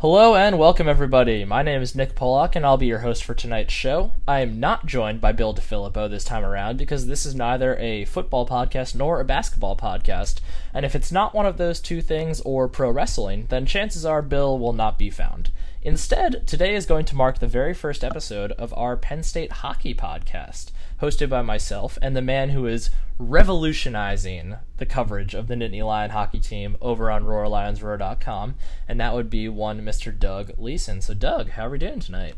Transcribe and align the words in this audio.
Hello 0.00 0.34
and 0.34 0.58
welcome, 0.58 0.88
everybody. 0.88 1.44
My 1.44 1.62
name 1.62 1.82
is 1.82 1.94
Nick 1.94 2.14
Pollock, 2.14 2.56
and 2.56 2.64
I'll 2.64 2.78
be 2.78 2.86
your 2.86 3.00
host 3.00 3.22
for 3.22 3.34
tonight's 3.34 3.74
show. 3.74 4.12
I 4.26 4.40
am 4.40 4.58
not 4.58 4.86
joined 4.86 5.20
by 5.20 5.32
Bill 5.32 5.52
DeFilippo 5.54 6.08
this 6.08 6.24
time 6.24 6.42
around 6.42 6.78
because 6.78 7.06
this 7.06 7.26
is 7.26 7.34
neither 7.34 7.76
a 7.76 8.06
football 8.06 8.48
podcast 8.48 8.94
nor 8.94 9.20
a 9.20 9.26
basketball 9.26 9.76
podcast. 9.76 10.40
And 10.72 10.86
if 10.86 10.94
it's 10.94 11.12
not 11.12 11.34
one 11.34 11.44
of 11.44 11.58
those 11.58 11.80
two 11.80 12.00
things 12.00 12.40
or 12.46 12.66
pro 12.66 12.90
wrestling, 12.90 13.44
then 13.50 13.66
chances 13.66 14.06
are 14.06 14.22
Bill 14.22 14.58
will 14.58 14.72
not 14.72 14.98
be 14.98 15.10
found. 15.10 15.50
Instead, 15.82 16.46
today 16.46 16.74
is 16.74 16.86
going 16.86 17.04
to 17.04 17.14
mark 17.14 17.38
the 17.38 17.46
very 17.46 17.74
first 17.74 18.02
episode 18.02 18.52
of 18.52 18.72
our 18.78 18.96
Penn 18.96 19.22
State 19.22 19.52
hockey 19.52 19.94
podcast, 19.94 20.70
hosted 21.00 21.28
by 21.28 21.42
myself 21.42 21.98
and 22.02 22.16
the 22.16 22.22
man 22.22 22.50
who 22.50 22.66
is 22.66 22.90
revolutionizing 23.18 24.56
the 24.78 24.86
coverage 24.86 25.34
of 25.34 25.46
the 25.46 25.54
Nittany 25.54 25.84
Lion 25.84 26.10
hockey 26.10 26.40
team 26.40 26.76
over 26.80 27.10
on 27.10 27.24
RoarLionsRoar.com, 27.24 28.54
and 28.88 29.00
that 29.00 29.14
would 29.14 29.28
be 29.28 29.48
one 29.48 29.82
Mr. 29.82 30.16
Doug 30.16 30.52
Leeson. 30.58 31.02
So, 31.02 31.14
Doug, 31.14 31.50
how 31.50 31.66
are 31.66 31.70
we 31.70 31.78
doing 31.78 32.00
tonight? 32.00 32.34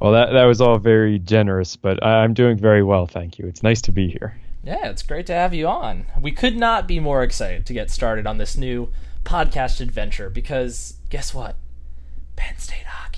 Well, 0.00 0.12
that 0.12 0.32
that 0.32 0.44
was 0.44 0.60
all 0.60 0.78
very 0.78 1.18
generous, 1.18 1.76
but 1.76 2.04
I'm 2.04 2.34
doing 2.34 2.56
very 2.56 2.82
well, 2.82 3.06
thank 3.06 3.38
you. 3.38 3.46
It's 3.46 3.62
nice 3.62 3.80
to 3.82 3.92
be 3.92 4.08
here. 4.08 4.38
Yeah, 4.62 4.88
it's 4.88 5.02
great 5.02 5.26
to 5.26 5.34
have 5.34 5.54
you 5.54 5.66
on. 5.66 6.06
We 6.20 6.32
could 6.32 6.56
not 6.56 6.86
be 6.86 7.00
more 7.00 7.22
excited 7.22 7.66
to 7.66 7.72
get 7.72 7.90
started 7.90 8.26
on 8.26 8.38
this 8.38 8.56
new 8.56 8.92
podcast 9.24 9.80
adventure 9.80 10.30
because 10.30 10.94
guess 11.10 11.34
what? 11.34 11.56
Penn 12.36 12.58
State 12.58 12.86
hockey 12.86 13.08
is 13.08 13.08
really 13.08 13.14
good. 13.14 13.17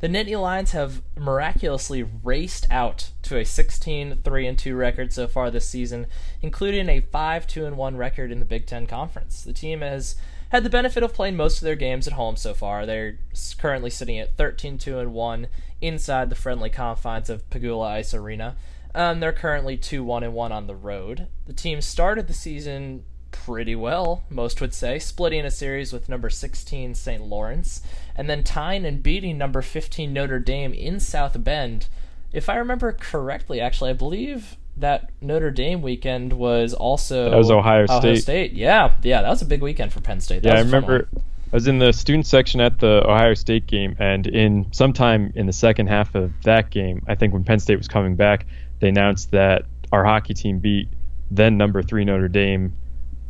The 0.00 0.08
Nittany 0.08 0.38
Lions 0.40 0.72
have 0.72 1.00
miraculously 1.18 2.02
raced 2.02 2.66
out 2.70 3.12
to 3.22 3.38
a 3.38 3.44
16 3.44 4.18
3 4.22 4.54
2 4.54 4.76
record 4.76 5.12
so 5.12 5.26
far 5.26 5.50
this 5.50 5.66
season, 5.66 6.06
including 6.42 6.90
a 6.90 7.00
5 7.00 7.46
2 7.46 7.64
and 7.64 7.78
1 7.78 7.96
record 7.96 8.30
in 8.30 8.38
the 8.38 8.44
Big 8.44 8.66
Ten 8.66 8.86
Conference. 8.86 9.42
The 9.42 9.54
team 9.54 9.80
has 9.80 10.16
had 10.50 10.64
the 10.64 10.70
benefit 10.70 11.02
of 11.02 11.14
playing 11.14 11.36
most 11.36 11.58
of 11.58 11.64
their 11.64 11.76
games 11.76 12.06
at 12.06 12.12
home 12.12 12.36
so 12.36 12.52
far. 12.52 12.84
They're 12.84 13.18
currently 13.56 13.88
sitting 13.88 14.18
at 14.18 14.36
13 14.36 14.76
2 14.76 15.08
1 15.08 15.46
inside 15.80 16.28
the 16.28 16.36
friendly 16.36 16.68
confines 16.68 17.30
of 17.30 17.48
Pegula 17.48 17.88
Ice 17.92 18.12
Arena. 18.12 18.56
Um, 18.94 19.20
they're 19.20 19.32
currently 19.32 19.78
2 19.78 20.04
1 20.04 20.22
and 20.22 20.34
1 20.34 20.52
on 20.52 20.66
the 20.66 20.76
road. 20.76 21.28
The 21.46 21.54
team 21.54 21.80
started 21.80 22.26
the 22.26 22.34
season 22.34 23.04
pretty 23.46 23.76
well, 23.76 24.24
most 24.28 24.60
would 24.60 24.74
say, 24.74 24.98
splitting 24.98 25.44
a 25.44 25.50
series 25.52 25.92
with 25.92 26.08
number 26.08 26.28
16 26.28 26.96
St. 26.96 27.22
Lawrence, 27.22 27.80
and 28.16 28.28
then 28.28 28.42
tying 28.42 28.84
and 28.84 29.04
beating 29.04 29.38
number 29.38 29.62
15 29.62 30.12
Notre 30.12 30.40
Dame 30.40 30.74
in 30.74 30.98
South 30.98 31.44
Bend. 31.44 31.86
If 32.32 32.48
I 32.48 32.56
remember 32.56 32.90
correctly, 32.90 33.60
actually, 33.60 33.90
I 33.90 33.92
believe 33.92 34.56
that 34.76 35.10
Notre 35.20 35.52
Dame 35.52 35.80
weekend 35.80 36.32
was 36.32 36.74
also 36.74 37.30
that 37.30 37.36
was 37.36 37.52
Ohio, 37.52 37.84
Ohio 37.84 38.00
State. 38.00 38.22
State. 38.22 38.52
Yeah, 38.54 38.94
yeah, 39.04 39.22
that 39.22 39.30
was 39.30 39.42
a 39.42 39.46
big 39.46 39.62
weekend 39.62 39.92
for 39.92 40.00
Penn 40.00 40.20
State. 40.20 40.42
That 40.42 40.48
yeah, 40.48 40.58
I 40.58 40.62
was 40.62 40.66
a 40.66 40.70
fun 40.72 40.82
remember. 40.82 41.08
I 41.14 41.56
was 41.56 41.68
in 41.68 41.78
the 41.78 41.92
student 41.92 42.26
section 42.26 42.60
at 42.60 42.80
the 42.80 43.08
Ohio 43.08 43.34
State 43.34 43.68
game, 43.68 43.94
and 44.00 44.26
in 44.26 44.66
sometime 44.72 45.32
in 45.36 45.46
the 45.46 45.52
second 45.52 45.86
half 45.86 46.16
of 46.16 46.32
that 46.42 46.70
game, 46.70 47.04
I 47.06 47.14
think 47.14 47.32
when 47.32 47.44
Penn 47.44 47.60
State 47.60 47.76
was 47.76 47.86
coming 47.86 48.16
back, 48.16 48.44
they 48.80 48.88
announced 48.88 49.30
that 49.30 49.66
our 49.92 50.04
hockey 50.04 50.34
team 50.34 50.58
beat 50.58 50.88
then 51.30 51.56
number 51.56 51.82
three 51.82 52.04
Notre 52.04 52.28
Dame 52.28 52.72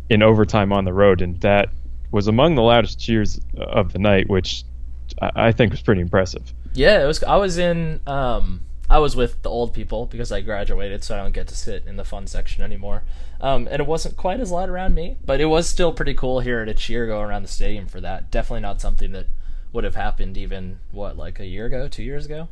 in 0.08 0.22
overtime 0.22 0.72
on 0.72 0.84
the 0.84 0.92
road, 0.92 1.20
and 1.22 1.40
that 1.40 1.68
was 2.10 2.28
among 2.28 2.54
the 2.54 2.62
loudest 2.62 2.98
cheers 2.98 3.40
of 3.56 3.92
the 3.92 3.98
night, 3.98 4.28
which 4.28 4.64
I 5.20 5.30
I 5.48 5.52
think 5.52 5.72
was 5.72 5.82
pretty 5.82 6.00
impressive. 6.00 6.52
Yeah, 6.74 7.02
it 7.02 7.06
was. 7.06 7.22
I 7.22 7.36
was 7.36 7.58
in. 7.58 8.00
Um, 8.06 8.62
I 8.88 8.98
was 8.98 9.16
with 9.16 9.42
the 9.42 9.50
old 9.50 9.72
people 9.72 10.06
because 10.06 10.30
I 10.30 10.40
graduated, 10.42 11.02
so 11.02 11.16
I 11.16 11.22
don't 11.22 11.32
get 11.34 11.48
to 11.48 11.56
sit 11.56 11.84
in 11.86 11.96
the 11.96 12.04
fun 12.04 12.26
section 12.28 12.62
anymore. 12.62 13.02
Um, 13.40 13.66
and 13.68 13.80
it 13.80 13.86
wasn't 13.86 14.16
quite 14.16 14.38
as 14.38 14.52
loud 14.52 14.68
around 14.68 14.94
me, 14.94 15.16
but 15.24 15.40
it 15.40 15.46
was 15.46 15.68
still 15.68 15.92
pretty 15.92 16.14
cool 16.14 16.40
here 16.40 16.64
to 16.64 16.72
cheer 16.72 17.06
go 17.06 17.20
around 17.20 17.42
the 17.42 17.48
stadium 17.48 17.86
for 17.86 18.00
that. 18.00 18.30
Definitely 18.30 18.60
not 18.60 18.80
something 18.80 19.10
that 19.12 19.26
would 19.72 19.84
have 19.84 19.96
happened 19.96 20.38
even 20.38 20.78
what 20.92 21.16
like 21.16 21.40
a 21.40 21.46
year 21.46 21.66
ago, 21.66 21.88
two 21.88 22.04
years 22.04 22.26
ago. 22.26 22.48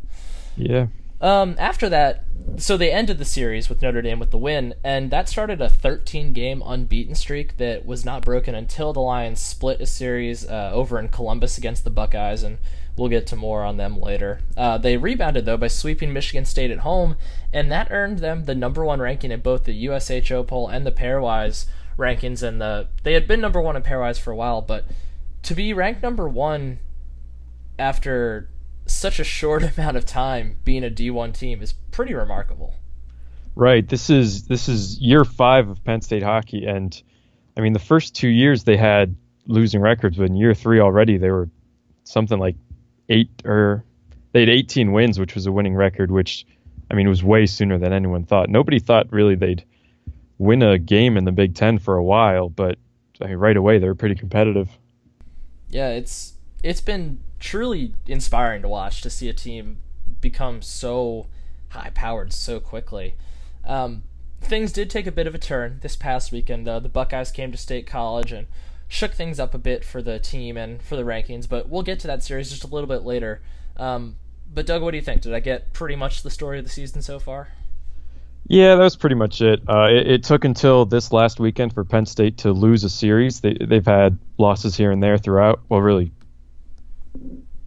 Yeah. 0.56 0.88
Um, 1.20 1.56
after 1.58 1.88
that, 1.88 2.24
so 2.56 2.76
they 2.76 2.92
ended 2.92 3.18
the 3.18 3.24
series 3.24 3.68
with 3.68 3.82
Notre 3.82 4.02
Dame 4.02 4.18
with 4.18 4.30
the 4.30 4.38
win, 4.38 4.74
and 4.84 5.10
that 5.10 5.28
started 5.28 5.60
a 5.60 5.68
13 5.68 6.32
game 6.32 6.62
unbeaten 6.64 7.14
streak 7.14 7.56
that 7.56 7.86
was 7.86 8.04
not 8.04 8.22
broken 8.22 8.54
until 8.54 8.92
the 8.92 9.00
Lions 9.00 9.40
split 9.40 9.80
a 9.80 9.86
series 9.86 10.46
uh, 10.46 10.70
over 10.72 10.98
in 10.98 11.08
Columbus 11.08 11.56
against 11.58 11.84
the 11.84 11.90
Buckeyes, 11.90 12.42
and 12.42 12.58
we'll 12.96 13.08
get 13.08 13.26
to 13.28 13.36
more 13.36 13.64
on 13.64 13.76
them 13.76 13.98
later. 13.98 14.40
Uh, 14.56 14.78
they 14.78 14.96
rebounded, 14.96 15.46
though, 15.46 15.56
by 15.56 15.68
sweeping 15.68 16.12
Michigan 16.12 16.44
State 16.44 16.70
at 16.70 16.80
home, 16.80 17.16
and 17.52 17.70
that 17.72 17.88
earned 17.90 18.18
them 18.18 18.44
the 18.44 18.54
number 18.54 18.84
one 18.84 19.00
ranking 19.00 19.30
in 19.30 19.40
both 19.40 19.64
the 19.64 19.86
USCHO 19.86 20.46
poll 20.46 20.68
and 20.68 20.86
the 20.86 20.92
pairwise 20.92 21.66
rankings. 21.98 22.42
And 22.42 22.60
the 22.60 22.88
they 23.02 23.14
had 23.14 23.26
been 23.26 23.40
number 23.40 23.60
one 23.60 23.76
in 23.76 23.82
pairwise 23.82 24.20
for 24.20 24.30
a 24.30 24.36
while, 24.36 24.60
but 24.60 24.84
to 25.42 25.54
be 25.54 25.72
ranked 25.72 26.02
number 26.02 26.28
one 26.28 26.78
after 27.78 28.48
such 28.86 29.18
a 29.18 29.24
short 29.24 29.62
amount 29.76 29.96
of 29.96 30.06
time 30.06 30.58
being 30.64 30.84
a 30.84 30.90
D1 30.90 31.34
team 31.34 31.62
is 31.62 31.72
pretty 31.90 32.14
remarkable. 32.14 32.74
Right. 33.56 33.86
This 33.86 34.10
is 34.10 34.46
this 34.46 34.68
is 34.68 34.98
year 34.98 35.24
five 35.24 35.68
of 35.68 35.84
Penn 35.84 36.00
State 36.00 36.24
hockey, 36.24 36.66
and 36.66 37.00
I 37.56 37.60
mean 37.60 37.72
the 37.72 37.78
first 37.78 38.14
two 38.14 38.28
years 38.28 38.64
they 38.64 38.76
had 38.76 39.14
losing 39.46 39.80
records, 39.80 40.16
but 40.16 40.24
in 40.24 40.34
year 40.34 40.54
three 40.54 40.80
already 40.80 41.18
they 41.18 41.30
were 41.30 41.48
something 42.02 42.38
like 42.38 42.56
eight 43.08 43.30
or 43.44 43.84
they 44.32 44.40
had 44.40 44.48
18 44.48 44.90
wins, 44.90 45.18
which 45.20 45.36
was 45.36 45.46
a 45.46 45.52
winning 45.52 45.76
record, 45.76 46.10
which 46.10 46.44
I 46.90 46.94
mean 46.94 47.08
was 47.08 47.22
way 47.22 47.46
sooner 47.46 47.78
than 47.78 47.92
anyone 47.92 48.24
thought. 48.24 48.48
Nobody 48.50 48.80
thought 48.80 49.12
really 49.12 49.36
they'd 49.36 49.64
win 50.38 50.62
a 50.62 50.78
game 50.78 51.16
in 51.16 51.24
the 51.24 51.32
Big 51.32 51.54
Ten 51.54 51.78
for 51.78 51.96
a 51.96 52.02
while, 52.02 52.48
but 52.48 52.76
I 53.20 53.28
mean, 53.28 53.36
right 53.36 53.56
away 53.56 53.78
they 53.78 53.86
were 53.86 53.94
pretty 53.94 54.16
competitive. 54.16 54.68
Yeah, 55.68 55.90
it's 55.90 56.34
it's 56.62 56.80
been 56.80 57.20
truly 57.44 57.92
inspiring 58.06 58.62
to 58.62 58.68
watch 58.68 59.02
to 59.02 59.10
see 59.10 59.28
a 59.28 59.32
team 59.34 59.76
become 60.22 60.62
so 60.62 61.26
high 61.68 61.90
powered 61.94 62.32
so 62.32 62.58
quickly. 62.58 63.14
Um, 63.66 64.02
things 64.40 64.72
did 64.72 64.88
take 64.88 65.06
a 65.06 65.12
bit 65.12 65.26
of 65.26 65.34
a 65.34 65.38
turn 65.38 65.78
this 65.82 65.94
past 65.94 66.32
weekend. 66.32 66.66
though. 66.66 66.80
the 66.80 66.88
Buckeyes 66.88 67.30
came 67.30 67.52
to 67.52 67.58
State 67.58 67.86
College 67.86 68.32
and 68.32 68.46
shook 68.88 69.12
things 69.12 69.38
up 69.38 69.52
a 69.52 69.58
bit 69.58 69.84
for 69.84 70.00
the 70.00 70.18
team 70.18 70.56
and 70.56 70.80
for 70.80 70.96
the 70.96 71.02
rankings, 71.02 71.46
but 71.46 71.68
we'll 71.68 71.82
get 71.82 72.00
to 72.00 72.06
that 72.06 72.22
series 72.22 72.48
just 72.48 72.64
a 72.64 72.66
little 72.66 72.88
bit 72.88 73.02
later. 73.02 73.42
Um, 73.76 74.16
but 74.52 74.64
Doug, 74.64 74.80
what 74.80 74.92
do 74.92 74.96
you 74.96 75.02
think? 75.02 75.20
Did 75.20 75.34
I 75.34 75.40
get 75.40 75.74
pretty 75.74 75.96
much 75.96 76.22
the 76.22 76.30
story 76.30 76.58
of 76.58 76.64
the 76.64 76.70
season 76.70 77.02
so 77.02 77.18
far? 77.18 77.48
Yeah, 78.46 78.76
that 78.76 78.82
was 78.82 78.96
pretty 78.96 79.16
much 79.16 79.42
it. 79.42 79.60
Uh, 79.68 79.88
it. 79.90 80.10
It 80.10 80.22
took 80.22 80.46
until 80.46 80.86
this 80.86 81.12
last 81.12 81.38
weekend 81.38 81.74
for 81.74 81.84
Penn 81.84 82.06
State 82.06 82.38
to 82.38 82.52
lose 82.52 82.84
a 82.84 82.90
series. 82.90 83.40
They, 83.40 83.54
they've 83.60 83.84
had 83.84 84.18
losses 84.38 84.76
here 84.76 84.90
and 84.90 85.02
there 85.02 85.18
throughout. 85.18 85.60
Well, 85.68 85.82
really, 85.82 86.10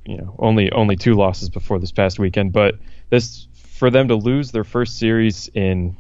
you 0.08 0.18
know, 0.18 0.36
only 0.40 0.72
only 0.72 0.96
two 0.96 1.14
losses 1.14 1.50
before 1.50 1.80
this 1.80 1.92
past 1.92 2.18
weekend. 2.18 2.54
But 2.54 2.76
this 3.10 3.48
for 3.54 3.90
them 3.92 4.08
to 4.08 4.16
lose 4.16 4.52
their 4.52 4.64
first 4.64 4.98
series 4.98 5.50
in 5.54 5.98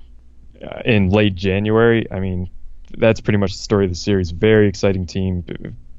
uh, 0.63 0.81
in 0.85 1.09
late 1.09 1.35
January. 1.35 2.07
I 2.11 2.19
mean, 2.19 2.49
that's 2.97 3.21
pretty 3.21 3.37
much 3.37 3.51
the 3.51 3.59
story 3.59 3.85
of 3.85 3.91
the 3.91 3.97
series. 3.97 4.31
Very 4.31 4.67
exciting 4.67 5.05
team, 5.05 5.43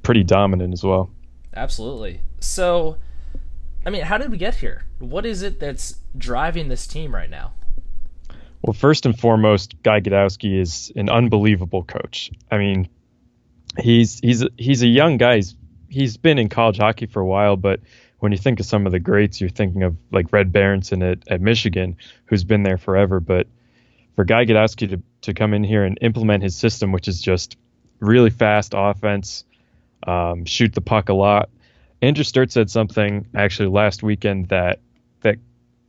pretty 0.03 0.25
dominant 0.25 0.73
as 0.73 0.83
well. 0.83 1.11
Absolutely. 1.55 2.23
So, 2.41 2.97
I 3.85 3.91
mean, 3.91 4.03
how 4.03 4.19
did 4.19 4.31
we 4.31 4.39
get 4.39 4.57
here? 4.57 4.85
What 4.99 5.27
is 5.27 5.43
it 5.43 5.61
that's 5.61 6.01
driving 6.17 6.69
this 6.69 6.87
team 6.87 7.15
right 7.15 7.31
now? 7.31 7.53
Well, 8.63 8.73
first 8.73 9.07
and 9.07 9.19
foremost, 9.19 9.81
Guy 9.83 10.01
Gadowski 10.01 10.59
is 10.59 10.93
an 10.97 11.09
unbelievable 11.09 11.85
coach. 11.85 12.31
I 12.51 12.59
mean, 12.59 12.89
he's 13.79 14.19
he's 14.21 14.45
he's 14.57 14.83
a 14.83 14.89
young 14.89 15.17
guy. 15.17 15.37
He's, 15.37 15.55
he's 15.89 16.17
been 16.17 16.39
in 16.39 16.49
college 16.49 16.79
hockey 16.79 17.07
for 17.07 17.21
a 17.21 17.27
while, 17.27 17.57
but 17.57 17.81
when 18.19 18.33
you 18.33 18.39
think 18.39 18.61
of 18.61 18.67
some 18.67 18.87
of 18.87 18.93
the 18.93 19.01
greats, 19.01 19.41
you're 19.41 19.51
thinking 19.51 19.83
of 19.83 19.97
like 20.11 20.33
Red 20.33 20.53
Berenson 20.53 21.03
at, 21.03 21.19
at 21.29 21.41
Michigan, 21.41 21.97
who's 22.27 22.45
been 22.45 22.63
there 22.63 22.79
forever. 22.79 23.21
But 23.21 23.47
for 24.17 24.25
Guy 24.25 24.45
Gadowski 24.45 24.91
to, 24.91 25.03
to 25.23 25.35
come 25.35 25.55
in 25.55 25.63
here 25.63 25.85
and 25.85 25.99
implement 26.01 26.43
his 26.43 26.57
system, 26.57 26.93
which 26.93 27.07
is 27.07 27.23
just 27.23 27.57
really 28.01 28.31
fast 28.31 28.75
offense, 28.77 29.45
um, 30.07 30.45
shoot 30.45 30.75
the 30.75 30.81
puck 30.81 31.09
a 31.09 31.15
lot. 31.15 31.51
Andrew 32.03 32.25
Sturt 32.25 32.53
said 32.53 32.71
something 32.71 33.27
actually 33.35 33.69
last 33.69 34.03
weekend 34.03 34.49
that 34.49 34.81
that 35.21 35.37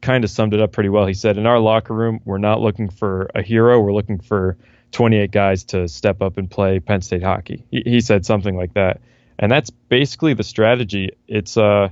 kind 0.01 0.23
of 0.23 0.29
summed 0.29 0.53
it 0.53 0.59
up 0.59 0.71
pretty 0.71 0.89
well. 0.89 1.06
He 1.06 1.13
said, 1.13 1.38
"In 1.38 1.45
our 1.45 1.59
locker 1.59 1.94
room, 1.94 2.19
we're 2.25 2.39
not 2.39 2.62
looking 2.62 2.89
for 2.89 3.29
a 3.35 3.41
hero. 3.41 3.79
We're 3.79 3.94
looking 3.94 4.19
for 4.19 4.57
28 4.91 5.29
guys 5.29 5.63
to 5.65 5.88
step 5.88 6.21
up 6.21 6.38
and 6.38 6.50
play 6.50 6.79
Penn 6.79 7.01
State 7.01 7.21
hockey." 7.21 7.63
He, 7.69 7.83
he 7.85 8.01
said 8.01 8.25
something 8.25 8.56
like 8.57 8.73
that, 8.73 9.01
and 9.39 9.50
that's 9.50 9.69
basically 9.69 10.33
the 10.33 10.44
strategy. 10.44 11.12
It's 11.27 11.57
uh, 11.57 11.89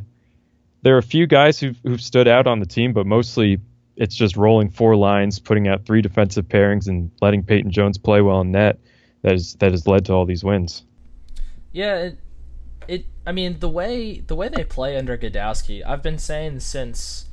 there 0.82 0.96
are 0.96 1.00
a 1.00 1.04
few 1.04 1.26
guys 1.26 1.60
who've, 1.60 1.80
who've 1.84 2.02
stood 2.02 2.28
out 2.28 2.46
on 2.46 2.60
the 2.60 2.66
team, 2.66 2.94
but 2.94 3.08
mostly 3.08 3.60
it's 3.96 4.16
just 4.16 4.36
rolling 4.36 4.70
four 4.70 4.96
lines, 4.96 5.40
putting 5.40 5.68
out 5.68 5.86
three 5.86 6.02
defensive 6.02 6.48
pairings, 6.48 6.88
and 6.88 7.10
letting 7.22 7.44
Peyton 7.44 7.72
Jones 7.72 7.98
play 7.98 8.22
well 8.22 8.42
in 8.42 8.52
net. 8.52 8.80
That 9.24 9.34
is 9.34 9.56
that 9.56 9.72
has 9.72 9.88
led 9.88 10.06
to 10.06 10.14
all 10.14 10.26
these 10.26 10.44
wins. 10.44 10.84
Yeah, 11.72 11.96
it, 11.96 12.18
it. 12.88 13.06
I 13.26 13.32
mean, 13.32 13.60
the 13.60 13.70
way 13.70 14.20
the 14.20 14.36
way 14.36 14.50
they 14.50 14.66
play 14.66 14.98
under 14.98 15.18
Gadowski, 15.18 15.84
I've 15.86 16.04
been 16.04 16.20
saying 16.20 16.60
since, 16.60 17.26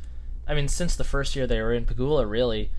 I 0.46 0.54
mean, 0.54 0.68
since 0.68 0.96
the 0.96 1.04
first 1.04 1.36
year 1.36 1.46
they 1.46 1.60
were 1.60 1.74
in 1.74 1.84
Pegula. 1.84 2.28
Really, 2.28 2.70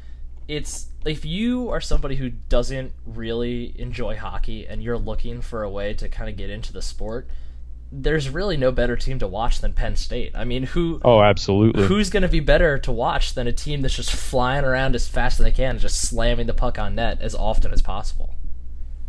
it's 0.47 0.87
if 1.05 1.25
you 1.25 1.69
are 1.69 1.81
somebody 1.81 2.15
who 2.15 2.29
doesn't 2.29 2.91
really 3.05 3.73
enjoy 3.79 4.15
hockey 4.17 4.67
and 4.67 4.81
you're 4.81 4.97
looking 4.97 5.41
for 5.41 5.63
a 5.63 5.69
way 5.69 5.93
to 5.93 6.09
kind 6.09 6.29
of 6.29 6.35
get 6.35 6.49
into 6.49 6.73
the 6.73 6.81
sport, 6.81 7.27
there's 7.91 8.29
really 8.29 8.57
no 8.57 8.71
better 8.71 8.95
team 8.95 9.19
to 9.19 9.27
watch 9.27 9.61
than 9.61 9.73
Penn 9.73 9.95
State. 9.95 10.31
I 10.35 10.43
mean, 10.43 10.63
who? 10.63 10.99
Oh, 11.03 11.21
absolutely. 11.21 11.87
Who's 11.87 12.09
going 12.09 12.23
to 12.23 12.29
be 12.29 12.39
better 12.39 12.77
to 12.79 12.91
watch 12.91 13.35
than 13.35 13.47
a 13.47 13.51
team 13.51 13.81
that's 13.81 13.95
just 13.95 14.11
flying 14.11 14.65
around 14.65 14.95
as 14.95 15.07
fast 15.07 15.39
as 15.39 15.45
they 15.45 15.51
can 15.51 15.71
and 15.71 15.79
just 15.79 16.01
slamming 16.01 16.47
the 16.47 16.53
puck 16.53 16.79
on 16.79 16.95
net 16.95 17.21
as 17.21 17.35
often 17.35 17.71
as 17.71 17.81
possible? 17.81 18.35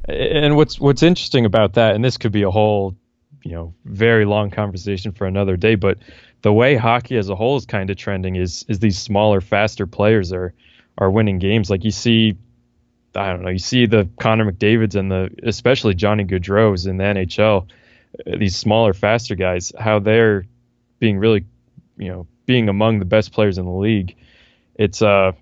And 0.08 0.56
what's 0.56 0.78
what's 0.78 1.02
interesting 1.02 1.44
about 1.44 1.72
that, 1.74 1.94
and 1.94 2.04
this 2.04 2.16
could 2.16 2.32
be 2.32 2.42
a 2.42 2.50
whole, 2.50 2.94
you 3.42 3.52
know, 3.52 3.74
very 3.86 4.24
long 4.24 4.50
conversation 4.50 5.12
for 5.12 5.26
another 5.26 5.56
day, 5.56 5.74
but 5.74 5.98
the 6.42 6.52
way 6.52 6.76
hockey 6.76 7.16
as 7.16 7.28
a 7.28 7.34
whole 7.34 7.56
is 7.56 7.66
kind 7.66 7.90
of 7.90 7.96
trending 7.96 8.36
is 8.36 8.64
is 8.68 8.78
these 8.78 8.98
smaller, 8.98 9.40
faster 9.40 9.86
players 9.86 10.32
are 10.32 10.54
are 10.98 11.10
winning 11.10 11.38
games. 11.38 11.70
Like 11.70 11.84
you 11.84 11.90
see, 11.90 12.36
I 13.14 13.30
don't 13.30 13.42
know, 13.42 13.50
you 13.50 13.58
see 13.58 13.86
the 13.86 14.08
Connor 14.20 14.50
McDavid's 14.50 14.96
and 14.96 15.10
the 15.10 15.30
especially 15.42 15.94
Johnny 15.94 16.24
Gaudreau's 16.24 16.86
in 16.86 16.96
the 16.96 17.04
NHL 17.04 17.68
these 18.24 18.56
smaller, 18.56 18.92
faster 18.92 19.34
guys, 19.34 19.72
how 19.78 19.98
they're 19.98 20.46
being 20.98 21.18
really, 21.18 21.44
you 21.96 22.08
know, 22.08 22.26
being 22.46 22.68
among 22.68 22.98
the 22.98 23.04
best 23.04 23.32
players 23.32 23.58
in 23.58 23.64
the 23.64 23.70
league. 23.70 24.16
It's 24.74 25.02
uh, 25.02 25.32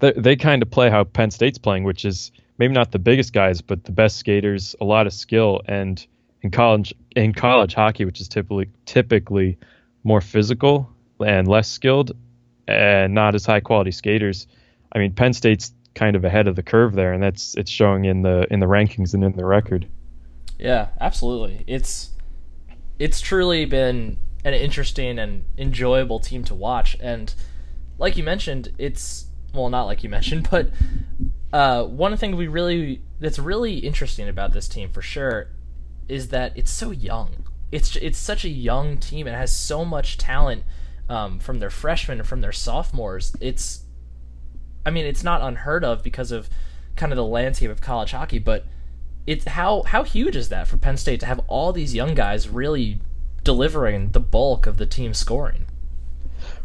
they, 0.00 0.12
they 0.12 0.36
kind 0.36 0.62
of 0.62 0.70
play 0.70 0.90
how 0.90 1.04
Penn 1.04 1.30
State's 1.30 1.58
playing, 1.58 1.84
which 1.84 2.04
is 2.04 2.32
maybe 2.58 2.74
not 2.74 2.92
the 2.92 2.98
biggest 2.98 3.32
guys, 3.32 3.60
but 3.60 3.84
the 3.84 3.92
best 3.92 4.16
skaters, 4.16 4.74
a 4.80 4.84
lot 4.84 5.06
of 5.06 5.12
skill, 5.12 5.62
and 5.66 6.04
in 6.42 6.50
college 6.50 6.94
in 7.16 7.32
college 7.32 7.74
hockey, 7.74 8.04
which 8.04 8.20
is 8.20 8.28
typically 8.28 8.68
typically 8.86 9.58
more 10.04 10.20
physical 10.20 10.90
and 11.24 11.46
less 11.46 11.68
skilled, 11.68 12.12
and 12.66 13.14
not 13.14 13.34
as 13.34 13.46
high 13.46 13.60
quality 13.60 13.90
skaters. 13.90 14.46
I 14.94 14.98
mean, 14.98 15.12
Penn 15.12 15.32
State's 15.32 15.72
kind 15.94 16.16
of 16.16 16.24
ahead 16.24 16.48
of 16.48 16.56
the 16.56 16.62
curve 16.62 16.94
there, 16.94 17.12
and 17.12 17.22
that's 17.22 17.54
it's 17.56 17.70
showing 17.70 18.04
in 18.04 18.22
the 18.22 18.46
in 18.52 18.60
the 18.60 18.66
rankings 18.66 19.14
and 19.14 19.24
in 19.24 19.32
the 19.32 19.44
record. 19.44 19.88
Yeah, 20.58 20.88
absolutely. 21.00 21.64
It's 21.66 22.10
it's 22.98 23.20
truly 23.20 23.64
been 23.64 24.18
an 24.44 24.54
interesting 24.54 25.18
and 25.18 25.44
enjoyable 25.56 26.18
team 26.18 26.44
to 26.44 26.54
watch 26.54 26.96
and 27.00 27.32
like 27.98 28.16
you 28.16 28.24
mentioned, 28.24 28.72
it's 28.78 29.26
well 29.54 29.70
not 29.70 29.84
like 29.84 30.02
you 30.02 30.10
mentioned, 30.10 30.48
but 30.50 30.70
uh, 31.52 31.84
one 31.84 32.16
thing 32.16 32.36
we 32.36 32.48
really 32.48 33.02
that's 33.20 33.38
really 33.38 33.78
interesting 33.78 34.28
about 34.28 34.52
this 34.52 34.68
team 34.68 34.90
for 34.90 35.02
sure 35.02 35.48
is 36.08 36.28
that 36.28 36.52
it's 36.56 36.70
so 36.70 36.90
young. 36.90 37.46
It's 37.70 37.96
it's 37.96 38.18
such 38.18 38.44
a 38.44 38.48
young 38.48 38.98
team 38.98 39.26
and 39.26 39.36
has 39.36 39.54
so 39.54 39.84
much 39.84 40.18
talent 40.18 40.64
um, 41.08 41.38
from 41.38 41.58
their 41.60 41.70
freshmen 41.70 42.18
and 42.18 42.28
from 42.28 42.40
their 42.40 42.52
sophomores. 42.52 43.34
It's 43.40 43.81
I 44.84 44.90
mean, 44.90 45.06
it's 45.06 45.22
not 45.22 45.40
unheard 45.40 45.84
of 45.84 46.02
because 46.02 46.32
of 46.32 46.48
kind 46.96 47.12
of 47.12 47.16
the 47.16 47.24
landscape 47.24 47.70
of 47.70 47.80
college 47.80 48.12
hockey, 48.12 48.38
but 48.38 48.64
it's 49.26 49.44
how 49.46 49.82
how 49.82 50.02
huge 50.02 50.36
is 50.36 50.48
that 50.48 50.66
for 50.66 50.76
Penn 50.76 50.96
State 50.96 51.20
to 51.20 51.26
have 51.26 51.40
all 51.46 51.72
these 51.72 51.94
young 51.94 52.14
guys 52.14 52.48
really 52.48 53.00
delivering 53.44 54.10
the 54.10 54.20
bulk 54.20 54.66
of 54.66 54.78
the 54.78 54.86
team 54.86 55.14
scoring? 55.14 55.66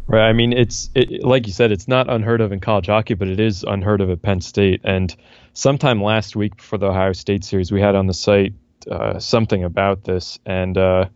Right. 0.06 0.28
I 0.28 0.32
mean, 0.32 0.52
it's 0.54 0.90
it, 0.94 1.22
like 1.22 1.46
you 1.46 1.52
said, 1.52 1.70
it's 1.70 1.86
not 1.86 2.10
unheard 2.10 2.40
of 2.40 2.50
in 2.50 2.60
college 2.60 2.86
hockey, 2.86 3.14
but 3.14 3.28
it 3.28 3.38
is 3.38 3.64
unheard 3.68 4.00
of 4.00 4.10
at 4.10 4.22
Penn 4.22 4.40
State. 4.40 4.80
And 4.82 5.14
sometime 5.52 6.02
last 6.02 6.34
week 6.34 6.56
before 6.56 6.78
the 6.78 6.86
Ohio 6.86 7.12
State 7.12 7.44
series, 7.44 7.70
we 7.70 7.80
had 7.80 7.94
on 7.94 8.06
the 8.06 8.14
site 8.14 8.54
uh, 8.90 9.18
something 9.18 9.64
about 9.64 10.04
this. 10.04 10.38
And 10.46 10.78
uh, 10.78 11.06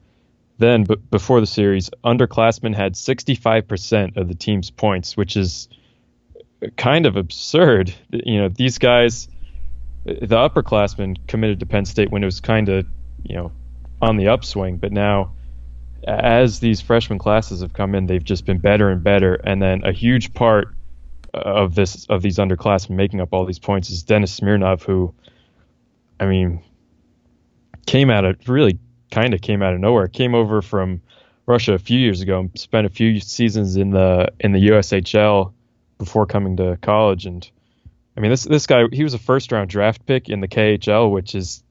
then, 0.59 0.85
b- 0.85 0.97
before 1.11 1.41
the 1.41 1.47
series, 1.47 1.89
underclassmen 2.05 2.75
had 2.75 2.93
65% 2.95 4.19
of 4.19 4.29
the 4.29 4.35
team's 4.35 4.71
points, 4.71 5.17
which 5.17 5.39
is 5.39 5.69
kind 6.77 7.07
of 7.07 7.17
absurd. 7.17 7.95
You 8.11 8.43
know, 8.43 8.49
these 8.49 8.79
guys 8.79 9.29
the 10.05 10.37
upperclassmen 10.37 11.17
committed 11.29 11.61
to 11.61 11.67
Penn 11.67 11.85
State 11.85 12.11
when 12.11 12.23
it 12.23 12.27
was 12.27 12.41
kind 12.41 12.69
of, 12.69 12.87
you 13.23 13.37
know, 13.37 13.53
on 14.01 14.17
the 14.17 14.29
upswing. 14.29 14.79
But 14.79 14.93
now, 14.93 15.33
as 16.05 16.61
these 16.61 16.81
freshman 16.81 17.19
classes 17.19 17.61
have 17.61 17.73
come 17.73 17.95
in, 17.95 18.07
they've 18.07 18.25
just 18.25 18.45
been 18.45 18.59
better 18.59 18.91
and 18.91 19.03
better. 19.03 19.35
And 19.35 19.63
then 19.63 19.85
a 19.85 19.93
huge 19.93 20.35
part 20.35 20.75
of 21.35 21.75
this 21.75 22.05
of 22.07 22.23
these 22.23 22.39
underclassmen 22.39 22.91
making 22.91 23.21
up 23.21 23.29
all 23.33 23.45
these 23.45 23.59
points 23.59 23.91
is 23.91 24.03
Denis 24.03 24.33
Smirnov, 24.33 24.83
who, 24.83 25.15
I 26.19 26.27
mean, 26.27 26.63
came 27.87 28.11
out 28.11 28.25
of 28.25 28.49
really 28.49 28.79
kind 29.11 29.35
of 29.35 29.41
came 29.41 29.63
out 29.63 29.73
of 29.73 29.81
nowhere. 29.81 30.09
Came 30.09 30.35
over 30.35 30.63
from 30.63 31.01
Russia 31.47 31.75
a 31.75 31.79
few 31.79 31.99
years 31.99 32.21
ago 32.21 32.41
and 32.41 32.59
spent 32.59 32.87
a 32.87 32.91
few 32.91 33.21
seasons 33.21 33.77
in 33.77 33.91
the 33.91 34.33
in 34.41 34.51
the 34.53 34.69
USHL 34.69 35.53
before 36.05 36.27
coming 36.27 36.57
to 36.57 36.77
college 36.83 37.27
and 37.27 37.51
I 38.17 38.21
mean, 38.21 38.31
this 38.31 38.45
this 38.45 38.67
guy 38.67 38.85
he 38.93 39.05
was 39.05 39.15
a 39.15 39.19
first 39.19 39.53
round 39.53 39.71
draft 39.71 40.05
pick 40.05 40.29
in 40.29 40.41
the 40.41 40.49
KHL, 40.49 41.11
which 41.11 41.35
is 41.35 41.63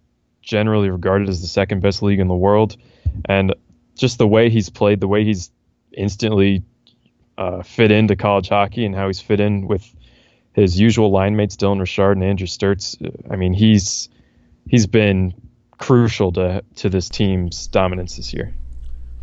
generally 0.42 0.90
regarded 0.90 1.30
as 1.30 1.42
the 1.42 1.48
second 1.48 1.82
best 1.82 2.02
league 2.02 2.20
in 2.20 2.28
the 2.28 2.36
world, 2.36 2.78
and 3.26 3.54
just 3.96 4.18
the 4.18 4.28
way 4.28 4.50
he's 4.50 4.70
played, 4.70 5.00
the 5.00 5.08
way 5.08 5.24
he's 5.24 5.52
instantly 5.92 6.64
uh, 7.38 7.62
fit 7.62 7.92
into 7.92 8.16
college 8.16 8.50
hockey, 8.50 8.86
and 8.86 8.96
how 8.96 9.08
he's 9.08 9.22
fit 9.22 9.40
in 9.40 9.68
with 9.68 9.88
his 10.54 10.80
usual 10.80 11.12
line 11.12 11.36
mates 11.36 11.56
Dylan 11.56 11.80
Richard 11.80 12.14
and 12.14 12.24
Andrew 12.24 12.48
Sturtz. 12.48 12.98
I 13.30 13.36
mean, 13.36 13.54
he's 13.54 14.10
he's 14.68 14.88
been 14.88 15.34
crucial 15.78 16.32
to 16.34 16.64
to 16.78 16.90
this 16.90 17.08
team's 17.08 17.68
dominance 17.68 18.18
this 18.18 18.34
year. 18.34 18.52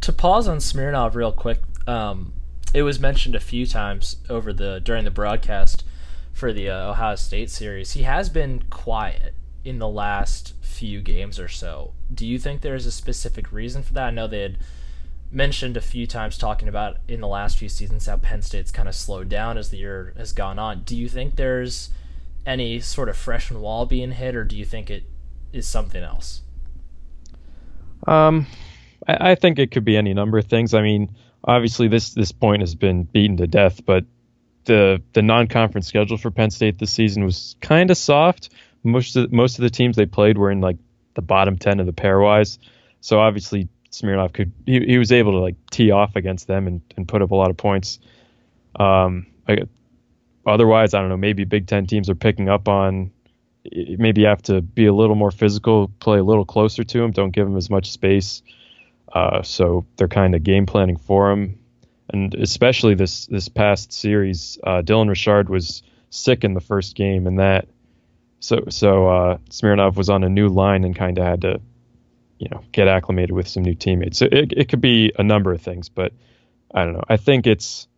To 0.03 0.13
pause 0.13 0.47
on 0.47 0.61
Smirnov 0.61 1.17
real 1.17 1.33
quick, 1.33 1.61
um, 1.89 2.33
it 2.75 2.83
was 2.83 3.01
mentioned 3.01 3.35
a 3.35 3.41
few 3.41 3.67
times 3.67 4.17
over 4.29 4.53
the 4.53 4.81
during 4.81 5.05
the 5.05 5.11
broadcast 5.11 5.85
for 6.33 6.53
the 6.53 6.69
uh, 6.71 6.91
Ohio 6.91 7.17
State 7.17 7.51
series. 7.51 7.93
He 7.93 8.03
has 8.03 8.29
been 8.29 8.63
quiet 8.71 9.35
in 9.65 9.79
the 9.79 9.89
last 9.89 10.55
few 10.61 11.01
games 11.01 11.39
or 11.39 11.49
so. 11.49 11.93
Do 12.13 12.27
you 12.27 12.39
think 12.39 12.61
there's 12.61 12.87
a 12.87 12.93
specific 12.93 13.53
reason 13.53 13.83
for 13.83 13.93
that? 13.95 14.05
I 14.05 14.11
know 14.11 14.27
they 14.27 14.43
had 14.43 14.59
mentioned 15.31 15.77
a 15.77 15.81
few 15.81 16.07
times 16.07 16.39
talking 16.39 16.69
about 16.69 16.99
in 17.07 17.21
the 17.21 17.27
last 17.27 17.59
few 17.59 17.69
seasons 17.69 18.07
how 18.07 18.17
Penn 18.17 18.43
State's 18.43 18.71
kind 18.71 18.89
of 18.89 18.95
slowed 18.95 19.29
down 19.29 19.59
as 19.59 19.71
the 19.71 19.79
year 19.79 20.15
has 20.17 20.33
gone 20.33 20.59
on. 20.59 20.83
Do 20.85 20.97
you 20.97 21.09
think 21.09 21.37
there's 21.37 21.91
any 22.47 22.81
sort 22.81 23.09
of 23.09 23.17
freshman 23.17 23.61
wall 23.61 23.85
being 23.85 24.13
hit, 24.13 24.35
or 24.35 24.45
do 24.45 24.57
you 24.57 24.65
think 24.65 24.91
it 24.91 25.05
is 25.53 25.67
something 25.67 26.03
else? 26.03 26.43
Um, 28.07 28.47
I, 29.07 29.33
I 29.33 29.35
think 29.35 29.59
it 29.59 29.71
could 29.71 29.85
be 29.85 29.97
any 29.97 30.15
number 30.15 30.39
of 30.39 30.47
things. 30.47 30.73
I 30.73 30.83
mean, 30.83 31.15
obviously 31.45 31.89
this 31.89 32.11
this 32.15 32.33
point 32.33 32.63
has 32.63 32.75
been 32.75 33.05
beaten 33.05 33.37
to 33.39 33.47
death, 33.47 33.85
but 33.85 34.05
the 34.65 35.03
the 35.13 35.23
non-conference 35.23 35.87
schedule 35.87 36.19
for 36.19 36.31
Penn 36.31 36.51
State 36.51 36.79
this 36.79 36.93
season 36.93 37.25
was 37.25 37.57
kind 37.61 37.91
of 37.91 37.97
soft. 37.97 38.51
Most 38.85 39.17
of, 39.17 39.33
most 39.33 39.59
of 39.59 39.63
the 39.63 39.71
teams 39.71 39.97
they 39.97 40.07
played 40.07 40.39
were 40.39 40.51
in 40.51 40.61
like 40.61 40.77
the 41.15 41.23
bottom 41.23 41.57
ten 41.59 41.81
of 41.81 41.87
the 41.87 41.93
pairwise. 41.93 42.59
So 43.01 43.19
obviously 43.19 43.69
Smirnov 43.91 44.33
could 44.33 44.53
he, 44.67 44.81
he 44.81 44.99
was 44.99 45.13
able 45.13 45.33
to 45.33 45.39
like 45.39 45.57
tee 45.71 45.91
off 45.91 46.17
against 46.17 46.47
them 46.47 46.67
and, 46.67 46.81
and 46.97 47.09
put 47.09 47.23
up 47.23 47.31
a 47.31 47.35
lot 47.35 47.51
of 47.51 47.57
points. 47.57 47.99
Um, 48.79 49.27
I, 49.49 49.63
otherwise, 50.47 50.95
I 50.95 51.01
don't 51.01 51.09
know. 51.09 51.17
Maybe 51.17 51.45
Big 51.45 51.67
Ten 51.67 51.87
teams 51.87 52.09
are 52.11 52.15
picking 52.15 52.49
up 52.49 52.69
on. 52.69 53.11
Maybe 53.71 54.23
you 54.23 54.29
have 54.29 54.43
to 54.43 54.63
be 54.63 54.87
a 54.87 54.95
little 54.95 55.17
more 55.17 55.31
physical, 55.31 55.89
play 56.01 56.19
a 56.19 56.25
little 56.25 56.45
closer 56.45 56.85
to 56.85 57.03
him. 57.03 57.11
Don't 57.11 57.33
give 57.33 57.47
him 57.47 57.57
as 57.57 57.69
much 57.69 57.91
space. 57.91 58.43
Uh, 59.19 59.43
so 59.43 59.85
they're 59.97 60.09
kind 60.09 60.35
of 60.35 60.43
game 60.43 60.67
planning 60.67 60.97
for 60.97 61.31
him 61.31 61.59
and 62.11 62.35
especially 62.35 62.95
this 62.95 63.27
this 63.27 63.49
past 63.49 63.93
series, 63.93 64.59
uh, 64.65 64.83
Dylan 64.83 65.09
Richard 65.09 65.49
was 65.49 65.83
sick 66.11 66.45
in 66.45 66.55
the 66.55 66.61
first 66.61 66.95
game, 66.95 67.27
and 67.27 67.39
that 67.39 67.69
so 68.41 68.65
so 68.71 69.09
uh, 69.09 69.39
Smirnov 69.51 69.97
was 69.97 70.09
on 70.09 70.25
a 70.25 70.29
new 70.29 70.49
line 70.49 70.85
and 70.85 70.97
kind 70.97 71.19
of 71.19 71.25
had 71.25 71.43
to, 71.43 71.61
you 72.39 72.49
know, 72.51 72.63
get 72.73 72.89
acclimated 72.89 73.33
with 73.33 73.47
some 73.47 73.63
new 73.63 73.75
teammates. 73.75 74.19
So 74.19 74.27
it 74.31 74.53
it 74.57 74.69
could 74.69 74.81
be 74.81 75.13
a 75.19 75.23
number 75.23 75.53
of 75.53 75.61
things, 75.61 75.89
but 75.89 76.13
I 76.73 76.85
don't 76.85 76.95
know. 76.95 77.05
I 77.09 77.19
think 77.19 77.47
it's 77.47 77.89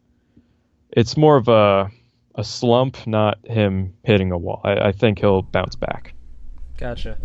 it's 0.91 1.17
more 1.17 1.37
of 1.37 1.49
a 1.49 1.91
a 2.35 2.45
slump, 2.45 3.07
not 3.07 3.39
him 3.47 3.95
hitting 4.03 4.33
a 4.33 4.39
wall. 4.39 4.61
I, 4.65 4.89
I 4.89 4.93
think 4.93 5.21
he'll 5.21 5.43
bounce 5.43 5.77
back. 5.77 6.15
Gotcha. 6.79 7.19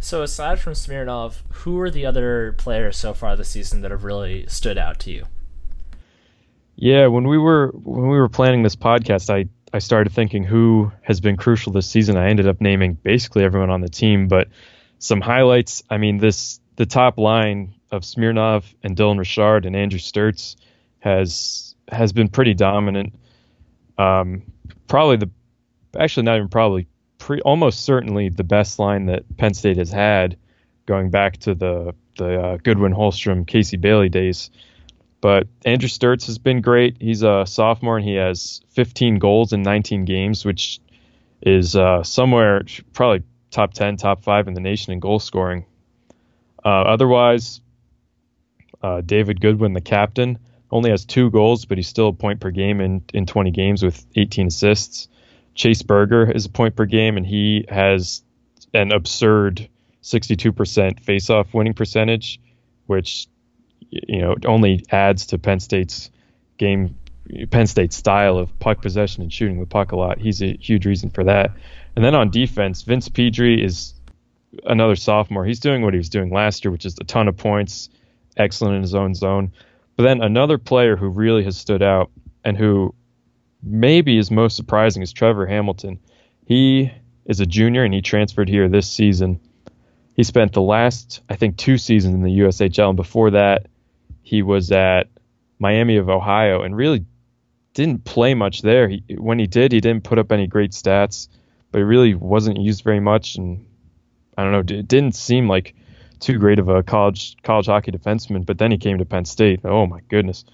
So 0.00 0.22
aside 0.22 0.60
from 0.60 0.74
Smirnov, 0.74 1.42
who 1.48 1.80
are 1.80 1.90
the 1.90 2.06
other 2.06 2.54
players 2.58 2.96
so 2.96 3.14
far 3.14 3.36
this 3.36 3.48
season 3.48 3.80
that 3.82 3.90
have 3.90 4.04
really 4.04 4.46
stood 4.46 4.78
out 4.78 4.98
to 5.00 5.10
you? 5.10 5.24
Yeah, 6.76 7.06
when 7.06 7.26
we 7.26 7.38
were 7.38 7.68
when 7.68 8.08
we 8.08 8.18
were 8.18 8.28
planning 8.28 8.62
this 8.62 8.76
podcast, 8.76 9.30
I 9.30 9.48
I 9.72 9.78
started 9.78 10.12
thinking 10.12 10.44
who 10.44 10.92
has 11.02 11.20
been 11.20 11.36
crucial 11.36 11.72
this 11.72 11.88
season. 11.88 12.16
I 12.16 12.28
ended 12.28 12.46
up 12.46 12.60
naming 12.60 12.94
basically 12.94 13.44
everyone 13.44 13.70
on 13.70 13.80
the 13.80 13.88
team, 13.88 14.28
but 14.28 14.48
some 14.98 15.20
highlights. 15.20 15.82
I 15.90 15.96
mean, 15.96 16.18
this 16.18 16.60
the 16.76 16.86
top 16.86 17.18
line 17.18 17.74
of 17.90 18.04
Smirnov 18.04 18.74
and 18.82 18.96
Dylan 18.96 19.18
Richard 19.18 19.64
and 19.64 19.74
Andrew 19.74 19.98
Sturtz 19.98 20.56
has 21.00 21.74
has 21.88 22.12
been 22.12 22.28
pretty 22.28 22.54
dominant. 22.54 23.14
Um, 23.96 24.42
probably 24.86 25.16
the 25.16 25.30
actually 25.98 26.24
not 26.24 26.36
even 26.36 26.48
probably 26.48 26.86
pre, 27.26 27.40
almost 27.40 27.84
certainly 27.84 28.28
the 28.28 28.44
best 28.44 28.78
line 28.78 29.06
that 29.06 29.24
Penn 29.36 29.52
State 29.52 29.76
has 29.78 29.90
had 29.90 30.36
going 30.86 31.10
back 31.10 31.36
to 31.38 31.54
the 31.54 31.94
the 32.16 32.40
uh, 32.40 32.56
Goodwin 32.58 32.92
Holstrom 32.94 33.46
Casey 33.46 33.76
Bailey 33.76 34.08
days. 34.08 34.50
But 35.20 35.48
Andrew 35.64 35.88
Sturtz 35.88 36.26
has 36.26 36.38
been 36.38 36.60
great. 36.60 36.96
He's 37.00 37.22
a 37.22 37.44
sophomore 37.46 37.96
and 37.98 38.06
he 38.06 38.14
has 38.14 38.62
15 38.70 39.18
goals 39.18 39.52
in 39.52 39.62
19 39.62 40.04
games, 40.04 40.44
which 40.44 40.80
is 41.42 41.74
uh, 41.74 42.02
somewhere 42.04 42.62
probably 42.92 43.24
top 43.50 43.74
10, 43.74 43.96
top 43.96 44.22
five 44.22 44.46
in 44.46 44.54
the 44.54 44.60
nation 44.60 44.92
in 44.92 45.00
goal 45.00 45.18
scoring. 45.18 45.64
Uh, 46.64 46.68
otherwise, 46.94 47.60
Uh, 48.82 49.00
David 49.00 49.40
Goodwin, 49.40 49.72
the 49.72 49.80
captain, 49.80 50.38
only 50.70 50.90
has 50.90 51.04
two 51.04 51.30
goals, 51.30 51.64
but 51.64 51.78
he's 51.78 51.88
still 51.88 52.08
a 52.08 52.12
point 52.12 52.40
per 52.40 52.50
game 52.50 52.80
in, 52.80 53.02
in 53.12 53.26
20 53.26 53.50
games 53.50 53.82
with 53.82 54.06
18 54.14 54.46
assists. 54.48 55.08
Chase 55.56 55.82
Berger 55.82 56.30
is 56.30 56.46
a 56.46 56.50
point 56.50 56.76
per 56.76 56.84
game, 56.84 57.16
and 57.16 57.26
he 57.26 57.64
has 57.68 58.22
an 58.72 58.92
absurd 58.92 59.68
62% 60.02 60.52
faceoff 61.02 61.52
winning 61.52 61.74
percentage, 61.74 62.40
which 62.86 63.26
you 63.90 64.20
know 64.20 64.36
only 64.44 64.84
adds 64.90 65.26
to 65.26 65.38
Penn 65.38 65.58
State's 65.58 66.10
game, 66.58 66.94
Penn 67.50 67.66
State's 67.66 67.96
style 67.96 68.38
of 68.38 68.56
puck 68.60 68.82
possession 68.82 69.22
and 69.22 69.32
shooting 69.32 69.58
the 69.58 69.66
puck 69.66 69.92
a 69.92 69.96
lot. 69.96 70.18
He's 70.18 70.42
a 70.42 70.56
huge 70.56 70.86
reason 70.86 71.10
for 71.10 71.24
that. 71.24 71.52
And 71.96 72.04
then 72.04 72.14
on 72.14 72.30
defense, 72.30 72.82
Vince 72.82 73.08
Pedrie 73.08 73.64
is 73.64 73.94
another 74.64 74.96
sophomore. 74.96 75.44
He's 75.44 75.60
doing 75.60 75.82
what 75.82 75.94
he 75.94 75.98
was 75.98 76.10
doing 76.10 76.30
last 76.30 76.64
year, 76.64 76.70
which 76.70 76.84
is 76.84 76.96
a 77.00 77.04
ton 77.04 77.28
of 77.28 77.36
points, 77.36 77.88
excellent 78.36 78.76
in 78.76 78.82
his 78.82 78.94
own 78.94 79.14
zone. 79.14 79.52
But 79.96 80.04
then 80.04 80.20
another 80.20 80.58
player 80.58 80.96
who 80.96 81.08
really 81.08 81.44
has 81.44 81.56
stood 81.56 81.82
out 81.82 82.10
and 82.44 82.56
who 82.56 82.94
maybe 83.66 84.16
is 84.16 84.30
most 84.30 84.56
surprising 84.56 85.02
is 85.02 85.12
Trevor 85.12 85.46
Hamilton. 85.46 85.98
He 86.46 86.92
is 87.26 87.40
a 87.40 87.46
junior 87.46 87.84
and 87.84 87.92
he 87.92 88.00
transferred 88.00 88.48
here 88.48 88.68
this 88.68 88.88
season. 88.88 89.40
He 90.14 90.22
spent 90.22 90.52
the 90.52 90.62
last, 90.62 91.20
I 91.28 91.36
think, 91.36 91.56
two 91.56 91.76
seasons 91.76 92.14
in 92.14 92.22
the 92.22 92.38
USHL, 92.40 92.88
and 92.88 92.96
before 92.96 93.32
that, 93.32 93.66
he 94.22 94.42
was 94.42 94.72
at 94.72 95.08
Miami 95.58 95.96
of 95.96 96.08
Ohio 96.08 96.62
and 96.62 96.76
really 96.76 97.04
didn't 97.74 98.04
play 98.04 98.34
much 98.34 98.62
there. 98.62 98.88
He, 98.88 99.02
when 99.18 99.38
he 99.38 99.46
did, 99.46 99.72
he 99.72 99.80
didn't 99.80 100.04
put 100.04 100.18
up 100.18 100.32
any 100.32 100.46
great 100.46 100.70
stats, 100.70 101.28
but 101.70 101.78
he 101.78 101.84
really 101.84 102.14
wasn't 102.14 102.58
used 102.58 102.82
very 102.82 103.00
much. 103.00 103.36
And 103.36 103.66
I 104.38 104.44
don't 104.44 104.52
know, 104.52 104.76
it 104.78 104.88
didn't 104.88 105.14
seem 105.14 105.48
like 105.48 105.74
too 106.18 106.38
great 106.38 106.58
of 106.58 106.68
a 106.68 106.82
college 106.82 107.36
college 107.42 107.66
hockey 107.66 107.92
defenseman. 107.92 108.46
But 108.46 108.58
then 108.58 108.70
he 108.70 108.78
came 108.78 108.98
to 108.98 109.04
Penn 109.04 109.26
State. 109.26 109.60
Oh 109.64 109.86
my 109.86 110.00
goodness, 110.08 110.44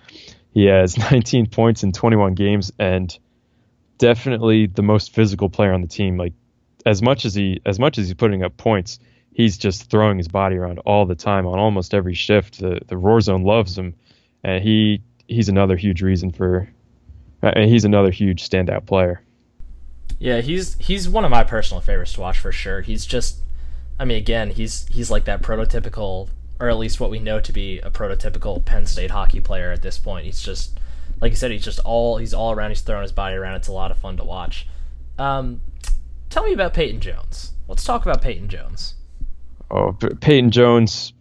he 0.53 0.67
has 0.67 0.97
19 1.11 1.47
points 1.47 1.83
in 1.83 1.93
21 1.93 2.35
games 2.35 2.73
and 2.79 3.19
definitely 3.99 4.67
the 4.67 4.83
most 4.83 5.15
physical 5.15 5.49
player 5.49 5.73
on 5.73 5.81
the 5.81 5.89
team. 5.89 6.17
Like 6.17 6.33
as 6.85 7.03
much 7.03 7.25
as 7.25 7.35
he 7.35 7.61
as 7.65 7.79
much 7.79 7.99
as 7.99 8.07
he's 8.07 8.15
putting 8.15 8.43
up 8.43 8.57
points, 8.57 8.99
he's 9.33 9.57
just 9.57 9.91
throwing 9.91 10.19
his 10.19 10.29
body 10.29 10.57
around 10.57 10.79
all 10.81 11.07
the 11.07 11.15
time 11.15 11.47
on 11.47 11.59
almost 11.59 11.95
every 11.95 12.15
shift. 12.15 12.59
The 12.59 12.81
the 12.87 12.97
roar 12.97 13.21
zone 13.21 13.45
loves 13.45 13.77
him, 13.77 13.95
and 14.43 14.63
he 14.63 15.03
he's 15.29 15.49
another 15.49 15.77
huge 15.77 16.03
reason 16.03 16.33
for. 16.33 16.69
Uh, 17.43 17.61
he's 17.61 17.85
another 17.85 18.11
huge 18.11 18.49
standout 18.49 18.87
player. 18.87 19.21
Yeah, 20.19 20.41
he's 20.41 20.75
he's 20.79 21.09
one 21.09 21.25
of 21.25 21.31
my 21.31 21.43
personal 21.43 21.81
favorites 21.81 22.13
to 22.15 22.21
watch 22.21 22.39
for 22.39 22.53
sure. 22.53 22.83
He's 22.83 23.05
just 23.05 23.43
I 23.99 24.05
mean, 24.05 24.19
again, 24.19 24.51
he's 24.51 24.87
he's 24.89 25.11
like 25.11 25.25
that 25.25 25.43
prototypical, 25.43 26.29
or 26.63 26.69
at 26.69 26.79
least 26.79 27.01
what 27.01 27.11
we 27.11 27.19
know 27.19 27.41
to 27.41 27.53
be 27.53 27.81
a 27.81 27.91
prototypical 27.91 28.65
Penn 28.65 28.87
State 28.87 29.11
hockey 29.11 29.41
player 29.41 29.73
at 29.73 29.83
this 29.83 29.99
point. 29.99 30.27
He's 30.27 30.41
just, 30.41 30.79
like 31.21 31.33
you 31.33 31.37
said, 31.37 31.51
he's 31.51 31.65
just 31.65 31.81
all 31.81 32.19
he's 32.19 32.33
all 32.33 32.53
around. 32.53 32.71
He's 32.71 32.83
throwing 32.83 33.03
his 33.03 33.11
body 33.11 33.35
around. 33.35 33.57
It's 33.57 33.67
a 33.67 33.73
lot 33.73 33.91
of 33.91 33.99
fun 33.99 34.17
to 34.19 34.25
watch. 34.25 34.69
Um, 35.19 35.61
tell 36.31 36.45
me 36.45 36.53
about 36.53 36.73
Peyton 36.73 37.01
Jones. 37.01 37.51
Let's 37.67 37.83
talk 37.83 38.03
about 38.03 38.23
Peyton 38.23 38.49
Jones. 38.49 38.95
Oh, 39.73 39.93
Peyton 40.21 40.53
Jones, 40.53 41.13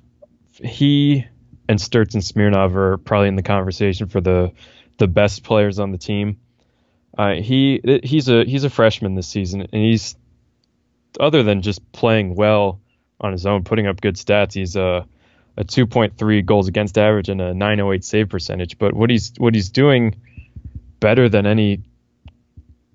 he 0.63 1.25
and 1.67 1.79
Sturtz 1.79 2.13
and 2.13 2.23
Smirnov 2.23 2.75
are 2.75 2.99
probably 2.99 3.27
in 3.27 3.35
the 3.35 3.41
conversation 3.41 4.07
for 4.07 4.21
the 4.21 4.51
the 4.99 5.07
best 5.07 5.43
players 5.43 5.79
on 5.79 5.91
the 5.91 5.97
team. 5.97 6.39
Uh, 7.17 7.33
he 7.33 7.81
he's 8.03 8.29
a 8.29 8.45
he's 8.45 8.63
a 8.63 8.69
freshman 8.69 9.15
this 9.15 9.27
season, 9.27 9.61
and 9.61 9.81
he's 9.81 10.15
other 11.19 11.41
than 11.41 11.63
just 11.63 11.91
playing 11.93 12.35
well 12.35 12.79
on 13.19 13.31
his 13.31 13.47
own, 13.47 13.63
putting 13.63 13.87
up 13.87 14.01
good 14.01 14.17
stats, 14.17 14.53
he's 14.53 14.75
a 14.75 15.07
a 15.57 15.63
2.3 15.63 16.45
goals 16.45 16.67
against 16.67 16.97
average 16.97 17.29
and 17.29 17.41
a 17.41 17.53
908 17.53 18.03
save 18.03 18.29
percentage. 18.29 18.77
But 18.77 18.93
what 18.93 19.09
he's 19.09 19.33
what 19.37 19.53
he's 19.53 19.69
doing 19.69 20.15
better 20.99 21.29
than 21.29 21.45
any 21.45 21.81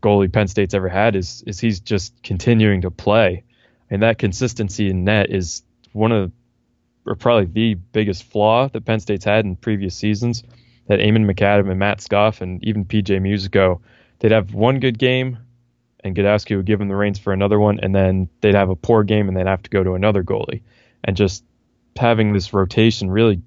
goalie 0.03 0.33
Penn 0.33 0.49
State's 0.49 0.75
ever 0.75 0.89
had 0.89 1.17
is 1.17 1.43
is 1.47 1.61
he's 1.61 1.81
just 1.81 2.23
continuing 2.23 2.83
to 2.83 2.91
play, 2.91 3.45
and 3.91 4.03
that 4.03 4.19
consistency 4.19 4.89
in 4.91 5.05
net 5.05 5.31
is 5.31 5.63
one 5.93 6.13
of 6.13 6.33
or 7.05 7.15
probably 7.15 7.45
the 7.45 7.75
biggest 7.75 8.25
flaw 8.25 8.69
that 8.69 8.85
Penn 8.85 9.01
State's 9.01 9.25
had 9.25 9.45
in 9.45 9.57
previous 9.57 9.95
seasons. 9.95 10.43
That 10.89 11.01
Eamon 11.01 11.29
McAdam 11.29 11.69
and 11.69 11.81
Matt 11.81 11.99
Skoff 11.99 12.41
and 12.41 12.63
even 12.63 12.85
PJ 12.85 13.21
Musico, 13.21 13.81
they'd 14.21 14.31
have 14.31 14.55
one 14.55 14.79
good 14.79 15.01
game 15.01 15.39
and 16.07 16.17
Gadowski 16.17 16.57
would 16.57 16.67
give 16.67 16.81
him 16.81 16.89
the 16.89 16.95
reins 16.95 17.19
for 17.19 17.33
another 17.33 17.59
one, 17.59 17.81
and 17.81 17.95
then 17.95 18.29
they'd 18.41 18.55
have 18.55 18.71
a 18.71 18.77
poor 18.77 19.03
game 19.03 19.29
and 19.29 19.37
they'd 19.37 19.47
have 19.47 19.63
to 19.65 19.71
go 19.71 19.83
to 19.83 19.95
another 19.95 20.23
goalie. 20.23 20.63
And 21.05 21.17
just 21.17 21.45
having 21.99 22.33
this 22.33 22.53
rotation 22.53 23.11
really, 23.11 23.43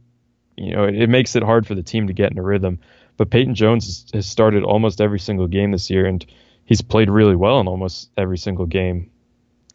you 0.56 0.76
know, 0.76 0.86
it, 0.86 0.96
it 0.96 1.10
makes 1.10 1.36
it 1.36 1.44
hard 1.44 1.68
for 1.68 1.76
the 1.76 1.84
team 1.84 2.08
to 2.08 2.14
get 2.14 2.32
in 2.32 2.38
a 2.38 2.44
rhythm. 2.44 2.80
But 3.18 3.30
Peyton 3.30 3.56
Jones 3.56 4.06
has, 4.14 4.26
started 4.26 4.64
almost 4.64 5.02
every 5.02 5.20
single 5.20 5.48
game 5.48 5.72
this 5.72 5.90
year, 5.90 6.06
and 6.06 6.26
he's 6.66 6.82
played 6.82 7.10
really 7.10 7.36
well 7.36 7.60
in 7.60 7.68
almost 7.68 8.10
every 8.18 8.38
single 8.38 8.66
game. 8.66 9.12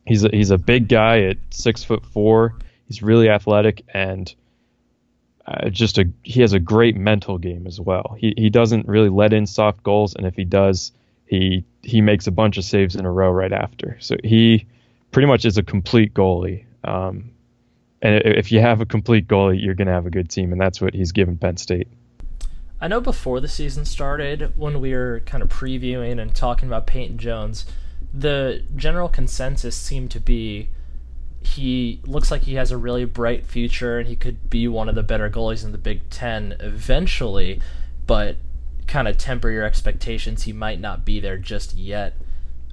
He's 0.06 0.24
a, 0.24 0.28
he's 0.28 0.50
a 0.50 0.58
big 0.58 0.88
guy 0.88 1.24
at 1.24 1.36
six 1.50 1.84
foot 1.84 2.04
four. 2.06 2.54
He's 2.86 3.02
really 3.02 3.28
athletic 3.28 3.84
and 3.92 4.34
uh, 5.46 5.68
just 5.68 5.98
a 5.98 6.08
he 6.22 6.40
has 6.40 6.52
a 6.52 6.58
great 6.58 6.96
mental 6.96 7.38
game 7.38 7.66
as 7.66 7.78
well. 7.78 8.16
He 8.18 8.32
he 8.36 8.48
doesn't 8.48 8.88
really 8.88 9.10
let 9.10 9.32
in 9.32 9.46
soft 9.46 9.82
goals, 9.82 10.14
and 10.14 10.26
if 10.26 10.34
he 10.34 10.44
does, 10.44 10.92
he 11.26 11.64
he 11.82 12.00
makes 12.00 12.26
a 12.26 12.30
bunch 12.30 12.56
of 12.56 12.64
saves 12.64 12.96
in 12.96 13.04
a 13.04 13.10
row 13.10 13.30
right 13.30 13.52
after. 13.52 13.98
So 14.00 14.16
he 14.24 14.66
pretty 15.10 15.26
much 15.26 15.44
is 15.44 15.58
a 15.58 15.62
complete 15.62 16.14
goalie. 16.14 16.64
Um, 16.82 17.30
and 18.04 18.22
if 18.24 18.52
you 18.52 18.60
have 18.60 18.82
a 18.82 18.86
complete 18.86 19.26
goalie, 19.26 19.60
you're 19.60 19.74
going 19.74 19.88
to 19.88 19.94
have 19.94 20.06
a 20.06 20.10
good 20.10 20.28
team, 20.28 20.52
and 20.52 20.60
that's 20.60 20.80
what 20.80 20.92
he's 20.94 21.10
given 21.10 21.38
Penn 21.38 21.56
State. 21.56 21.88
I 22.80 22.86
know 22.86 23.00
before 23.00 23.40
the 23.40 23.48
season 23.48 23.86
started, 23.86 24.52
when 24.58 24.80
we 24.80 24.92
were 24.92 25.22
kind 25.24 25.42
of 25.42 25.48
previewing 25.48 26.20
and 26.20 26.34
talking 26.34 26.68
about 26.68 26.86
Peyton 26.86 27.16
Jones, 27.16 27.64
the 28.12 28.62
general 28.76 29.08
consensus 29.08 29.74
seemed 29.74 30.10
to 30.10 30.20
be 30.20 30.68
he 31.40 32.00
looks 32.06 32.30
like 32.30 32.42
he 32.42 32.54
has 32.54 32.70
a 32.70 32.76
really 32.76 33.04
bright 33.04 33.44
future 33.44 33.98
and 33.98 34.08
he 34.08 34.16
could 34.16 34.48
be 34.48 34.66
one 34.68 34.88
of 34.88 34.94
the 34.94 35.02
better 35.02 35.28
goalies 35.28 35.64
in 35.64 35.72
the 35.72 35.78
Big 35.78 36.08
Ten 36.10 36.56
eventually. 36.60 37.60
But 38.06 38.36
kind 38.86 39.08
of 39.08 39.16
temper 39.16 39.50
your 39.50 39.64
expectations. 39.64 40.42
He 40.42 40.52
might 40.52 40.80
not 40.80 41.04
be 41.04 41.20
there 41.20 41.38
just 41.38 41.74
yet. 41.74 42.14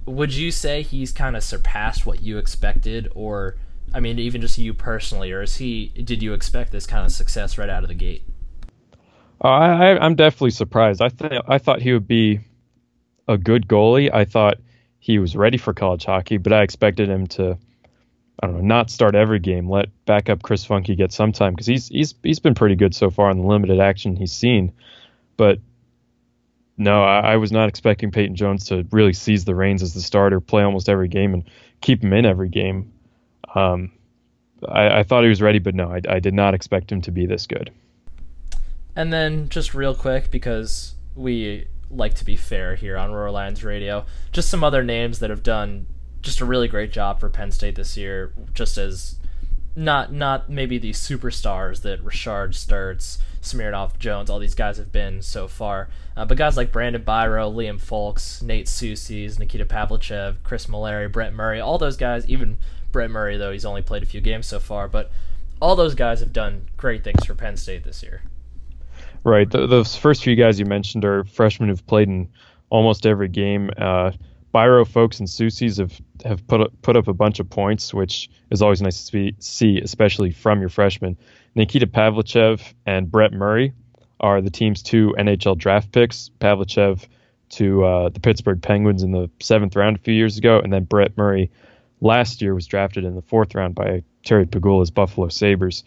Would 0.05 0.33
you 0.33 0.51
say 0.51 0.81
he's 0.81 1.11
kind 1.11 1.37
of 1.37 1.43
surpassed 1.43 2.05
what 2.05 2.21
you 2.21 2.37
expected, 2.37 3.09
or 3.15 3.55
I 3.93 3.99
mean, 3.99 4.19
even 4.19 4.41
just 4.41 4.57
you 4.57 4.73
personally, 4.73 5.31
or 5.31 5.41
is 5.41 5.57
he? 5.57 5.87
Did 5.89 6.23
you 6.23 6.33
expect 6.33 6.71
this 6.71 6.85
kind 6.85 7.05
of 7.05 7.11
success 7.11 7.57
right 7.57 7.69
out 7.69 7.83
of 7.83 7.89
the 7.89 7.95
gate? 7.95 8.23
Uh, 9.43 9.47
I, 9.47 9.97
I'm 9.99 10.15
definitely 10.15 10.51
surprised. 10.51 11.01
I 11.01 11.09
th- 11.09 11.41
I 11.47 11.57
thought 11.57 11.81
he 11.81 11.93
would 11.93 12.07
be 12.07 12.41
a 13.27 13.37
good 13.37 13.67
goalie. 13.67 14.13
I 14.13 14.25
thought 14.25 14.57
he 14.99 15.17
was 15.19 15.35
ready 15.35 15.57
for 15.57 15.73
college 15.73 16.05
hockey, 16.05 16.37
but 16.37 16.53
I 16.53 16.61
expected 16.61 17.09
him 17.09 17.25
to, 17.27 17.57
I 18.41 18.47
don't 18.47 18.57
know, 18.57 18.61
not 18.61 18.91
start 18.91 19.15
every 19.15 19.39
game. 19.39 19.69
Let 19.69 19.89
backup 20.05 20.43
Chris 20.43 20.65
Funkey 20.65 20.95
get 20.95 21.11
some 21.11 21.31
time 21.31 21.53
because 21.53 21.67
he's 21.67 21.87
he's 21.87 22.13
he's 22.23 22.39
been 22.39 22.55
pretty 22.55 22.75
good 22.75 22.93
so 22.93 23.09
far 23.09 23.31
in 23.31 23.39
the 23.39 23.47
limited 23.47 23.79
action 23.79 24.15
he's 24.15 24.31
seen. 24.31 24.73
But 25.37 25.59
no, 26.77 27.03
I, 27.03 27.33
I, 27.33 27.37
was 27.37 27.51
not 27.51 27.67
expecting 27.67 28.11
Peyton 28.11 28.35
Jones 28.35 28.65
to 28.65 28.85
really 28.91 29.13
seize 29.13 29.45
the 29.45 29.55
reins 29.55 29.83
as 29.83 29.93
the 29.93 30.01
starter, 30.01 30.39
play 30.39 30.63
almost 30.63 30.89
every 30.89 31.07
game, 31.07 31.33
and 31.33 31.43
keep 31.81 32.03
him 32.03 32.13
in 32.13 32.25
every 32.25 32.49
game. 32.49 32.91
Um, 33.55 33.91
I, 34.67 34.99
I, 34.99 35.03
thought 35.03 35.23
he 35.23 35.29
was 35.29 35.41
ready, 35.41 35.59
but 35.59 35.75
no, 35.75 35.91
I, 35.91 36.01
I 36.07 36.19
did 36.19 36.33
not 36.33 36.53
expect 36.53 36.91
him 36.91 37.01
to 37.01 37.11
be 37.11 37.25
this 37.25 37.47
good. 37.47 37.71
And 38.95 39.11
then, 39.11 39.49
just 39.49 39.73
real 39.73 39.95
quick, 39.95 40.31
because 40.31 40.95
we 41.15 41.67
like 41.89 42.13
to 42.15 42.25
be 42.25 42.35
fair 42.35 42.75
here 42.75 42.97
on 42.97 43.11
Roar 43.11 43.31
Lions 43.31 43.63
Radio, 43.63 44.05
just 44.31 44.49
some 44.49 44.63
other 44.63 44.83
names 44.83 45.19
that 45.19 45.29
have 45.29 45.43
done 45.43 45.87
just 46.21 46.39
a 46.39 46.45
really 46.45 46.67
great 46.67 46.91
job 46.91 47.19
for 47.19 47.29
Penn 47.29 47.51
State 47.51 47.75
this 47.75 47.97
year, 47.97 48.33
just 48.53 48.77
as 48.77 49.15
not 49.75 50.11
not 50.11 50.49
maybe 50.49 50.77
the 50.77 50.91
superstars 50.91 51.81
that 51.81 52.03
Richard 52.03 52.51
Sturtz, 52.51 53.17
Smirnov, 53.41 53.97
Jones, 53.97 54.29
all 54.29 54.39
these 54.39 54.55
guys 54.55 54.77
have 54.77 54.91
been 54.91 55.21
so 55.21 55.47
far. 55.47 55.89
Uh, 56.15 56.25
but 56.25 56.37
guys 56.37 56.57
like 56.57 56.71
Brandon 56.71 57.03
Biro, 57.03 57.53
Liam 57.53 57.79
Folkes, 57.79 58.41
Nate 58.41 58.67
Sucese, 58.67 59.39
Nikita 59.39 59.65
Pavlychev, 59.65 60.43
Kris 60.43 60.67
Myllari, 60.67 61.11
Brett 61.11 61.33
Murray, 61.33 61.59
all 61.59 61.77
those 61.77 61.97
guys, 61.97 62.27
even 62.27 62.57
Brett 62.91 63.11
Murray, 63.11 63.37
though 63.37 63.51
he's 63.51 63.65
only 63.65 63.81
played 63.81 64.03
a 64.03 64.05
few 64.05 64.21
games 64.21 64.47
so 64.47 64.59
far, 64.59 64.87
but 64.87 65.11
all 65.61 65.75
those 65.75 65.95
guys 65.95 66.19
have 66.19 66.33
done 66.33 66.67
great 66.77 67.03
things 67.03 67.25
for 67.25 67.35
Penn 67.35 67.57
State 67.57 67.83
this 67.83 68.01
year. 68.01 68.21
Right. 69.23 69.49
The, 69.49 69.67
those 69.67 69.95
first 69.95 70.23
few 70.23 70.35
guys 70.35 70.59
you 70.59 70.65
mentioned 70.65 71.05
are 71.05 71.23
freshmen 71.25 71.69
who've 71.69 71.85
played 71.85 72.07
in 72.07 72.29
almost 72.69 73.05
every 73.05 73.27
game. 73.27 73.69
Uh, 73.77 74.11
Folkes, 74.53 75.19
and 75.19 75.29
Sucese 75.29 75.77
have, 75.77 76.01
have 76.25 76.45
put 76.47 76.61
up, 76.61 76.73
put 76.81 76.97
up 76.97 77.07
a 77.07 77.13
bunch 77.13 77.39
of 77.39 77.49
points, 77.49 77.93
which 77.93 78.29
is 78.49 78.61
always 78.61 78.81
nice 78.81 79.09
to 79.09 79.31
see, 79.39 79.79
especially 79.79 80.31
from 80.31 80.59
your 80.59 80.69
freshmen. 80.69 81.17
Nikita 81.55 81.87
Pavlychev 81.87 82.61
and 82.85 83.09
Brett 83.09 83.31
Murray 83.31 83.73
are 84.19 84.41
the 84.41 84.49
team's 84.49 84.81
two 84.81 85.15
NHL 85.17 85.57
draft 85.57 85.91
picks. 85.91 86.31
Pavlychev 86.39 87.05
to 87.51 87.83
uh, 87.83 88.09
the 88.09 88.19
Pittsburgh 88.19 88.61
Penguins 88.61 89.03
in 89.03 89.11
the 89.11 89.29
seventh 89.39 89.75
round 89.75 89.97
a 89.97 89.99
few 89.99 90.13
years 90.13 90.37
ago, 90.37 90.59
and 90.59 90.71
then 90.71 90.85
Brett 90.85 91.17
Murray 91.17 91.51
last 92.01 92.41
year 92.41 92.53
was 92.53 92.67
drafted 92.67 93.05
in 93.05 93.15
the 93.15 93.21
fourth 93.21 93.55
round 93.55 93.75
by 93.75 94.03
Terry 94.23 94.45
Pegula's 94.45 94.91
Buffalo 94.91 95.29
Sabres. 95.29 95.83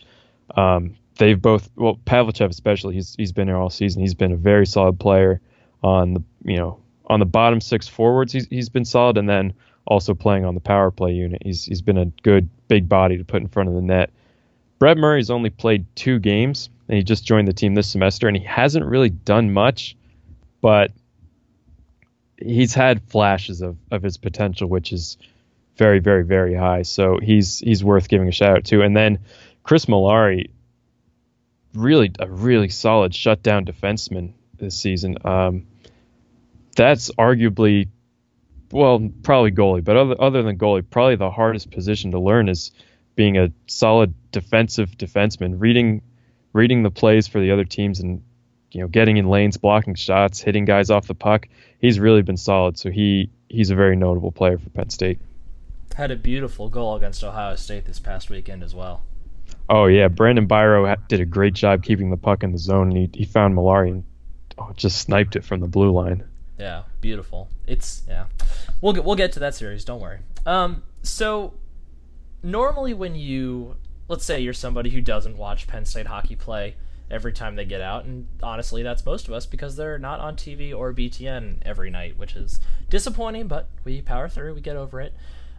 Um, 0.57 0.95
they've 1.19 1.41
both 1.41 1.69
well 1.77 1.99
Pavlychev 2.07 2.49
especially 2.49 2.95
he's 2.95 3.15
he's 3.17 3.33
been 3.33 3.49
here 3.49 3.57
all 3.57 3.71
season. 3.71 4.01
He's 4.01 4.15
been 4.15 4.33
a 4.33 4.37
very 4.37 4.67
solid 4.67 4.99
player 4.99 5.41
on 5.83 6.15
the 6.15 6.23
you 6.45 6.57
know 6.57 6.81
on 7.07 7.21
the 7.21 7.27
bottom 7.27 7.61
six 7.61 7.87
forwards. 7.87 8.33
He's 8.33 8.47
he's 8.47 8.69
been 8.69 8.85
solid, 8.85 9.19
and 9.19 9.29
then 9.29 9.53
also 9.87 10.15
playing 10.15 10.45
on 10.45 10.55
the 10.55 10.61
power 10.61 10.91
play 10.91 11.13
unit. 11.13 11.43
He's 11.45 11.65
he's 11.65 11.83
been 11.83 11.99
a 11.99 12.07
good 12.23 12.49
big 12.69 12.89
body 12.89 13.19
to 13.19 13.25
put 13.25 13.43
in 13.43 13.49
front 13.49 13.69
of 13.69 13.75
the 13.75 13.83
net. 13.83 14.11
Brett 14.79 14.97
Murray's 14.97 15.31
only 15.31 15.51
played 15.51 15.87
two 15.95 16.19
games, 16.19 16.69
and 16.89 16.97
he 16.97 17.05
just 17.05 17.25
joined 17.25 17.49
the 17.49 17.53
team 17.53 17.75
this 17.75 17.89
semester, 17.89 18.29
and 18.29 18.37
he 18.37 18.45
hasn't 18.45 18.85
really 18.85 19.11
done 19.11 19.53
much, 19.53 19.97
but 20.61 20.91
he's 22.39 22.75
had 22.75 23.03
flashes 23.05 23.63
of, 23.63 23.77
of 23.91 24.03
his 24.03 24.17
potential, 24.17 24.69
which 24.69 24.93
is 24.93 25.17
very, 25.77 25.99
very, 25.99 26.25
very 26.25 26.55
high. 26.55 26.83
So 26.83 27.19
he's 27.23 27.59
he's 27.59 27.83
worth 27.83 28.09
giving 28.09 28.29
a 28.29 28.33
shout 28.33 28.59
out 28.59 28.65
to. 28.67 28.83
And 28.83 28.97
then 28.97 29.21
Kris 29.63 29.87
Myllari, 29.87 30.51
really 31.75 32.13
a 32.19 32.29
really 32.29 32.69
solid 32.69 33.15
shutdown 33.15 33.65
defenseman 33.65 34.33
this 34.57 34.77
season. 34.77 35.17
Um, 35.25 35.67
that's 36.77 37.11
arguably, 37.13 37.89
well, 38.71 39.11
probably 39.23 39.53
goalie, 39.53 39.85
but 39.85 39.97
other 39.97 40.21
other 40.21 40.43
than 40.43 40.59
goalie, 40.59 40.85
probably 40.89 41.17
the 41.17 41.31
hardest 41.31 41.71
position 41.71 42.13
to 42.13 42.21
learn 42.21 42.49
is 42.49 42.71
being 43.17 43.39
a 43.39 43.53
solid 43.67 44.15
defensive 44.33 44.91
defenseman, 44.93 45.61
reading 45.61 46.03
reading 46.53 46.83
the 46.83 46.91
plays 46.91 47.27
for 47.27 47.41
the 47.41 47.51
other 47.51 47.65
teams 47.65 48.01
and 48.01 48.23
you 48.71 48.81
know 48.81 48.89
getting 48.89 49.17
in 49.17 49.29
lanes, 49.29 49.57
blocking 49.57 49.95
shots, 49.95 50.41
hitting 50.41 50.65
guys 50.65 50.91
off 50.91 51.07
the 51.07 51.15
puck. 51.15 51.49
He's 51.81 51.99
really 51.99 52.23
been 52.23 52.37
solid. 52.37 52.79
So 52.79 52.91
he 52.91 53.31
he's 53.49 53.71
a 53.71 53.75
very 53.75 53.97
notable 53.97 54.33
player 54.33 54.59
for 54.59 54.71
Penn 54.71 54.91
State. 54.91 55.19
Had 55.95 56.11
a 56.11 56.17
beautiful 56.17 56.69
goal 56.69 56.97
against 56.97 57.23
Ohio 57.23 57.57
State 57.57 57.85
this 57.85 57.99
past 57.99 58.31
weekend 58.31 58.63
as 58.63 58.75
well. 58.75 59.03
Oh 59.69 59.87
yeah, 59.87 60.09
Brandon 60.09 60.47
Biro 60.47 60.97
did 61.09 61.21
a 61.21 61.25
great 61.25 61.55
job 61.55 61.83
keeping 61.83 62.11
the 62.11 62.17
puck 62.17 62.43
in 62.43 62.53
the 62.53 62.59
zone, 62.59 62.89
and 62.89 62.97
he, 62.97 63.11
he 63.15 63.25
found 63.25 63.57
Myllari 63.57 63.91
and 63.91 64.05
oh, 64.59 64.73
just 64.77 65.01
sniped 65.01 65.37
it 65.37 65.45
from 65.45 65.61
the 65.61 65.69
blue 65.69 65.91
line. 65.91 66.25
Yeah, 66.59 66.83
beautiful. 67.01 67.49
It's 67.67 68.03
yeah. 68.09 68.27
We'll 68.81 68.93
get 68.93 69.05
we'll 69.05 69.17
get 69.17 69.33
to 69.33 69.41
that 69.41 69.55
series. 69.55 69.85
Don't 69.85 70.01
worry. 70.01 70.19
Um, 70.45 70.83
so 71.03 71.55
normally 72.43 72.93
when 72.93 73.15
you 73.15 73.77
let's 74.09 74.25
say 74.25 74.41
you're 74.41 74.53
somebody 74.53 74.91
who 74.91 75.01
doesn't 75.01 75.37
watch 75.37 75.67
Penn 75.67 75.85
State 75.85 76.07
hockey 76.07 76.37
play 76.37 76.77
every 77.11 77.33
time 77.33 77.57
they 77.57 77.65
get 77.65 77.81
out, 77.81 78.05
and 78.05 78.27
honestly, 78.43 78.83
that's 78.83 79.05
most 79.05 79.29
of 79.29 79.35
us 79.35 79.47
because 79.47 79.77
they're 79.77 79.99
not 79.99 80.21
on 80.21 80.37
TV 80.37 80.77
or 80.77 80.93
BTN 80.93 81.59
every 81.63 81.91
night, 81.91 82.19
which 82.19 82.35
is 82.35 82.61
disappointing. 82.91 83.49
But 83.49 83.69
we 83.85 84.03
power 84.03 84.29
through. 84.29 84.55
We 84.55 84.61
get 84.61 84.77
over 84.77 85.01
it. 85.01 85.15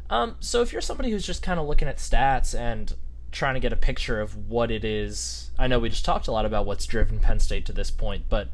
Um, 0.10 0.36
so 0.40 0.62
if 0.62 0.72
you're 0.72 0.82
somebody 0.82 1.12
who's 1.12 1.26
just 1.26 1.42
kind 1.42 1.60
of 1.60 1.68
looking 1.68 1.88
at 1.88 1.98
stats 1.98 2.58
and 2.58 2.94
trying 3.32 3.56
to 3.56 3.60
get 3.60 3.74
a 3.74 3.78
picture 3.78 4.22
of 4.22 4.50
what 4.50 4.72
it 4.72 4.86
is, 4.86 5.50
I 5.58 5.68
know 5.68 5.80
we 5.80 5.90
just 5.90 6.06
talked 6.06 6.28
a 6.28 6.32
lot 6.32 6.46
about 6.46 6.66
what's 6.66 6.86
driven 6.86 7.20
Penn 7.20 7.40
State 7.40 7.66
to 7.66 7.74
this 7.74 7.92
point, 7.92 8.26
but 8.30 8.50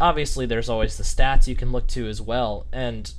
obviously 0.00 0.46
there's 0.46 0.68
always 0.68 0.96
the 0.96 1.04
stats 1.04 1.46
you 1.46 1.54
can 1.54 1.72
look 1.72 1.86
to 1.88 2.08
as 2.08 2.20
well. 2.20 2.66
And 2.72 3.12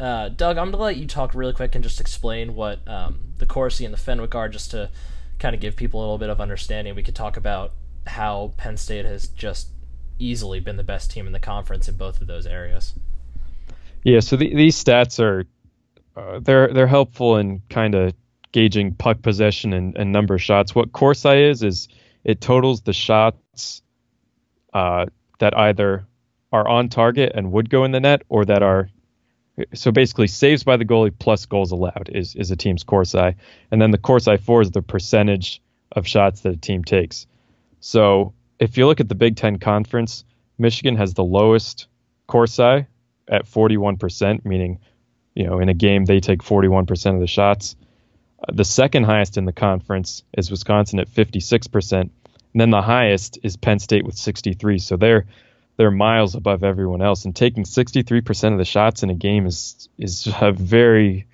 uh, 0.00 0.30
Doug, 0.30 0.56
I'm 0.56 0.70
gonna 0.70 0.82
let 0.82 0.96
you 0.96 1.06
talk 1.06 1.34
really 1.34 1.52
quick 1.52 1.74
and 1.74 1.84
just 1.84 2.00
explain 2.00 2.54
what 2.54 2.86
um, 2.88 3.20
the 3.38 3.46
Corsi 3.46 3.84
and 3.84 3.92
the 3.92 3.98
Fenwick 3.98 4.34
are, 4.34 4.48
just 4.48 4.70
to 4.72 4.90
kind 5.38 5.54
of 5.54 5.60
give 5.60 5.76
people 5.76 6.00
a 6.00 6.02
little 6.02 6.18
bit 6.18 6.30
of 6.30 6.40
understanding. 6.40 6.94
We 6.94 7.02
could 7.02 7.14
talk 7.14 7.36
about 7.36 7.72
how 8.06 8.52
Penn 8.56 8.76
State 8.76 9.04
has 9.04 9.28
just 9.28 9.68
easily 10.18 10.60
been 10.60 10.76
the 10.76 10.84
best 10.84 11.10
team 11.10 11.26
in 11.26 11.32
the 11.32 11.40
conference 11.40 11.88
in 11.88 11.96
both 11.96 12.20
of 12.20 12.26
those 12.26 12.46
areas. 12.46 12.94
Yeah, 14.02 14.20
so 14.20 14.36
the, 14.36 14.54
these 14.54 14.82
stats 14.82 15.18
are 15.18 15.44
uh, 16.16 16.40
they're 16.40 16.72
they're 16.72 16.86
helpful 16.86 17.36
in 17.36 17.62
kind 17.68 17.94
of 17.94 18.14
gauging 18.52 18.94
puck 18.94 19.20
possession 19.22 19.72
and, 19.72 19.96
and 19.96 20.12
number 20.12 20.34
of 20.34 20.42
shots. 20.42 20.74
What 20.74 20.92
Corsi 20.92 21.42
is 21.42 21.62
is 21.62 21.88
it 22.22 22.40
totals 22.40 22.82
the 22.82 22.92
shots 22.92 23.82
uh, 24.72 25.06
that 25.40 25.56
either 25.56 26.06
are 26.52 26.68
on 26.68 26.88
target 26.88 27.32
and 27.34 27.50
would 27.52 27.68
go 27.68 27.84
in 27.84 27.90
the 27.90 28.00
net, 28.00 28.22
or 28.28 28.44
that 28.44 28.62
are 28.62 28.88
so 29.72 29.92
basically 29.92 30.26
saves 30.26 30.64
by 30.64 30.76
the 30.76 30.84
goalie 30.84 31.12
plus 31.16 31.46
goals 31.46 31.72
allowed 31.72 32.10
is 32.12 32.34
is 32.36 32.50
a 32.50 32.56
team's 32.56 32.84
Corsi, 32.84 33.34
and 33.70 33.82
then 33.82 33.90
the 33.90 33.98
Corsi 33.98 34.36
for 34.36 34.62
is 34.62 34.70
the 34.70 34.82
percentage 34.82 35.60
of 35.92 36.06
shots 36.06 36.42
that 36.42 36.54
a 36.54 36.56
team 36.56 36.84
takes. 36.84 37.26
So 37.80 38.34
if 38.58 38.76
you 38.76 38.86
look 38.86 39.00
at 39.00 39.08
the 39.08 39.14
Big 39.14 39.36
Ten 39.36 39.58
conference, 39.58 40.24
Michigan 40.58 40.96
has 40.96 41.14
the 41.14 41.24
lowest 41.24 41.86
Corsi 42.26 42.86
at 43.28 43.46
41%, 43.46 44.44
meaning 44.44 44.78
you 45.34 45.46
know, 45.46 45.58
in 45.58 45.68
a 45.68 45.74
game 45.74 46.04
they 46.04 46.20
take 46.20 46.42
41% 46.42 47.14
of 47.14 47.20
the 47.20 47.26
shots. 47.26 47.76
Uh, 48.40 48.52
the 48.52 48.64
second 48.64 49.04
highest 49.04 49.36
in 49.36 49.44
the 49.44 49.52
conference 49.52 50.22
is 50.36 50.50
Wisconsin 50.50 50.98
at 51.00 51.08
56%, 51.08 52.00
and 52.00 52.10
then 52.54 52.70
the 52.70 52.82
highest 52.82 53.38
is 53.42 53.56
Penn 53.56 53.78
State 53.78 54.04
with 54.04 54.16
63. 54.16 54.78
So 54.78 54.96
they're 54.96 55.26
they're 55.76 55.90
miles 55.90 56.36
above 56.36 56.62
everyone 56.62 57.02
else, 57.02 57.24
and 57.24 57.34
taking 57.34 57.64
63% 57.64 58.52
of 58.52 58.58
the 58.58 58.64
shots 58.64 59.02
in 59.02 59.10
a 59.10 59.14
game 59.14 59.46
is 59.46 59.88
is 59.98 60.28
a 60.40 60.52
very 60.52 61.26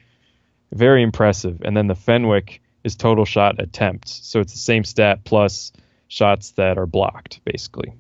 very 0.73 1.03
impressive. 1.03 1.61
And 1.65 1.77
then 1.77 1.89
the 1.89 1.95
Fenwick 1.95 2.63
is 2.85 2.97
total 2.97 3.25
shot 3.25 3.61
attempts, 3.61 4.27
so 4.27 4.41
it's 4.41 4.53
the 4.53 4.59
same 4.59 4.85
stat 4.85 5.25
plus 5.25 5.73
shots 6.09 6.53
that 6.53 6.79
are 6.79 6.87
blocked, 6.87 7.41
basically. 7.45 7.93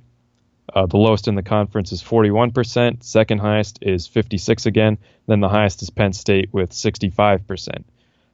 Uh, 0.74 0.86
the 0.86 0.96
lowest 0.96 1.28
in 1.28 1.34
the 1.34 1.42
conference 1.42 1.92
is 1.92 2.02
41%. 2.02 3.02
Second 3.02 3.38
highest 3.38 3.78
is 3.82 4.06
56 4.06 4.66
again. 4.66 4.98
Then 5.26 5.40
the 5.40 5.48
highest 5.48 5.82
is 5.82 5.90
Penn 5.90 6.12
State 6.12 6.52
with 6.52 6.70
65%. 6.70 7.84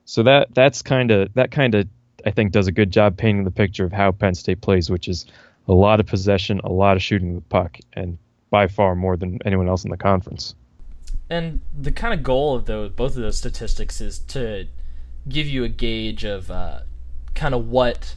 So 0.05 0.23
that 0.23 0.55
that's 0.55 0.83
kind 0.83 1.11
of 1.11 1.35
that 1.35 1.51
kind 1.51 1.75
of 1.75 1.89
I 2.25 2.31
think 2.31 2.53
does 2.53 2.67
a 2.67 2.73
good 2.73 2.91
job 2.91 3.17
painting 3.17 3.45
the 3.45 3.51
picture 3.51 3.85
of 3.85 3.93
how 3.93 4.13
Penn 4.13 4.35
State 4.35 4.61
plays, 4.61 4.89
which 4.89 5.09
is 5.09 5.27
a 5.69 5.73
lot 5.73 6.01
of 6.01 6.07
possession, 6.07 6.61
a 6.65 6.73
lot 6.73 6.97
of 6.97 7.03
shooting 7.03 7.35
the 7.35 7.41
puck, 7.41 7.79
and 7.93 8.19
by 8.51 8.69
far 8.69 8.95
more 8.95 9.17
than 9.17 9.41
anyone 9.45 9.69
else 9.69 9.85
in 9.85 9.91
the 9.91 9.97
conference. 9.97 10.55
And 11.29 11.61
the 11.77 11.91
kind 11.91 12.15
of 12.15 12.23
goal 12.23 12.55
of 12.55 12.67
those 12.67 12.91
both 12.91 13.17
of 13.17 13.23
those 13.23 13.37
statistics 13.37 14.01
is 14.01 14.21
to 14.21 14.67
give 15.29 15.47
you 15.47 15.65
a 15.65 15.69
gauge 15.69 16.25
of 16.25 16.51
uh, 16.51 16.81
kind 17.35 17.55
of 17.55 17.69
what 17.69 18.15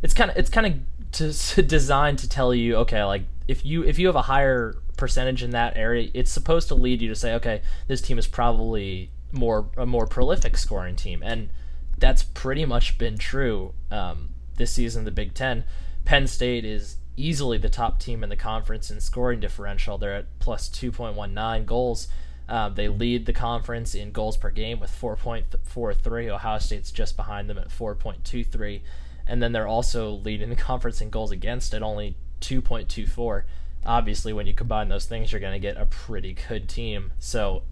it's 0.00 0.14
kind 0.14 0.30
of 0.30 0.36
it's 0.36 0.50
kind 0.50 0.66
of 0.66 0.74
to 1.12 1.62
designed 1.66 2.20
to 2.20 2.28
tell 2.28 2.54
you 2.54 2.76
okay 2.76 3.02
like 3.02 3.22
if 3.48 3.64
you 3.64 3.84
if 3.84 3.98
you 3.98 4.06
have 4.06 4.16
a 4.16 4.22
higher 4.22 4.76
percentage 4.96 5.42
in 5.42 5.50
that 5.50 5.76
area, 5.76 6.10
it's 6.14 6.30
supposed 6.30 6.68
to 6.68 6.74
lead 6.74 7.02
you 7.02 7.08
to 7.08 7.14
say, 7.14 7.34
okay, 7.34 7.62
this 7.88 8.00
team 8.00 8.18
is 8.18 8.26
probably 8.26 9.10
more 9.32 9.68
a 9.76 9.86
more 9.86 10.06
prolific 10.06 10.56
scoring 10.56 10.96
team, 10.96 11.22
and 11.22 11.50
that's 11.98 12.22
pretty 12.22 12.64
much 12.64 12.98
been 12.98 13.18
true 13.18 13.74
um, 13.90 14.30
this 14.56 14.72
season. 14.72 15.04
The 15.04 15.10
Big 15.10 15.34
Ten, 15.34 15.64
Penn 16.04 16.26
State 16.26 16.64
is 16.64 16.96
easily 17.16 17.58
the 17.58 17.68
top 17.68 18.00
team 18.00 18.22
in 18.22 18.30
the 18.30 18.36
conference 18.36 18.90
in 18.90 19.00
scoring 19.00 19.40
differential. 19.40 19.98
They're 19.98 20.14
at 20.14 20.38
plus 20.38 20.68
two 20.68 20.92
point 20.92 21.16
one 21.16 21.34
nine 21.34 21.64
goals. 21.64 22.08
Um, 22.48 22.74
they 22.74 22.88
lead 22.88 23.26
the 23.26 23.32
conference 23.32 23.94
in 23.94 24.12
goals 24.12 24.36
per 24.36 24.50
game 24.50 24.80
with 24.80 24.90
4.43. 24.90 26.28
Ohio 26.28 26.58
State's 26.58 26.90
just 26.90 27.16
behind 27.16 27.48
them 27.48 27.56
at 27.56 27.68
4.23. 27.68 28.82
And 29.26 29.42
then 29.42 29.52
they're 29.52 29.68
also 29.68 30.10
leading 30.10 30.50
the 30.50 30.56
conference 30.70 31.00
in 31.00 31.08
goals 31.08 31.30
against 31.30 31.72
at 31.72 31.82
only 31.82 32.16
2.24. 32.42 33.44
Obviously, 33.84 34.32
when 34.32 34.46
you 34.46 34.54
combine 34.54 34.88
those 34.88 35.06
things, 35.06 35.32
you're 35.32 35.40
going 35.40 35.54
to 35.54 35.58
get 35.58 35.76
a 35.76 35.86
pretty 35.86 36.36
good 36.48 36.68
team. 36.68 37.12
So, 37.18 37.62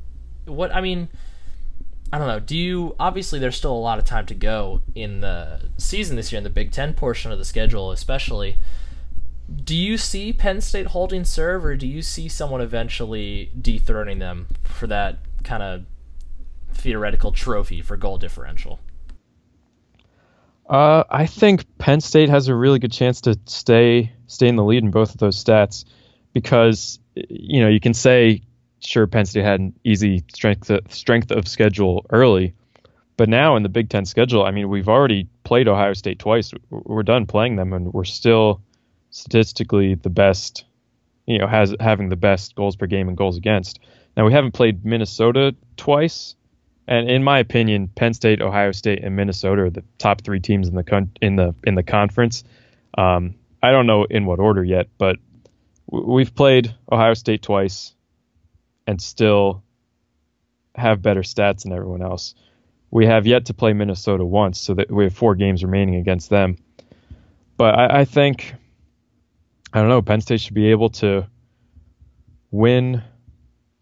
what 0.46 0.74
I 0.74 0.80
mean, 0.80 1.09
I 2.12 2.18
don't 2.18 2.26
know. 2.26 2.40
Do 2.40 2.56
you 2.56 2.96
obviously 2.98 3.38
there's 3.38 3.56
still 3.56 3.72
a 3.72 3.78
lot 3.78 3.98
of 3.98 4.04
time 4.04 4.26
to 4.26 4.35
go 4.35 4.83
in 4.94 5.20
the 5.20 5.61
season 5.76 6.16
this 6.16 6.33
year 6.33 6.38
in 6.38 6.44
the 6.44 6.50
Big 6.50 6.72
Ten 6.72 6.94
portion 6.94 7.30
of 7.30 7.38
the 7.38 7.44
schedule, 7.44 7.92
especially. 7.92 8.56
Do 9.64 9.74
you 9.74 9.96
see 9.96 10.33
Penn 10.33 10.61
State 10.61 10.88
holding 10.88 11.24
serve, 11.24 11.64
or 11.64 11.76
do 11.76 11.87
you 11.87 12.02
see 12.02 12.28
someone 12.28 12.61
eventually 12.61 13.50
dethroning 13.61 14.20
them 14.20 14.46
for 14.62 14.87
that 14.87 15.18
kind 15.42 15.62
of 15.62 15.85
theoretical 16.72 17.33
trophy 17.33 17.83
for 17.83 17.96
goal 17.96 18.16
differential? 18.16 18.78
Uh, 20.70 21.02
I 21.11 21.26
think 21.26 21.64
Penn 21.78 22.00
State 22.00 22.28
has 22.28 22.46
a 22.46 22.54
really 22.54 22.78
good 22.78 22.92
chance 22.92 23.22
to 23.22 23.37
stay 23.46 24.12
stay 24.28 24.46
in 24.46 24.54
the 24.54 24.62
lead 24.62 24.85
in 24.85 24.92
both 24.92 25.11
of 25.11 25.18
those 25.18 25.42
stats 25.42 25.85
because 26.33 27.00
you 27.16 27.61
know 27.61 27.68
you 27.68 27.80
can 27.80 27.92
say 27.92 28.42
sure 28.78 29.09
Penn 29.09 29.26
State 29.26 29.44
had 29.44 29.59
an 29.59 29.74
easy 29.83 30.22
strength 30.33 30.70
of, 30.70 30.80
strength 30.88 31.33
of 31.33 31.48
schedule 31.48 32.06
early, 32.11 32.54
but 33.16 33.28
now 33.28 33.56
in 33.56 33.64
the 33.64 33.68
Big 33.68 33.90
Ten 33.90 34.04
schedule, 34.04 34.44
I 34.44 34.52
mean 34.52 34.68
we've 34.68 34.88
already 34.88 35.26
played 35.42 35.66
Ohio 35.66 35.92
State 35.92 36.20
twice. 36.20 36.52
We're 36.70 37.02
done 37.02 37.26
playing 37.26 37.56
them, 37.56 37.72
and 37.72 37.92
we're 37.92 38.04
still 38.04 38.62
statistically 39.11 39.96
the 39.96 40.09
best. 40.09 40.66
You 41.26 41.38
know, 41.38 41.48
has 41.48 41.74
having 41.80 42.11
the 42.11 42.16
best 42.16 42.54
goals 42.54 42.76
per 42.76 42.87
game 42.87 43.09
and 43.09 43.16
goals 43.16 43.37
against. 43.37 43.80
Now 44.16 44.24
we 44.24 44.33
haven't 44.33 44.52
played 44.52 44.85
Minnesota 44.85 45.56
twice, 45.76 46.37
and 46.90 47.11
in 47.11 47.24
my 47.24 47.38
opinion, 47.40 47.88
Penn 47.88 48.14
State, 48.14 48.42
Ohio 48.42 48.72
State, 48.72 49.05
and 49.05 49.16
Minnesota 49.16 49.62
are 49.62 49.70
the 49.70 49.85
top 49.98 50.22
three 50.22 50.40
teams 50.40 50.68
in 50.68 50.76
the 50.76 50.85
con- 50.85 51.12
in 51.22 51.37
the 51.37 51.55
in 51.64 51.76
the 51.76 51.85
conference. 51.85 52.44
Um, 52.98 53.37
I 53.62 53.72
don't 53.72 53.87
know 53.87 54.05
in 54.05 54.26
what 54.26 54.40
order 54.40 54.64
yet, 54.64 54.88
but 54.98 55.16
w- 55.90 56.12
we've 56.14 56.35
played 56.35 56.74
Ohio 56.92 57.14
State 57.14 57.42
twice, 57.42 57.94
and 58.87 59.00
still 59.03 59.62
have 60.76 61.03
better 61.03 61.22
stats 61.22 61.64
than 61.64 61.72
everyone 61.72 62.03
else. 62.03 62.35
We 62.90 63.07
have 63.07 63.26
yet 63.26 63.46
to 63.46 63.55
play 63.55 63.72
Minnesota 63.72 64.24
once, 64.24 64.61
so 64.61 64.74
that 64.74 64.90
we 64.90 65.05
have 65.05 65.14
four 65.14 65.37
games 65.37 65.64
remaining 65.64 65.96
against 65.96 66.31
them. 66.31 66.57
but 67.57 67.74
I, 67.79 68.00
I 68.00 68.05
think 68.07 68.55
I 69.72 69.81
don't 69.81 69.88
know. 69.90 70.03
Penn 70.03 70.20
State 70.22 70.40
should 70.40 70.55
be 70.55 70.72
able 70.72 70.90
to 70.90 71.29
win 72.50 73.03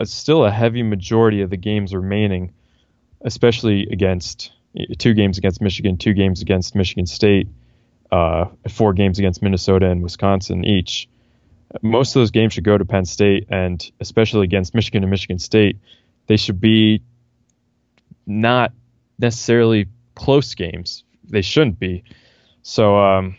a, 0.01 0.07
still 0.07 0.45
a 0.45 0.51
heavy 0.51 0.83
majority 0.83 1.41
of 1.43 1.51
the 1.51 1.57
games 1.57 1.95
remaining, 1.95 2.53
especially 3.23 3.87
against 3.91 4.53
two 4.99 5.15
games 5.15 5.39
against 5.39 5.61
Michigan, 5.61 5.97
two 5.97 6.15
games 6.15 6.43
against 6.43 6.75
Michigan 6.75 7.07
State, 7.07 7.49
uh, 8.11 8.47
four 8.69 8.93
games 8.93 9.19
against 9.19 9.43
Minnesota 9.43 9.91
and 9.91 10.03
Wisconsin 10.03 10.65
each. 10.65 11.09
Most 11.83 12.17
of 12.17 12.21
those 12.21 12.31
games 12.31 12.55
should 12.55 12.65
go 12.65 12.79
to 12.79 12.85
Penn 12.85 13.05
State, 13.05 13.47
and 13.51 13.91
especially 14.01 14.45
against 14.45 14.75
Michigan 14.75 15.03
and 15.03 15.11
Michigan 15.11 15.39
State, 15.39 15.79
they 16.27 16.37
should 16.37 16.61
be 16.61 17.03
not 18.27 18.73
necessarily 19.19 19.87
close 20.15 20.55
games. 20.55 21.05
They 21.25 21.43
shouldn't 21.43 21.79
be. 21.79 22.05
So 22.63 22.99
um, 22.99 23.37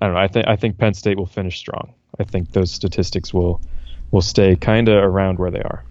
I 0.00 0.06
don't 0.06 0.14
know. 0.14 0.20
I 0.20 0.28
think 0.28 0.46
I 0.46 0.56
think 0.56 0.78
Penn 0.78 0.94
State 0.94 1.16
will 1.16 1.26
finish 1.26 1.58
strong. 1.58 1.94
I 2.18 2.24
think 2.24 2.52
those 2.52 2.70
statistics 2.70 3.32
will 3.32 3.60
will 4.10 4.22
stay 4.22 4.56
kind 4.56 4.88
of 4.88 5.02
around 5.02 5.38
where 5.38 5.50
they 5.50 5.62
are. 5.62 5.84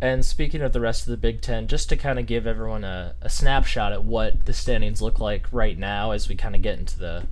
And 0.00 0.24
speaking 0.24 0.62
of 0.62 0.72
the 0.72 0.80
rest 0.80 1.02
of 1.02 1.10
the 1.10 1.16
Big 1.18 1.42
Ten, 1.42 1.68
just 1.68 1.90
to 1.90 1.96
kind 1.96 2.18
of 2.18 2.26
give 2.26 2.46
everyone 2.46 2.84
a, 2.84 3.14
a 3.20 3.28
snapshot 3.28 3.92
at 3.92 4.04
what 4.04 4.46
the 4.46 4.54
standings 4.54 5.02
look 5.02 5.20
like 5.20 5.46
right 5.52 5.78
now 5.78 6.12
as 6.12 6.28
we 6.28 6.36
kind 6.36 6.54
of 6.54 6.62
get 6.62 6.78
into 6.78 6.98
the 6.98 7.26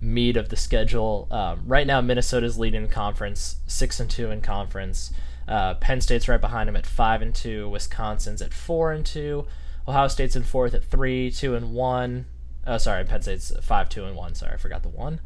meat 0.00 0.36
of 0.36 0.48
the 0.48 0.56
schedule. 0.56 1.28
Um, 1.30 1.62
right 1.66 1.86
now, 1.86 2.00
Minnesota's 2.00 2.58
leading 2.58 2.82
the 2.82 2.88
conference, 2.88 3.56
six 3.66 4.00
and 4.00 4.08
two 4.08 4.30
in 4.30 4.40
conference. 4.40 5.12
Uh, 5.46 5.74
Penn 5.74 6.00
State's 6.00 6.28
right 6.28 6.40
behind 6.40 6.68
them 6.68 6.76
at 6.76 6.86
five 6.86 7.20
and 7.20 7.34
two. 7.34 7.68
Wisconsin's 7.68 8.40
at 8.40 8.54
four 8.54 8.92
and 8.92 9.04
two. 9.04 9.46
Ohio 9.86 10.08
State's 10.08 10.36
in 10.36 10.44
fourth 10.44 10.74
at 10.74 10.84
three, 10.84 11.30
two 11.30 11.54
and 11.54 11.72
one. 11.74 12.26
Oh, 12.66 12.78
sorry, 12.78 13.04
Penn 13.04 13.22
State's 13.22 13.52
five, 13.62 13.88
two 13.88 14.04
and 14.04 14.16
one. 14.16 14.34
Sorry, 14.34 14.52
I 14.52 14.56
forgot 14.56 14.82
the 14.82 14.88
one. 14.88 15.20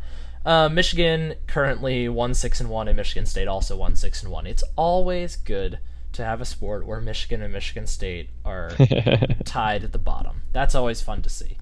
Uh, 0.45 0.69
Michigan 0.69 1.35
currently 1.47 2.09
one 2.09 2.35
six 2.35 2.61
and 2.61 2.69
one, 2.69 2.89
and 2.89 2.97
Michigan 2.97 3.27
State 3.27 3.47
also 3.47 3.77
one 3.77 3.95
six 3.95 4.23
and 4.23 4.33
one. 4.33 4.47
It's 4.47 4.65
always 4.75 5.37
good 5.37 5.79
to 6.13 6.25
have 6.25 6.41
a 6.41 6.45
sport 6.45 6.87
where 6.87 7.01
Michigan 7.01 7.43
and 7.43 7.53
Michigan 7.53 7.87
State 7.87 8.31
are 8.45 8.71
tied 9.45 9.85
at 9.85 9.93
the 9.93 9.99
bottom. 9.99 10.43
That's 10.53 10.75
always 10.75 11.01
fun 11.01 11.23
to 11.23 11.29
see. 11.29 11.57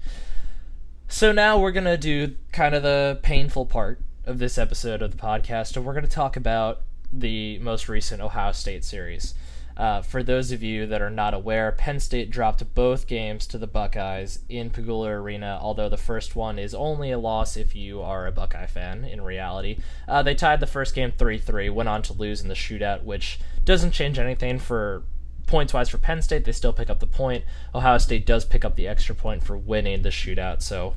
So 1.07 1.31
now 1.31 1.59
we're 1.59 1.71
gonna 1.71 1.97
do 1.97 2.35
kind 2.51 2.73
of 2.73 2.83
the 2.83 3.19
painful 3.21 3.65
part 3.65 3.99
of 4.25 4.39
this 4.39 4.57
episode 4.57 5.01
of 5.01 5.11
the 5.11 5.17
podcast, 5.17 5.75
and 5.75 5.85
we're 5.85 5.93
gonna 5.93 6.07
talk 6.07 6.35
about 6.37 6.81
the 7.11 7.59
most 7.59 7.89
recent 7.89 8.21
Ohio 8.21 8.51
State 8.53 8.83
series. 8.85 9.33
Uh, 9.77 10.01
for 10.01 10.21
those 10.21 10.51
of 10.51 10.61
you 10.61 10.85
that 10.85 11.01
are 11.01 11.09
not 11.09 11.33
aware, 11.33 11.71
Penn 11.71 11.99
State 11.99 12.29
dropped 12.29 12.73
both 12.75 13.07
games 13.07 13.47
to 13.47 13.57
the 13.57 13.67
Buckeyes 13.67 14.39
in 14.49 14.69
Pegula 14.69 15.09
Arena, 15.09 15.57
although 15.61 15.89
the 15.89 15.97
first 15.97 16.35
one 16.35 16.59
is 16.59 16.73
only 16.73 17.11
a 17.11 17.17
loss 17.17 17.57
if 17.57 17.75
you 17.75 18.01
are 18.01 18.27
a 18.27 18.31
Buckeye 18.31 18.67
fan 18.67 19.03
in 19.03 19.21
reality. 19.21 19.77
Uh, 20.07 20.21
they 20.21 20.35
tied 20.35 20.59
the 20.59 20.67
first 20.67 20.93
game 20.93 21.11
3 21.11 21.37
3, 21.37 21.69
went 21.69 21.89
on 21.89 22.01
to 22.03 22.13
lose 22.13 22.41
in 22.41 22.47
the 22.47 22.53
shootout, 22.53 23.03
which 23.03 23.39
doesn't 23.65 23.91
change 23.91 24.19
anything 24.19 24.59
for 24.59 25.03
points 25.47 25.73
wise 25.73 25.89
for 25.89 25.97
Penn 25.97 26.21
State. 26.21 26.45
They 26.45 26.51
still 26.51 26.73
pick 26.73 26.89
up 26.89 26.99
the 26.99 27.07
point. 27.07 27.43
Ohio 27.75 27.97
State 27.97 28.25
does 28.25 28.45
pick 28.45 28.63
up 28.65 28.75
the 28.75 28.87
extra 28.87 29.15
point 29.15 29.43
for 29.43 29.57
winning 29.57 30.01
the 30.01 30.09
shootout, 30.09 30.61
so 30.61 30.95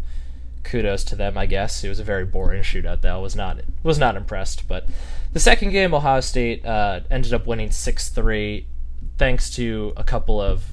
kudos 0.64 1.04
to 1.04 1.16
them, 1.16 1.36
I 1.38 1.46
guess. 1.46 1.84
It 1.84 1.88
was 1.88 2.00
a 2.00 2.04
very 2.04 2.24
boring 2.24 2.62
shootout, 2.62 3.02
though. 3.02 3.20
Was 3.20 3.36
not 3.36 3.60
was 3.82 3.98
not 3.98 4.16
impressed. 4.16 4.66
But 4.66 4.88
the 5.34 5.40
second 5.40 5.70
game, 5.70 5.92
Ohio 5.92 6.20
State 6.20 6.64
uh, 6.64 7.00
ended 7.10 7.34
up 7.34 7.46
winning 7.46 7.70
six 7.70 8.08
three, 8.08 8.66
thanks 9.18 9.50
to 9.56 9.92
a 9.96 10.04
couple 10.04 10.40
of. 10.40 10.64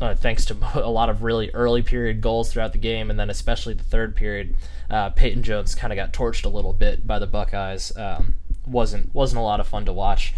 Uh, 0.00 0.14
thanks 0.14 0.44
to 0.44 0.56
a 0.74 0.88
lot 0.88 1.10
of 1.10 1.22
really 1.22 1.50
early 1.52 1.82
period 1.82 2.20
goals 2.20 2.52
throughout 2.52 2.72
the 2.72 2.78
game, 2.78 3.10
and 3.10 3.18
then 3.18 3.30
especially 3.30 3.74
the 3.74 3.82
third 3.82 4.16
period, 4.16 4.54
uh, 4.88 5.10
Peyton 5.10 5.42
Jones 5.42 5.74
kind 5.74 5.92
of 5.92 5.96
got 5.96 6.12
torched 6.12 6.44
a 6.44 6.48
little 6.48 6.72
bit 6.72 7.06
by 7.06 7.18
the 7.18 7.26
Buckeyes. 7.26 7.96
Um, 7.96 8.34
wasn't 8.66 9.14
wasn't 9.14 9.40
a 9.40 9.42
lot 9.42 9.60
of 9.60 9.68
fun 9.68 9.84
to 9.84 9.92
watch. 9.92 10.34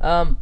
Um, 0.00 0.38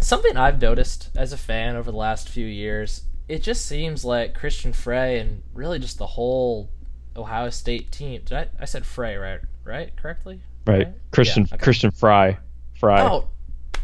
something 0.00 0.36
I've 0.36 0.60
noticed 0.60 1.10
as 1.16 1.32
a 1.32 1.38
fan 1.38 1.74
over 1.74 1.90
the 1.90 1.96
last 1.96 2.28
few 2.28 2.46
years, 2.46 3.02
it 3.28 3.42
just 3.42 3.66
seems 3.66 4.04
like 4.04 4.34
Christian 4.34 4.72
Frey 4.72 5.18
and 5.18 5.42
really 5.54 5.78
just 5.78 5.98
the 5.98 6.06
whole 6.06 6.70
Ohio 7.16 7.50
State 7.50 7.90
team. 7.90 8.22
Did 8.24 8.36
I? 8.36 8.48
I 8.60 8.64
said 8.64 8.86
Frey, 8.86 9.16
right? 9.16 9.40
Right? 9.64 9.96
Correctly? 9.96 10.40
Right. 10.70 10.86
right? 10.86 10.94
Christian 11.12 11.44
yeah, 11.44 11.54
okay. 11.54 11.64
Christian 11.64 11.90
Fry. 11.90 12.38
Fry. 12.78 13.02
Oh, 13.02 13.28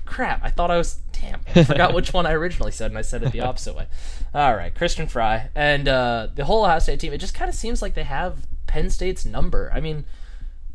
crap! 0.05 0.41
I 0.43 0.51
thought 0.51 0.71
I 0.71 0.79
was. 0.79 1.01
Damn, 1.13 1.41
I 1.55 1.65
forgot 1.65 1.95
which 1.95 2.13
one 2.13 2.27
I 2.27 2.33
originally 2.33 2.73
said, 2.73 2.91
and 2.91 2.99
I 2.99 3.03
said 3.03 3.23
it 3.23 3.33
the 3.33 3.41
opposite 3.41 3.75
way. 3.75 3.87
All 4.35 4.55
right, 4.55 4.75
Christian 4.75 5.07
Fry 5.07 5.49
and 5.55 5.89
uh, 5.89 6.29
the 6.35 6.45
whole 6.45 6.65
Ohio 6.65 6.79
State 6.79 7.01
team. 7.01 7.13
It 7.13 7.19
just 7.19 7.35
kind 7.35 7.49
of 7.49 7.55
seems 7.55 7.81
like 7.81 7.95
they 7.95 8.05
have 8.05 8.47
Penn 8.67 8.91
State's 8.91 9.25
number. 9.25 9.71
I 9.75 9.81
mean, 9.81 10.05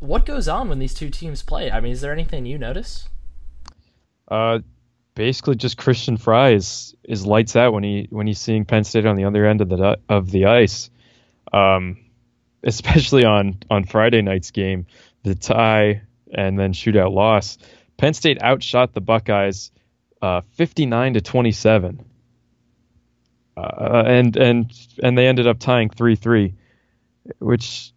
what 0.00 0.26
goes 0.26 0.48
on 0.48 0.68
when 0.68 0.80
these 0.80 0.94
two 0.94 1.10
teams 1.10 1.42
play? 1.42 1.70
I 1.70 1.80
mean, 1.80 1.92
is 1.92 2.00
there 2.00 2.12
anything 2.12 2.44
you 2.44 2.58
notice? 2.58 3.08
Uh, 4.28 4.60
basically 5.14 5.56
just 5.56 5.76
Christian 5.76 6.16
Fry 6.16 6.54
is 6.54 6.94
is 7.04 7.26
lights 7.26 7.56
out 7.56 7.72
when 7.72 7.84
he 7.84 8.08
when 8.10 8.26
he's 8.26 8.40
seeing 8.40 8.64
Penn 8.64 8.84
State 8.84 9.06
on 9.06 9.16
the 9.16 9.24
other 9.24 9.46
end 9.46 9.60
of 9.60 9.68
the 9.68 9.98
of 10.08 10.30
the 10.30 10.46
ice. 10.46 10.90
Um, 11.52 11.98
especially 12.64 13.24
on 13.24 13.58
on 13.70 13.84
Friday 13.84 14.22
night's 14.22 14.50
game, 14.50 14.86
the 15.22 15.34
tie 15.34 16.02
and 16.32 16.58
then 16.58 16.72
shootout 16.72 17.12
loss. 17.12 17.58
Penn 17.96 18.14
State 18.14 18.42
outshot 18.42 18.94
the 18.94 19.00
Buckeyes 19.00 19.70
uh, 20.20 20.42
59 20.52 21.14
to 21.14 21.20
27. 21.20 22.04
Uh, 23.54 24.02
and 24.06 24.36
and 24.36 24.72
and 25.02 25.18
they 25.18 25.26
ended 25.26 25.46
up 25.46 25.58
tying 25.58 25.90
3-3, 25.90 26.54
which 27.38 27.92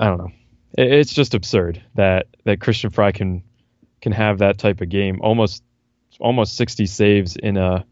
I 0.00 0.06
don't 0.06 0.18
know. 0.18 0.32
It, 0.76 0.92
it's 0.92 1.14
just 1.14 1.34
absurd 1.34 1.82
that 1.94 2.26
that 2.44 2.60
Christian 2.60 2.90
Fry 2.90 3.12
can 3.12 3.44
can 4.00 4.12
have 4.12 4.38
that 4.38 4.58
type 4.58 4.80
of 4.80 4.88
game, 4.88 5.20
almost 5.22 5.62
almost 6.18 6.56
60 6.56 6.86
saves 6.86 7.36
in 7.36 7.56
a 7.56 7.84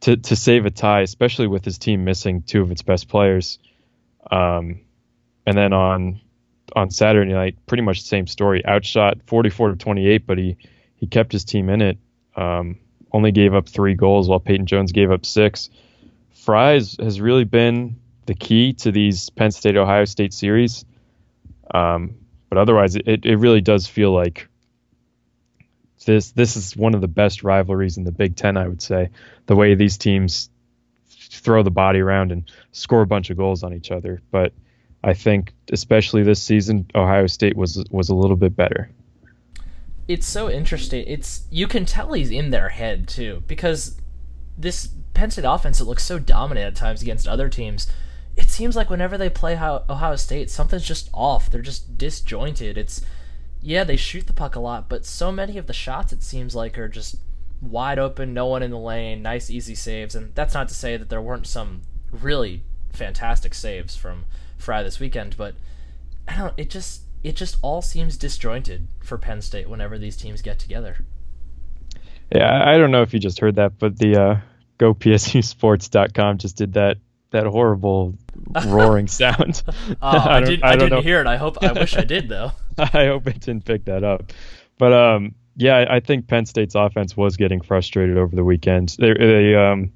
to 0.00 0.16
to 0.16 0.36
save 0.36 0.64
a 0.64 0.70
tie, 0.70 1.02
especially 1.02 1.48
with 1.48 1.64
his 1.64 1.78
team 1.78 2.04
missing 2.04 2.42
two 2.42 2.62
of 2.62 2.70
its 2.70 2.82
best 2.82 3.08
players. 3.08 3.58
Um, 4.30 4.80
and 5.46 5.56
then 5.56 5.74
on 5.74 6.20
on 6.74 6.90
Saturday 6.90 7.32
night, 7.32 7.56
pretty 7.66 7.82
much 7.82 8.02
the 8.02 8.08
same 8.08 8.26
story. 8.26 8.64
Outshot 8.64 9.18
44 9.26 9.70
to 9.70 9.76
28, 9.76 10.26
but 10.26 10.38
he 10.38 10.56
he 10.96 11.06
kept 11.06 11.32
his 11.32 11.44
team 11.44 11.68
in 11.68 11.82
it. 11.82 11.98
Um, 12.36 12.78
only 13.12 13.32
gave 13.32 13.54
up 13.54 13.68
three 13.68 13.94
goals 13.94 14.28
while 14.28 14.40
Peyton 14.40 14.66
Jones 14.66 14.92
gave 14.92 15.10
up 15.10 15.24
six. 15.24 15.70
Fry's 16.32 16.96
has 16.98 17.20
really 17.20 17.44
been 17.44 17.96
the 18.26 18.34
key 18.34 18.72
to 18.74 18.90
these 18.90 19.30
Penn 19.30 19.50
State 19.50 19.76
Ohio 19.76 20.04
State 20.04 20.32
series. 20.32 20.84
Um, 21.72 22.16
but 22.48 22.58
otherwise, 22.58 22.96
it, 22.96 23.24
it 23.24 23.36
really 23.36 23.60
does 23.60 23.86
feel 23.86 24.12
like 24.12 24.48
this 26.04 26.32
this 26.32 26.56
is 26.56 26.76
one 26.76 26.94
of 26.94 27.00
the 27.00 27.08
best 27.08 27.42
rivalries 27.42 27.96
in 27.96 28.04
the 28.04 28.12
Big 28.12 28.36
Ten, 28.36 28.56
I 28.56 28.68
would 28.68 28.82
say. 28.82 29.10
The 29.46 29.56
way 29.56 29.74
these 29.74 29.96
teams 29.96 30.50
throw 31.08 31.62
the 31.62 31.70
body 31.70 32.00
around 32.00 32.32
and 32.32 32.50
score 32.72 33.02
a 33.02 33.06
bunch 33.06 33.30
of 33.30 33.36
goals 33.36 33.62
on 33.62 33.74
each 33.74 33.90
other. 33.90 34.22
But 34.30 34.52
I 35.04 35.12
think, 35.12 35.52
especially 35.70 36.22
this 36.22 36.42
season, 36.42 36.86
Ohio 36.94 37.26
State 37.26 37.56
was 37.56 37.84
was 37.90 38.08
a 38.08 38.14
little 38.14 38.36
bit 38.36 38.56
better. 38.56 38.90
It's 40.08 40.26
so 40.26 40.50
interesting. 40.50 41.04
It's 41.06 41.44
you 41.50 41.68
can 41.68 41.84
tell 41.84 42.14
he's 42.14 42.30
in 42.30 42.50
their 42.50 42.70
head 42.70 43.06
too, 43.06 43.42
because 43.46 43.98
this 44.56 44.88
Penn 45.12 45.30
State 45.30 45.44
offense 45.44 45.78
it 45.80 45.84
looks 45.84 46.04
so 46.04 46.18
dominant 46.18 46.66
at 46.66 46.74
times 46.74 47.02
against 47.02 47.28
other 47.28 47.50
teams. 47.50 47.86
It 48.34 48.50
seems 48.50 48.74
like 48.74 48.90
whenever 48.90 49.16
they 49.16 49.30
play 49.30 49.56
Ohio 49.56 50.16
State, 50.16 50.50
something's 50.50 50.86
just 50.86 51.10
off. 51.12 51.50
They're 51.50 51.60
just 51.60 51.98
disjointed. 51.98 52.78
It's 52.78 53.02
yeah, 53.60 53.84
they 53.84 53.96
shoot 53.96 54.26
the 54.26 54.32
puck 54.32 54.56
a 54.56 54.60
lot, 54.60 54.88
but 54.88 55.04
so 55.04 55.30
many 55.30 55.58
of 55.58 55.66
the 55.66 55.72
shots 55.72 56.12
it 56.12 56.22
seems 56.22 56.54
like 56.54 56.78
are 56.78 56.88
just 56.88 57.16
wide 57.60 57.98
open, 57.98 58.34
no 58.34 58.46
one 58.46 58.62
in 58.62 58.70
the 58.70 58.78
lane, 58.78 59.22
nice 59.22 59.50
easy 59.50 59.74
saves, 59.74 60.14
and 60.14 60.34
that's 60.34 60.54
not 60.54 60.68
to 60.68 60.74
say 60.74 60.96
that 60.96 61.08
there 61.10 61.22
weren't 61.22 61.46
some 61.46 61.82
really 62.10 62.62
fantastic 62.92 63.54
saves 63.54 63.96
from 63.96 64.24
Fry 64.64 64.82
this 64.82 64.98
weekend, 64.98 65.36
but 65.36 65.54
I 66.26 66.36
don't 66.36 66.54
it 66.56 66.70
just 66.70 67.02
it 67.22 67.36
just 67.36 67.56
all 67.62 67.82
seems 67.82 68.16
disjointed 68.16 68.88
for 69.02 69.18
Penn 69.18 69.42
State 69.42 69.68
whenever 69.68 69.98
these 69.98 70.16
teams 70.16 70.42
get 70.42 70.58
together. 70.58 71.04
Yeah, 72.34 72.62
I 72.64 72.76
don't 72.78 72.90
know 72.90 73.02
if 73.02 73.14
you 73.14 73.20
just 73.20 73.40
heard 73.40 73.56
that, 73.56 73.78
but 73.78 73.98
the 73.98 74.20
uh, 74.20 74.40
GoPSUSports.com 74.78 76.38
just 76.38 76.56
did 76.56 76.72
that 76.74 76.98
that 77.30 77.46
horrible 77.46 78.14
roaring 78.66 79.08
sound. 79.08 79.62
oh, 79.68 79.94
I, 80.02 80.36
I, 80.36 80.40
didn't, 80.40 80.64
I, 80.64 80.68
I 80.68 80.76
didn't 80.76 80.90
know. 80.90 81.00
hear 81.00 81.20
it. 81.20 81.26
I 81.26 81.36
hope. 81.36 81.62
I 81.62 81.72
wish 81.72 81.96
I 81.96 82.04
did 82.04 82.28
though. 82.28 82.52
I 82.78 83.06
hope 83.06 83.26
it 83.26 83.40
didn't 83.40 83.64
pick 83.64 83.84
that 83.86 84.04
up. 84.04 84.32
But 84.78 84.92
um, 84.92 85.34
yeah, 85.56 85.84
I 85.88 86.00
think 86.00 86.26
Penn 86.26 86.46
State's 86.46 86.74
offense 86.74 87.16
was 87.16 87.36
getting 87.36 87.60
frustrated 87.60 88.16
over 88.18 88.34
the 88.34 88.44
weekend. 88.44 88.96
They, 88.98 89.14
they 89.14 89.54
um, 89.54 89.92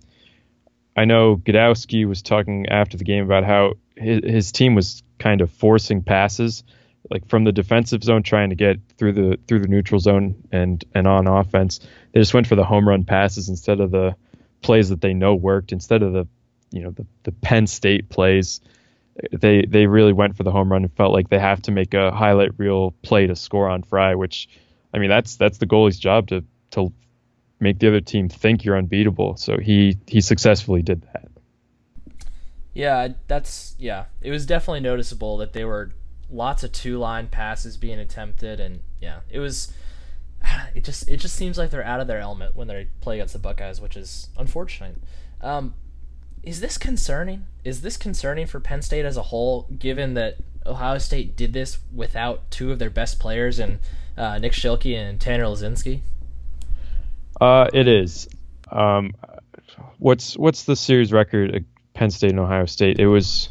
I 0.98 1.04
know 1.04 1.36
Gadowski 1.36 2.06
was 2.06 2.22
talking 2.22 2.68
after 2.68 2.96
the 2.96 3.04
game 3.04 3.24
about 3.24 3.44
how 3.44 3.74
his, 3.96 4.20
his 4.24 4.52
team 4.52 4.74
was 4.74 5.04
kind 5.20 5.40
of 5.40 5.50
forcing 5.52 6.02
passes, 6.02 6.64
like 7.08 7.28
from 7.28 7.44
the 7.44 7.52
defensive 7.52 8.02
zone, 8.02 8.24
trying 8.24 8.50
to 8.50 8.56
get 8.56 8.80
through 8.96 9.12
the 9.12 9.38
through 9.46 9.60
the 9.60 9.68
neutral 9.68 10.00
zone 10.00 10.34
and 10.50 10.84
and 10.96 11.06
on 11.06 11.28
offense. 11.28 11.78
They 12.12 12.20
just 12.20 12.34
went 12.34 12.48
for 12.48 12.56
the 12.56 12.64
home 12.64 12.88
run 12.88 13.04
passes 13.04 13.48
instead 13.48 13.78
of 13.78 13.92
the 13.92 14.16
plays 14.60 14.88
that 14.88 15.00
they 15.00 15.14
know 15.14 15.36
worked. 15.36 15.70
Instead 15.70 16.02
of 16.02 16.12
the 16.12 16.26
you 16.72 16.82
know 16.82 16.90
the 16.90 17.06
the 17.22 17.32
Penn 17.32 17.68
State 17.68 18.08
plays 18.08 18.60
they 19.32 19.64
they 19.66 19.86
really 19.86 20.12
went 20.12 20.36
for 20.36 20.42
the 20.42 20.50
home 20.50 20.72
run 20.72 20.82
and 20.82 20.92
felt 20.92 21.12
like 21.12 21.28
they 21.28 21.38
have 21.38 21.62
to 21.62 21.70
make 21.70 21.94
a 21.94 22.10
highlight 22.10 22.58
reel 22.58 22.92
play 23.02 23.28
to 23.28 23.36
score 23.36 23.68
on 23.68 23.84
Fry, 23.84 24.16
which 24.16 24.48
I 24.92 24.98
mean 24.98 25.10
that's 25.10 25.36
that's 25.36 25.58
the 25.58 25.66
goalie's 25.66 25.98
job 25.98 26.26
to 26.28 26.44
to 26.72 26.92
make 27.60 27.78
the 27.78 27.88
other 27.88 28.00
team 28.00 28.28
think 28.28 28.64
you're 28.64 28.76
unbeatable. 28.76 29.36
So 29.36 29.58
he 29.58 29.98
he 30.06 30.20
successfully 30.20 30.82
did 30.82 31.02
that. 31.12 31.28
Yeah, 32.74 33.08
that's 33.26 33.74
yeah. 33.78 34.06
It 34.20 34.30
was 34.30 34.46
definitely 34.46 34.80
noticeable 34.80 35.36
that 35.38 35.52
they 35.52 35.64
were 35.64 35.90
lots 36.30 36.62
of 36.62 36.72
two 36.72 36.98
line 36.98 37.28
passes 37.28 37.76
being 37.76 37.98
attempted, 37.98 38.60
and 38.60 38.80
yeah, 39.00 39.20
it 39.30 39.40
was. 39.40 39.72
It 40.74 40.84
just 40.84 41.08
it 41.08 41.16
just 41.16 41.34
seems 41.34 41.58
like 41.58 41.70
they're 41.70 41.84
out 41.84 41.98
of 41.98 42.06
their 42.06 42.20
element 42.20 42.54
when 42.54 42.68
they 42.68 42.86
play 43.00 43.16
against 43.16 43.32
the 43.32 43.40
Buckeyes, 43.40 43.80
which 43.80 43.96
is 43.96 44.28
unfortunate. 44.38 44.96
Um, 45.40 45.74
is 46.44 46.60
this 46.60 46.78
concerning? 46.78 47.46
Is 47.64 47.80
this 47.80 47.96
concerning 47.96 48.46
for 48.46 48.60
Penn 48.60 48.82
State 48.82 49.04
as 49.04 49.16
a 49.16 49.24
whole, 49.24 49.66
given 49.76 50.14
that 50.14 50.36
Ohio 50.64 50.98
State 50.98 51.36
did 51.36 51.52
this 51.52 51.78
without 51.92 52.48
two 52.50 52.70
of 52.70 52.78
their 52.78 52.90
best 52.90 53.18
players 53.18 53.58
and 53.58 53.80
uh, 54.16 54.38
Nick 54.38 54.52
Schilkey 54.52 54.94
and 54.94 55.20
Tanner 55.20 55.44
Laczynski? 55.44 56.02
Uh, 57.40 57.68
it 57.72 57.88
is. 57.88 58.28
Um, 58.70 59.14
what's 59.98 60.36
what's 60.36 60.64
the 60.64 60.76
series 60.76 61.12
record 61.12 61.54
at 61.54 61.62
Penn 61.94 62.10
State 62.10 62.30
and 62.30 62.40
Ohio 62.40 62.66
State? 62.66 62.98
It 62.98 63.06
was 63.06 63.50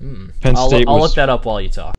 mm. 0.00 0.32
Penn 0.40 0.56
State. 0.56 0.86
I'll, 0.86 0.94
I'll 0.94 1.00
was, 1.00 1.10
look 1.10 1.16
that 1.16 1.28
up 1.28 1.44
while 1.44 1.60
you 1.60 1.68
talk. 1.68 1.96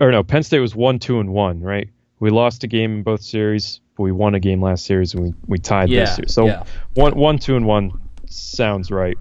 Or 0.00 0.10
no, 0.10 0.22
Penn 0.22 0.42
State 0.42 0.60
was 0.60 0.74
one, 0.74 0.98
two, 0.98 1.20
and 1.20 1.32
one. 1.32 1.60
Right? 1.60 1.88
We 2.20 2.30
lost 2.30 2.64
a 2.64 2.66
game 2.66 2.96
in 2.96 3.02
both 3.02 3.22
series, 3.22 3.80
but 3.96 4.04
we 4.04 4.12
won 4.12 4.34
a 4.34 4.40
game 4.40 4.62
last 4.62 4.84
series, 4.86 5.14
and 5.14 5.24
we, 5.24 5.34
we 5.46 5.58
tied 5.58 5.88
yeah, 5.88 6.04
this 6.04 6.18
year. 6.18 6.28
So 6.28 6.46
yeah. 6.46 6.64
one, 6.94 7.16
one, 7.16 7.38
two, 7.38 7.56
and 7.56 7.66
one 7.66 8.00
sounds 8.26 8.90
right. 8.90 9.16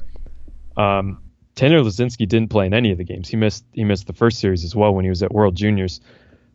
Um, 0.78 1.22
Tanner 1.56 1.82
Laczynski 1.82 2.28
didn't 2.28 2.50
play 2.50 2.66
in 2.66 2.74
any 2.74 2.92
of 2.92 2.98
the 2.98 3.04
games. 3.04 3.30
He 3.30 3.38
missed 3.38 3.66
he 3.74 3.84
missed 3.84 4.08
the 4.08 4.14
first 4.14 4.40
series 4.40 4.64
as 4.64 4.76
well 4.76 4.94
when 4.94 5.06
he 5.06 5.10
was 5.10 5.22
at 5.24 5.32
World 5.32 5.56
Juniors. 5.56 6.02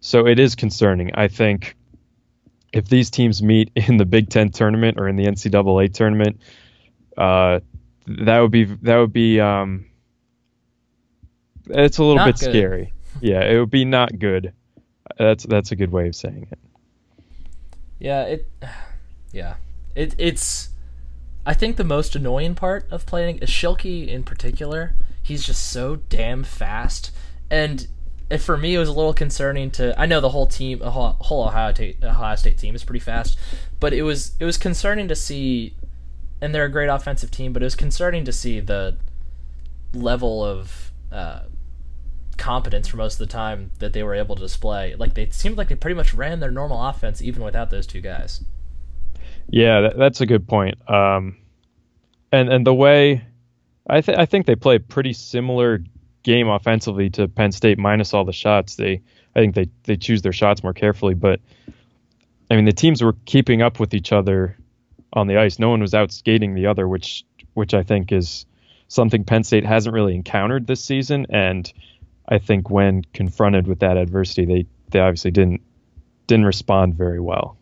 So 0.01 0.27
it 0.27 0.38
is 0.38 0.55
concerning. 0.55 1.11
I 1.14 1.29
think 1.29 1.77
if 2.72 2.88
these 2.88 3.11
teams 3.11 3.42
meet 3.42 3.70
in 3.74 3.96
the 3.96 4.04
Big 4.04 4.28
Ten 4.28 4.50
tournament 4.50 4.98
or 4.98 5.09
in 5.09 5.16
the 5.16 5.26
NCAA 5.26 5.92
tournament, 5.92 6.40
uh, 7.16 7.61
that 8.07 8.40
would 8.40 8.50
be 8.50 8.64
that 8.64 8.96
would 8.96 9.12
be 9.12 9.40
um, 9.40 9.87
it's 11.68 11.98
a 11.98 12.02
little 12.02 12.16
not 12.16 12.26
bit 12.26 12.40
good. 12.40 12.50
scary. 12.50 12.92
Yeah, 13.20 13.42
it 13.44 13.59
would 13.59 13.70
be 13.70 13.85
not 13.85 14.18
good. 14.18 14.52
That's 15.18 15.44
that's 15.44 15.72
a 15.72 15.76
good 15.76 15.90
way 15.90 16.09
of 16.09 16.16
saying 16.16 16.48
it. 16.50 16.59
Yeah, 17.98 18.22
it. 18.22 18.48
Yeah, 19.33 19.54
it 19.94 20.14
it's. 20.18 20.70
I 21.44 21.54
think 21.54 21.76
the 21.76 21.85
most 21.85 22.14
annoying 22.14 22.54
part 22.54 22.87
of 22.90 23.07
playing 23.07 23.38
is 23.38 23.48
Schilkey 23.48 24.09
in 24.09 24.22
particular. 24.22 24.94
He's 25.22 25.44
just 25.44 25.70
so 25.70 25.96
damn 25.96 26.44
fast, 26.44 27.11
and 27.50 27.87
for 28.36 28.56
me, 28.56 28.74
it 28.74 28.78
was 28.78 28.88
a 28.88 28.92
little 28.92 29.14
concerning 29.14 29.70
to. 29.72 29.98
I 29.98 30.06
know 30.06 30.20
the 30.20 30.28
whole 30.28 30.46
team, 30.46 30.80
the 30.80 30.90
whole, 30.90 31.16
whole 31.20 31.44
Ohio, 31.46 31.72
State, 31.72 32.04
Ohio 32.04 32.36
State 32.36 32.58
team 32.58 32.74
is 32.74 32.84
pretty 32.84 33.00
fast, 33.00 33.38
but 33.80 33.92
it 33.92 34.02
was 34.02 34.32
it 34.38 34.44
was 34.44 34.58
concerning 34.58 35.08
to 35.08 35.16
see, 35.16 35.74
and 36.40 36.54
they're 36.54 36.66
a 36.66 36.70
great 36.70 36.88
offensive 36.88 37.30
team, 37.30 37.52
but 37.52 37.62
it 37.62 37.64
was 37.66 37.76
concerning 37.76 38.24
to 38.24 38.32
see 38.32 38.60
the 38.60 38.98
level 39.94 40.44
of 40.44 40.92
uh, 41.10 41.40
competence 42.36 42.86
for 42.88 42.98
most 42.98 43.14
of 43.14 43.18
the 43.20 43.32
time 43.32 43.70
that 43.78 43.94
they 43.94 44.02
were 44.02 44.14
able 44.14 44.36
to 44.36 44.42
display. 44.42 44.94
Like 44.94 45.14
they 45.14 45.30
seemed 45.30 45.56
like 45.56 45.68
they 45.68 45.74
pretty 45.74 45.96
much 45.96 46.12
ran 46.12 46.40
their 46.40 46.50
normal 46.50 46.86
offense 46.86 47.22
even 47.22 47.42
without 47.42 47.70
those 47.70 47.86
two 47.86 48.02
guys. 48.02 48.44
Yeah, 49.48 49.80
that, 49.80 49.96
that's 49.96 50.20
a 50.20 50.26
good 50.26 50.46
point. 50.46 50.76
Um, 50.90 51.38
and 52.30 52.52
and 52.52 52.66
the 52.66 52.74
way 52.74 53.24
I 53.88 54.02
think 54.02 54.18
I 54.18 54.26
think 54.26 54.44
they 54.44 54.56
play 54.56 54.78
pretty 54.78 55.14
similar 55.14 55.80
game 56.28 56.46
offensively 56.46 57.08
to 57.08 57.26
Penn 57.26 57.52
State 57.52 57.78
minus 57.78 58.12
all 58.12 58.26
the 58.26 58.34
shots. 58.34 58.76
They 58.76 59.00
I 59.34 59.40
think 59.40 59.54
they 59.54 59.70
they 59.84 59.96
choose 59.96 60.20
their 60.20 60.32
shots 60.32 60.62
more 60.62 60.74
carefully, 60.74 61.14
but 61.14 61.40
I 62.50 62.56
mean 62.56 62.66
the 62.66 62.72
teams 62.72 63.02
were 63.02 63.14
keeping 63.24 63.62
up 63.62 63.80
with 63.80 63.94
each 63.94 64.12
other 64.12 64.58
on 65.14 65.26
the 65.26 65.38
ice. 65.38 65.58
No 65.58 65.70
one 65.70 65.80
was 65.80 65.94
out 65.94 66.12
skating 66.12 66.54
the 66.54 66.66
other, 66.66 66.86
which 66.86 67.24
which 67.54 67.72
I 67.72 67.82
think 67.82 68.12
is 68.12 68.44
something 68.88 69.24
Penn 69.24 69.42
State 69.42 69.64
hasn't 69.64 69.94
really 69.94 70.14
encountered 70.14 70.66
this 70.66 70.84
season 70.84 71.26
and 71.30 71.72
I 72.28 72.36
think 72.38 72.68
when 72.68 73.04
confronted 73.14 73.66
with 73.66 73.78
that 73.78 73.96
adversity 73.96 74.44
they 74.44 74.66
they 74.90 75.00
obviously 75.00 75.30
didn't 75.30 75.62
didn't 76.26 76.44
respond 76.44 76.94
very 76.94 77.20
well. 77.20 77.56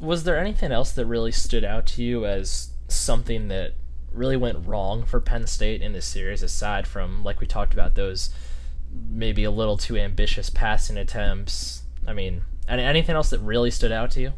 Was 0.00 0.22
there 0.22 0.38
anything 0.38 0.70
else 0.70 0.92
that 0.92 1.06
really 1.06 1.32
stood 1.32 1.64
out 1.64 1.86
to 1.86 2.04
you 2.04 2.24
as 2.24 2.70
something 2.86 3.48
that 3.48 3.74
really 4.14 4.36
went 4.36 4.66
wrong 4.66 5.04
for 5.04 5.20
Penn 5.20 5.46
State 5.46 5.82
in 5.82 5.92
this 5.92 6.06
series, 6.06 6.42
aside 6.42 6.86
from 6.86 7.24
like 7.24 7.40
we 7.40 7.46
talked 7.46 7.72
about 7.72 7.94
those 7.94 8.30
maybe 9.08 9.44
a 9.44 9.50
little 9.50 9.76
too 9.76 9.96
ambitious 9.96 10.50
passing 10.50 10.96
attempts. 10.96 11.82
I 12.06 12.12
mean, 12.12 12.42
anything 12.68 13.14
else 13.14 13.30
that 13.30 13.40
really 13.40 13.70
stood 13.70 13.92
out 13.92 14.10
to 14.12 14.20
you? 14.20 14.32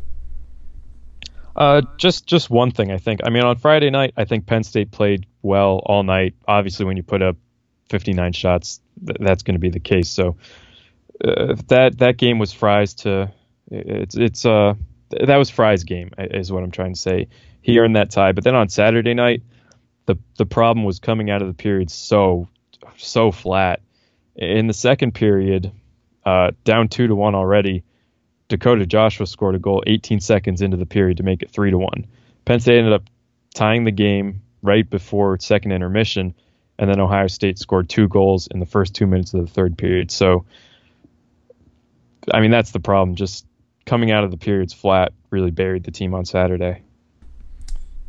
Uh, 1.56 1.82
just 1.98 2.26
just 2.26 2.50
one 2.50 2.70
thing 2.70 2.90
I 2.90 2.98
think. 2.98 3.20
I 3.24 3.30
mean, 3.30 3.44
on 3.44 3.56
Friday 3.56 3.90
night, 3.90 4.14
I 4.16 4.24
think 4.24 4.46
Penn 4.46 4.64
State 4.64 4.90
played 4.90 5.26
well 5.42 5.80
all 5.86 6.02
night. 6.02 6.34
Obviously, 6.48 6.84
when 6.84 6.96
you 6.96 7.02
put 7.02 7.22
up 7.22 7.36
59 7.90 8.32
shots, 8.32 8.80
th- 9.06 9.18
that's 9.20 9.42
going 9.42 9.54
to 9.54 9.60
be 9.60 9.70
the 9.70 9.80
case. 9.80 10.08
So 10.08 10.36
uh, 11.24 11.54
that 11.68 11.98
that 11.98 12.16
game 12.16 12.38
was 12.38 12.52
Fry's 12.52 12.94
to 12.94 13.32
it's 13.70 14.16
it's 14.16 14.44
uh 14.44 14.74
that 15.10 15.36
was 15.36 15.48
Fry's 15.48 15.84
game 15.84 16.10
is 16.18 16.50
what 16.50 16.64
I'm 16.64 16.70
trying 16.70 16.94
to 16.94 17.00
say. 17.00 17.28
He 17.62 17.78
earned 17.78 17.96
that 17.96 18.10
tie, 18.10 18.32
but 18.32 18.44
then 18.44 18.54
on 18.54 18.68
Saturday 18.68 19.14
night, 19.14 19.42
the 20.06 20.16
the 20.36 20.46
problem 20.46 20.84
was 20.84 20.98
coming 20.98 21.30
out 21.30 21.42
of 21.42 21.48
the 21.48 21.54
period 21.54 21.90
so 21.90 22.48
so 22.96 23.30
flat. 23.32 23.80
In 24.36 24.66
the 24.66 24.74
second 24.74 25.12
period, 25.12 25.70
uh, 26.24 26.50
down 26.64 26.88
two 26.88 27.06
to 27.06 27.14
one 27.14 27.34
already, 27.34 27.84
Dakota 28.48 28.86
Joshua 28.86 29.26
scored 29.26 29.54
a 29.54 29.58
goal 29.58 29.82
18 29.86 30.20
seconds 30.20 30.60
into 30.60 30.76
the 30.76 30.86
period 30.86 31.18
to 31.18 31.22
make 31.22 31.42
it 31.42 31.50
three 31.50 31.70
to 31.70 31.78
one. 31.78 32.06
Penn 32.44 32.60
State 32.60 32.78
ended 32.78 32.92
up 32.92 33.04
tying 33.54 33.84
the 33.84 33.92
game 33.92 34.42
right 34.62 34.88
before 34.88 35.38
second 35.38 35.72
intermission, 35.72 36.34
and 36.78 36.90
then 36.90 37.00
Ohio 37.00 37.28
State 37.28 37.58
scored 37.58 37.88
two 37.88 38.08
goals 38.08 38.48
in 38.48 38.60
the 38.60 38.66
first 38.66 38.94
two 38.94 39.06
minutes 39.06 39.32
of 39.34 39.40
the 39.40 39.52
third 39.52 39.78
period. 39.78 40.10
So, 40.10 40.44
I 42.32 42.40
mean, 42.40 42.50
that's 42.50 42.72
the 42.72 42.80
problem. 42.80 43.16
Just 43.16 43.46
coming 43.86 44.10
out 44.10 44.24
of 44.24 44.30
the 44.30 44.36
periods 44.36 44.72
flat 44.72 45.12
really 45.30 45.50
buried 45.50 45.84
the 45.84 45.90
team 45.90 46.14
on 46.14 46.24
Saturday. 46.24 46.82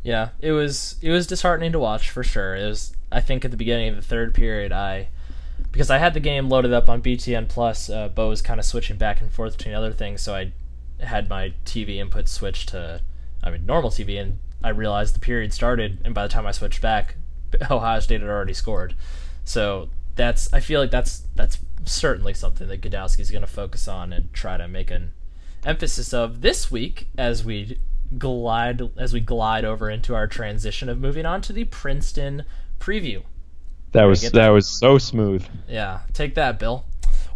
Yeah, 0.06 0.28
it 0.38 0.52
was 0.52 0.94
it 1.02 1.10
was 1.10 1.26
disheartening 1.26 1.72
to 1.72 1.80
watch 1.80 2.10
for 2.10 2.22
sure. 2.22 2.54
It 2.54 2.64
was 2.64 2.94
I 3.10 3.20
think 3.20 3.44
at 3.44 3.50
the 3.50 3.56
beginning 3.56 3.88
of 3.88 3.96
the 3.96 4.02
third 4.02 4.34
period 4.34 4.70
I 4.70 5.08
because 5.72 5.90
I 5.90 5.98
had 5.98 6.14
the 6.14 6.20
game 6.20 6.48
loaded 6.48 6.72
up 6.72 6.88
on 6.88 7.02
BTN 7.02 7.48
Plus, 7.48 7.90
uh, 7.90 8.06
Bo 8.06 8.28
was 8.28 8.40
kind 8.40 8.60
of 8.60 8.66
switching 8.66 8.98
back 8.98 9.20
and 9.20 9.32
forth 9.32 9.58
between 9.58 9.74
other 9.74 9.92
things, 9.92 10.22
so 10.22 10.36
I 10.36 10.52
had 11.00 11.28
my 11.28 11.54
TV 11.64 11.96
input 11.96 12.28
switched 12.28 12.68
to 12.68 13.00
I 13.42 13.50
mean 13.50 13.66
normal 13.66 13.90
TV 13.90 14.20
and 14.20 14.38
I 14.62 14.68
realized 14.68 15.16
the 15.16 15.18
period 15.18 15.52
started 15.52 15.98
and 16.04 16.14
by 16.14 16.22
the 16.22 16.32
time 16.32 16.46
I 16.46 16.52
switched 16.52 16.80
back 16.80 17.16
Ohio 17.68 17.98
State 17.98 18.20
had 18.20 18.30
already 18.30 18.54
scored. 18.54 18.94
So 19.44 19.88
that's 20.14 20.52
I 20.54 20.60
feel 20.60 20.80
like 20.80 20.92
that's 20.92 21.24
that's 21.34 21.58
certainly 21.84 22.32
something 22.32 22.68
that 22.68 22.80
Gradowski 22.80 23.18
is 23.18 23.32
going 23.32 23.42
to 23.42 23.48
focus 23.48 23.88
on 23.88 24.12
and 24.12 24.32
try 24.32 24.56
to 24.56 24.68
make 24.68 24.92
an 24.92 25.14
emphasis 25.64 26.14
of 26.14 26.42
this 26.42 26.70
week 26.70 27.08
as 27.18 27.44
we 27.44 27.80
glide 28.18 28.82
as 28.96 29.12
we 29.12 29.20
glide 29.20 29.64
over 29.64 29.90
into 29.90 30.14
our 30.14 30.26
transition 30.26 30.88
of 30.88 30.98
moving 30.98 31.26
on 31.26 31.40
to 31.42 31.52
the 31.52 31.64
Princeton 31.64 32.44
preview. 32.78 33.22
That 33.92 34.04
was 34.04 34.22
that, 34.22 34.32
that 34.34 34.48
was 34.48 34.66
so 34.66 34.98
smooth. 34.98 35.44
Yeah, 35.68 36.00
take 36.12 36.34
that, 36.34 36.58
Bill. 36.58 36.84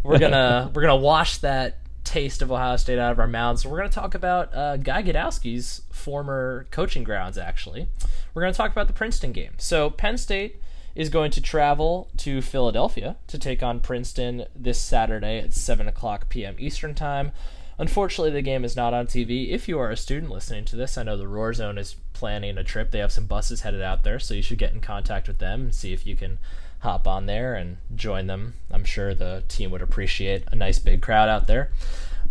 We're 0.03 0.19
gonna 0.19 0.71
we're 0.75 0.81
gonna 0.81 0.95
wash 0.95 1.37
that 1.39 1.77
taste 2.03 2.41
of 2.41 2.51
Ohio 2.51 2.77
State 2.77 2.99
out 2.99 3.11
of 3.11 3.19
our 3.19 3.27
mouths. 3.27 3.65
We're 3.65 3.77
gonna 3.77 3.89
talk 3.89 4.15
about 4.15 4.53
uh, 4.53 4.77
Guy 4.77 5.03
Gradowski's 5.03 5.81
former 5.91 6.67
coaching 6.71 7.03
grounds. 7.03 7.37
Actually, 7.37 7.87
we're 8.33 8.41
gonna 8.41 8.53
talk 8.53 8.71
about 8.71 8.87
the 8.87 8.93
Princeton 8.93 9.31
game. 9.31 9.53
So 9.57 9.89
Penn 9.89 10.17
State 10.17 10.61
is 10.95 11.09
going 11.09 11.31
to 11.31 11.41
travel 11.41 12.09
to 12.17 12.41
Philadelphia 12.41 13.15
to 13.27 13.37
take 13.37 13.63
on 13.63 13.79
Princeton 13.79 14.45
this 14.55 14.79
Saturday 14.79 15.39
at 15.39 15.53
7 15.53 15.87
o'clock 15.87 16.29
p.m. 16.29 16.55
Eastern 16.59 16.93
Time. 16.93 17.31
Unfortunately, 17.81 18.29
the 18.29 18.43
game 18.43 18.63
is 18.63 18.75
not 18.75 18.93
on 18.93 19.07
TV. 19.07 19.49
If 19.49 19.67
you 19.67 19.79
are 19.79 19.89
a 19.89 19.97
student 19.97 20.31
listening 20.31 20.65
to 20.65 20.75
this, 20.75 20.99
I 20.99 21.03
know 21.03 21.17
the 21.17 21.27
Roar 21.27 21.51
Zone 21.51 21.79
is 21.79 21.95
planning 22.13 22.55
a 22.59 22.63
trip. 22.63 22.91
They 22.91 22.99
have 22.99 23.11
some 23.11 23.25
buses 23.25 23.61
headed 23.61 23.81
out 23.81 24.03
there, 24.03 24.19
so 24.19 24.35
you 24.35 24.43
should 24.43 24.59
get 24.59 24.71
in 24.71 24.81
contact 24.81 25.27
with 25.27 25.39
them 25.39 25.61
and 25.61 25.73
see 25.73 25.91
if 25.91 26.05
you 26.05 26.15
can 26.15 26.37
hop 26.81 27.07
on 27.07 27.25
there 27.25 27.55
and 27.55 27.77
join 27.95 28.27
them. 28.27 28.53
I'm 28.69 28.83
sure 28.83 29.15
the 29.15 29.43
team 29.47 29.71
would 29.71 29.81
appreciate 29.81 30.43
a 30.51 30.55
nice 30.55 30.77
big 30.77 31.01
crowd 31.01 31.27
out 31.27 31.47
there. 31.47 31.71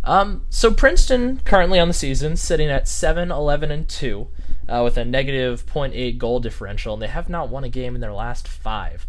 Um, 0.05 0.47
so 0.51 0.73
Princeton 0.73 1.41
currently 1.45 1.81
on 1.81 1.89
the 1.89 1.95
season 1.95 2.37
sitting 2.37 2.71
at 2.71 2.87
7, 2.87 3.33
11, 3.33 3.73
and 3.73 3.89
2 3.89 4.29
uh, 4.69 4.83
with 4.85 4.97
a 4.97 5.05
negative 5.05 5.67
0.8 5.67 6.17
goal 6.17 6.39
differential, 6.39 6.95
and 6.95 7.03
they 7.03 7.09
have 7.09 7.29
not 7.29 7.49
won 7.49 7.65
a 7.65 7.69
game 7.69 7.97
in 7.97 8.01
their 8.01 8.13
last 8.13 8.47
five. 8.47 9.05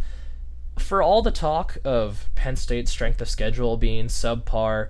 For 0.80 1.04
all 1.04 1.22
the 1.22 1.30
talk 1.30 1.78
of 1.84 2.30
Penn 2.34 2.56
State's 2.56 2.90
strength 2.90 3.22
of 3.22 3.30
schedule 3.30 3.78
being 3.78 4.08
subpar, 4.08 4.90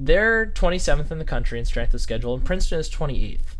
they're 0.00 0.46
27th 0.46 1.10
in 1.10 1.18
the 1.18 1.24
country 1.24 1.58
in 1.58 1.64
strength 1.64 1.92
of 1.92 2.00
schedule, 2.00 2.32
and 2.32 2.44
Princeton 2.44 2.78
is 2.78 2.88
28th. 2.88 3.56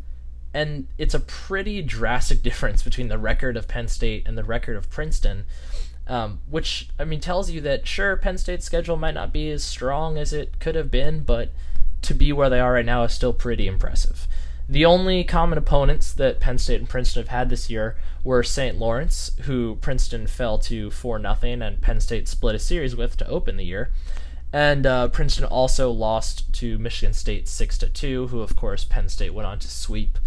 And 0.55 0.87
it's 0.96 1.14
a 1.14 1.20
pretty 1.20 1.83
drastic 1.83 2.42
difference 2.44 2.83
between 2.83 3.09
the 3.09 3.18
record 3.18 3.57
of 3.57 3.66
Penn 3.66 3.88
State 3.88 4.22
and 4.27 4.38
the 4.38 4.44
record 4.44 4.77
of 4.77 4.88
Princeton. 4.88 5.44
Um, 6.07 6.40
which 6.48 6.88
I 6.98 7.05
mean 7.05 7.20
tells 7.20 7.51
you 7.51 7.61
that 7.62 7.87
sure 7.87 8.16
Penn 8.16 8.38
State's 8.38 8.64
schedule 8.64 8.96
might 8.96 9.12
not 9.12 9.31
be 9.31 9.51
as 9.51 9.62
strong 9.62 10.16
as 10.16 10.33
it 10.33 10.59
could 10.59 10.74
have 10.74 10.90
been, 10.90 11.20
but 11.20 11.51
to 12.01 12.14
be 12.14 12.33
where 12.33 12.48
they 12.48 12.61
are 12.61 12.72
right 12.72 12.87
now 12.87 13.03
is 13.03 13.12
still 13.12 13.35
pretty 13.35 13.66
impressive. 13.66 14.27
The 14.70 14.87
only 14.87 15.22
common 15.22 15.59
opponents 15.59 16.14
that 16.14 16.40
Penn 16.40 16.57
State 16.57 16.81
and 16.81 16.88
Princeton 16.88 17.22
have 17.22 17.29
had 17.29 17.51
this 17.51 17.68
year 17.68 17.96
were 18.24 18.42
St. 18.42 18.79
Lawrence, 18.79 19.33
who 19.42 19.77
Princeton 19.83 20.27
fell 20.27 20.57
to 20.61 20.90
4 20.90 21.20
0, 21.20 21.37
and 21.42 21.81
Penn 21.83 22.01
State 22.01 22.27
split 22.27 22.55
a 22.55 22.59
series 22.59 22.96
with 22.96 23.18
to 23.18 23.29
open 23.29 23.59
the 23.59 23.64
year. 23.64 23.90
And 24.53 24.87
uh, 24.87 25.09
Princeton 25.09 25.45
also 25.45 25.91
lost 25.91 26.53
to 26.55 26.79
Michigan 26.79 27.13
State 27.13 27.49
6 27.49 27.79
to 27.79 27.89
2, 27.89 28.29
who, 28.29 28.41
of 28.41 28.57
course, 28.57 28.85
Penn 28.85 29.09
State 29.09 29.35
went 29.35 29.47
on 29.47 29.59
to 29.59 29.69
sweep 29.69 30.19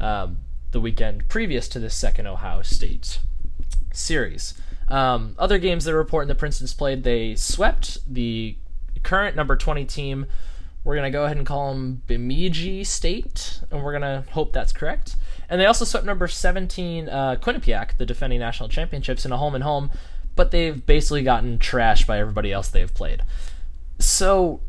um, 0.00 0.38
the 0.72 0.80
weekend 0.80 1.28
previous 1.28 1.68
to 1.68 1.78
the 1.78 1.90
second 1.90 2.26
Ohio 2.26 2.62
State 2.62 3.20
series. 3.92 4.54
Um, 4.88 5.34
other 5.38 5.58
games 5.58 5.84
that 5.84 5.94
are 5.94 6.00
important 6.00 6.28
that 6.28 6.38
Princeton's 6.38 6.74
played, 6.74 7.04
they 7.04 7.34
swept 7.36 7.98
the 8.12 8.56
current 9.02 9.36
number 9.36 9.56
20 9.56 9.84
team. 9.84 10.26
We're 10.82 10.94
to 11.04 11.10
go 11.10 11.24
ahead 11.24 11.36
and 11.36 11.46
call 11.46 11.72
them 11.72 12.02
Bemidji 12.06 12.82
State, 12.84 13.60
and 13.70 13.84
we're 13.84 13.98
to 14.24 14.30
hope 14.32 14.52
that's 14.52 14.72
correct. 14.72 15.16
And 15.48 15.60
they 15.60 15.66
also 15.66 15.84
swept 15.84 16.06
number 16.06 16.26
17 16.26 17.08
uh, 17.08 17.36
Quinnipiac, 17.40 17.96
the 17.96 18.06
defending 18.06 18.40
national 18.40 18.68
championships, 18.68 19.24
in 19.24 19.32
a 19.32 19.36
home 19.36 19.54
and 19.54 19.64
home, 19.64 19.90
but 20.34 20.50
they've 20.50 20.84
basically 20.84 21.22
gotten 21.22 21.58
trashed 21.58 22.06
by 22.06 22.18
everybody 22.18 22.52
else 22.52 22.68
they've 22.68 22.92
played. 22.92 23.22
So, 23.98 24.60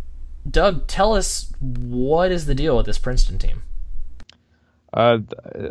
Doug, 0.50 0.88
tell 0.88 1.16
us 1.16 1.52
what 1.60 2.32
is 2.32 2.46
the 2.46 2.56
deal 2.56 2.76
with 2.78 2.86
this 2.86 2.98
Princeton 2.98 3.38
team? 3.38 3.64
Uh, 4.92 5.20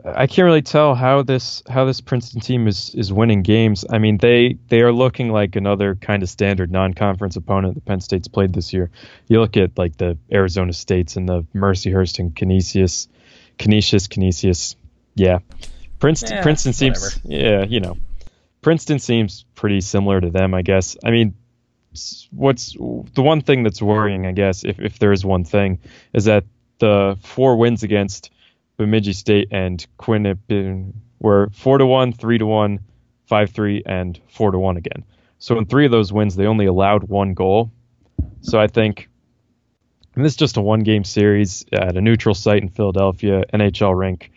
I 0.05 0.29
can't 0.29 0.47
really 0.47 0.63
tell 0.63 0.95
how 0.95 1.23
this 1.23 1.65
how 1.69 1.85
this 1.85 2.01
Princeton 2.01 2.41
team 2.41 2.69
is 2.69 2.95
is 2.95 3.13
winning 3.13 3.43
games. 3.43 3.85
I 3.91 3.99
mean, 3.99 4.19
they 4.19 4.59
they 4.69 4.81
are 4.83 4.93
looking 4.93 5.33
like 5.33 5.57
another 5.57 5.97
kind 5.97 6.23
of 6.23 6.29
standard 6.29 6.71
non-conference 6.71 7.35
opponent 7.35 7.75
that 7.75 7.85
Penn 7.85 8.01
State's 8.01 8.29
played 8.29 8.53
this 8.53 8.73
year. 8.73 8.91
You 9.27 9.41
look 9.41 9.57
at 9.57 9.77
like 9.77 9.97
the 9.97 10.17
Arizona 10.33 10.73
States 10.73 11.17
and 11.17 11.29
the 11.29 11.45
Mercyhurst 11.53 12.21
and 12.21 12.35
Canisius, 12.35 13.09
Canisius, 13.59 14.07
Canisius. 14.07 14.77
Yeah, 15.17 15.41
Princeton 15.99 16.37
yeah, 16.37 16.43
Princeton 16.43 16.73
seems 16.73 17.19
yeah 17.25 17.65
you 17.65 17.81
know 17.81 17.97
Princeton 18.63 18.99
seems 18.99 19.45
pretty 19.55 19.81
similar 19.81 20.21
to 20.21 20.31
them, 20.31 20.55
I 20.55 20.63
guess. 20.63 20.97
I 21.05 21.11
mean, 21.11 21.35
what's 22.31 22.73
the 22.73 23.23
one 23.23 23.41
thing 23.41 23.63
that's 23.63 23.83
worrying, 23.83 24.27
I 24.27 24.33
guess, 24.33 24.65
if 24.65 24.79
if 24.81 24.99
there 24.99 25.13
is 25.13 25.25
one 25.25 25.45
thing, 25.45 25.79
is 26.13 26.25
that 26.25 26.45
the 26.79 27.17
four 27.23 27.57
wins 27.57 27.83
against 27.83 28.31
Bemidji 28.77 29.13
State 29.13 29.49
and 29.51 29.85
Quinnipiac 29.99 30.93
were 31.21 31.51
four 31.53 31.79
to 31.79 31.87
one, 31.87 32.13
three 32.13 32.39
to 32.39 32.47
one, 32.47 32.81
five 33.27 33.51
three, 33.51 33.83
and 33.85 34.21
four 34.29 34.51
to 34.51 34.59
one 34.59 34.77
again. 34.77 35.05
So 35.39 35.59
in 35.59 35.67
three 35.67 35.85
of 35.85 35.93
those 35.93 36.13
wins, 36.13 36.37
they 36.37 36.47
only 36.47 36.67
allowed 36.67 37.05
one 37.05 37.35
goal. 37.35 37.71
So 38.41 38.59
I 38.59 38.67
think, 38.67 39.09
and 40.15 40.25
this 40.25 40.33
is 40.33 40.37
just 40.37 40.57
a 40.57 40.61
one-game 40.61 41.05
series 41.05 41.65
at 41.73 41.97
a 41.97 42.01
neutral 42.01 42.35
site 42.35 42.63
in 42.63 42.69
Philadelphia, 42.69 43.45
NHL 43.53 43.97
rink. 43.97 44.33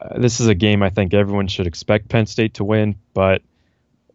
Uh, 0.00 0.18
this 0.18 0.40
is 0.40 0.46
a 0.46 0.54
game 0.54 0.82
I 0.82 0.90
think 0.90 1.14
everyone 1.14 1.48
should 1.48 1.66
expect 1.66 2.08
Penn 2.08 2.26
State 2.26 2.54
to 2.54 2.64
win, 2.64 2.96
but 3.12 3.42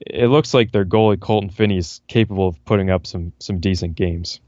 it 0.01 0.27
looks 0.27 0.53
like 0.53 0.71
their 0.71 0.85
goalie 0.85 1.19
Colton 1.19 1.49
Phinney 1.49 1.77
is 1.77 2.01
capable 2.07 2.47
of 2.47 2.63
putting 2.65 2.89
up 2.89 3.05
some 3.05 3.33
some 3.39 3.59
decent 3.59 3.95
games. 3.95 4.39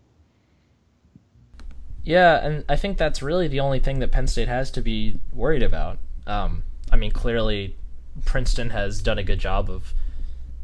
Yeah, 2.03 2.43
and 2.43 2.65
I 2.67 2.77
think 2.77 2.97
that's 2.97 3.21
really 3.21 3.47
the 3.47 3.59
only 3.59 3.79
thing 3.79 3.99
that 3.99 4.11
Penn 4.11 4.27
State 4.27 4.47
has 4.47 4.71
to 4.71 4.81
be 4.81 5.19
worried 5.31 5.61
about. 5.61 5.99
Um, 6.25 6.63
I 6.91 6.95
mean, 6.95 7.11
clearly, 7.11 7.75
Princeton 8.25 8.71
has 8.71 9.01
done 9.01 9.19
a 9.19 9.23
good 9.23 9.39
job 9.39 9.69
of, 9.69 9.93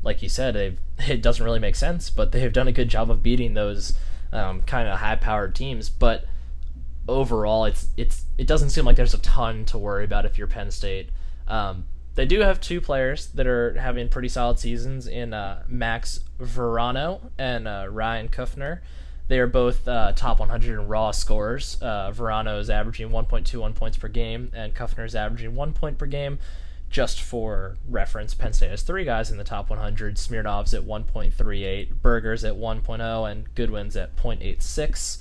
like 0.02 0.24
you 0.24 0.30
said, 0.30 0.56
it 1.08 1.22
doesn't 1.22 1.44
really 1.44 1.60
make 1.60 1.76
sense, 1.76 2.10
but 2.10 2.32
they've 2.32 2.54
done 2.54 2.68
a 2.68 2.72
good 2.72 2.90
job 2.90 3.12
of 3.12 3.22
beating 3.22 3.54
those 3.54 3.94
um, 4.34 4.62
kind 4.64 4.88
of 4.88 5.00
high-powered 5.00 5.54
teams. 5.54 5.90
But 5.90 6.26
overall, 7.08 7.66
it's 7.66 7.88
it's 7.98 8.26
it 8.38 8.48
doesn't 8.48 8.72
seem 8.72 8.86
like 8.86 8.96
there's 8.96 9.14
a 9.14 9.20
ton 9.20 9.66
to 9.66 9.78
worry 9.78 10.06
about 10.06 10.26
if 10.26 10.38
you're 10.38 10.48
Penn 10.48 10.72
State. 10.72 11.10
Um, 11.48 11.86
they 12.18 12.26
do 12.26 12.40
have 12.40 12.60
two 12.60 12.82
players 12.82 13.28
that 13.28 13.46
are 13.46 13.78
having 13.80 14.10
pretty 14.10 14.28
solid 14.28 14.58
seasons 14.58 15.06
in 15.06 15.36
uh, 15.36 15.62
Max 15.68 16.22
Veronneau 16.40 17.22
and 17.38 17.68
uh, 17.68 17.86
Ryan 17.92 18.28
Kuffner. 18.28 18.80
They 19.28 19.38
are 19.38 19.46
both 19.46 19.88
uh, 19.88 20.14
top 20.14 20.40
100 20.40 20.80
in 20.80 20.88
raw 20.88 21.12
scorers. 21.12 21.78
Uh, 21.80 22.12
Veronneau 22.12 22.58
is 22.58 22.72
averaging 22.72 23.10
1.21 23.10 23.76
points 23.76 23.98
per 23.98 24.08
game, 24.08 24.50
and 24.56 24.74
Kuffner 24.74 25.06
is 25.06 25.14
averaging 25.14 25.54
one 25.54 25.74
point 25.74 26.00
per 26.00 26.08
game. 26.08 26.40
Just 26.90 27.22
for 27.22 27.78
reference, 27.88 28.34
Penn 28.34 28.52
State 28.52 28.72
has 28.72 28.82
three 28.82 29.06
guys 29.06 29.30
in 29.30 29.38
the 29.38 29.44
top 29.44 29.70
100. 29.70 30.16
Smirnov's 30.16 30.74
at 30.74 30.84
1.38, 30.84 32.02
Berger's 32.02 32.44
at 32.44 32.56
1.0, 32.56 33.32
and 33.32 33.54
Goodwin's 33.54 33.96
at 33.96 34.16
0.86. 34.16 35.20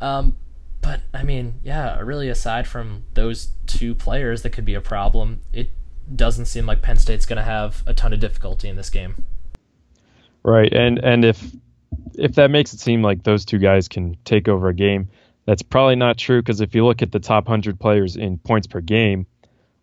Um, 0.00 0.36
but 0.82 1.00
I 1.12 1.24
mean, 1.24 1.54
yeah, 1.64 1.98
really, 1.98 2.28
aside 2.28 2.68
from 2.68 3.02
those 3.14 3.48
two 3.66 3.96
players 3.96 4.42
that 4.42 4.50
could 4.50 4.64
be 4.64 4.74
a 4.74 4.80
problem, 4.80 5.40
it 5.52 5.70
doesn't 6.14 6.46
seem 6.46 6.66
like 6.66 6.82
Penn 6.82 6.96
State's 6.96 7.26
going 7.26 7.38
to 7.38 7.42
have 7.42 7.82
a 7.86 7.94
ton 7.94 8.12
of 8.12 8.20
difficulty 8.20 8.68
in 8.68 8.76
this 8.76 8.90
game. 8.90 9.24
Right, 10.42 10.72
and 10.72 10.98
and 10.98 11.24
if 11.24 11.44
if 12.14 12.34
that 12.34 12.50
makes 12.50 12.72
it 12.72 12.80
seem 12.80 13.02
like 13.02 13.22
those 13.22 13.44
two 13.44 13.58
guys 13.58 13.88
can 13.88 14.16
take 14.24 14.48
over 14.48 14.68
a 14.68 14.74
game, 14.74 15.08
that's 15.44 15.62
probably 15.62 15.96
not 15.96 16.18
true 16.18 16.40
because 16.40 16.60
if 16.60 16.74
you 16.74 16.84
look 16.84 17.02
at 17.02 17.12
the 17.12 17.20
top 17.20 17.46
100 17.46 17.78
players 17.78 18.16
in 18.16 18.38
points 18.38 18.66
per 18.66 18.80
game, 18.80 19.26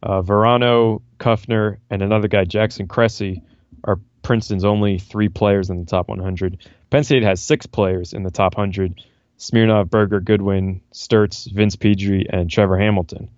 uh, 0.03 0.21
Veronneau, 0.21 1.01
Kuffner, 1.19 1.77
and 1.89 2.01
another 2.01 2.27
guy, 2.27 2.45
Jackson 2.45 2.87
Cressey, 2.87 3.41
are 3.83 3.99
Princeton's 4.21 4.65
only 4.65 4.99
three 4.99 5.29
players 5.29 5.69
in 5.69 5.79
the 5.79 5.85
top 5.85 6.07
100. 6.07 6.57
Penn 6.89 7.03
State 7.03 7.23
has 7.23 7.41
six 7.41 7.65
players 7.65 8.13
in 8.13 8.23
the 8.23 8.31
top 8.31 8.57
100 8.57 9.01
Smirnov, 9.37 9.89
Berger, 9.89 10.21
Goodwin, 10.21 10.81
Sturtz, 10.93 11.51
Vince 11.51 11.75
Pedrie, 11.75 12.25
and 12.29 12.49
Trevor 12.49 12.77
Hamilton. 12.77 13.29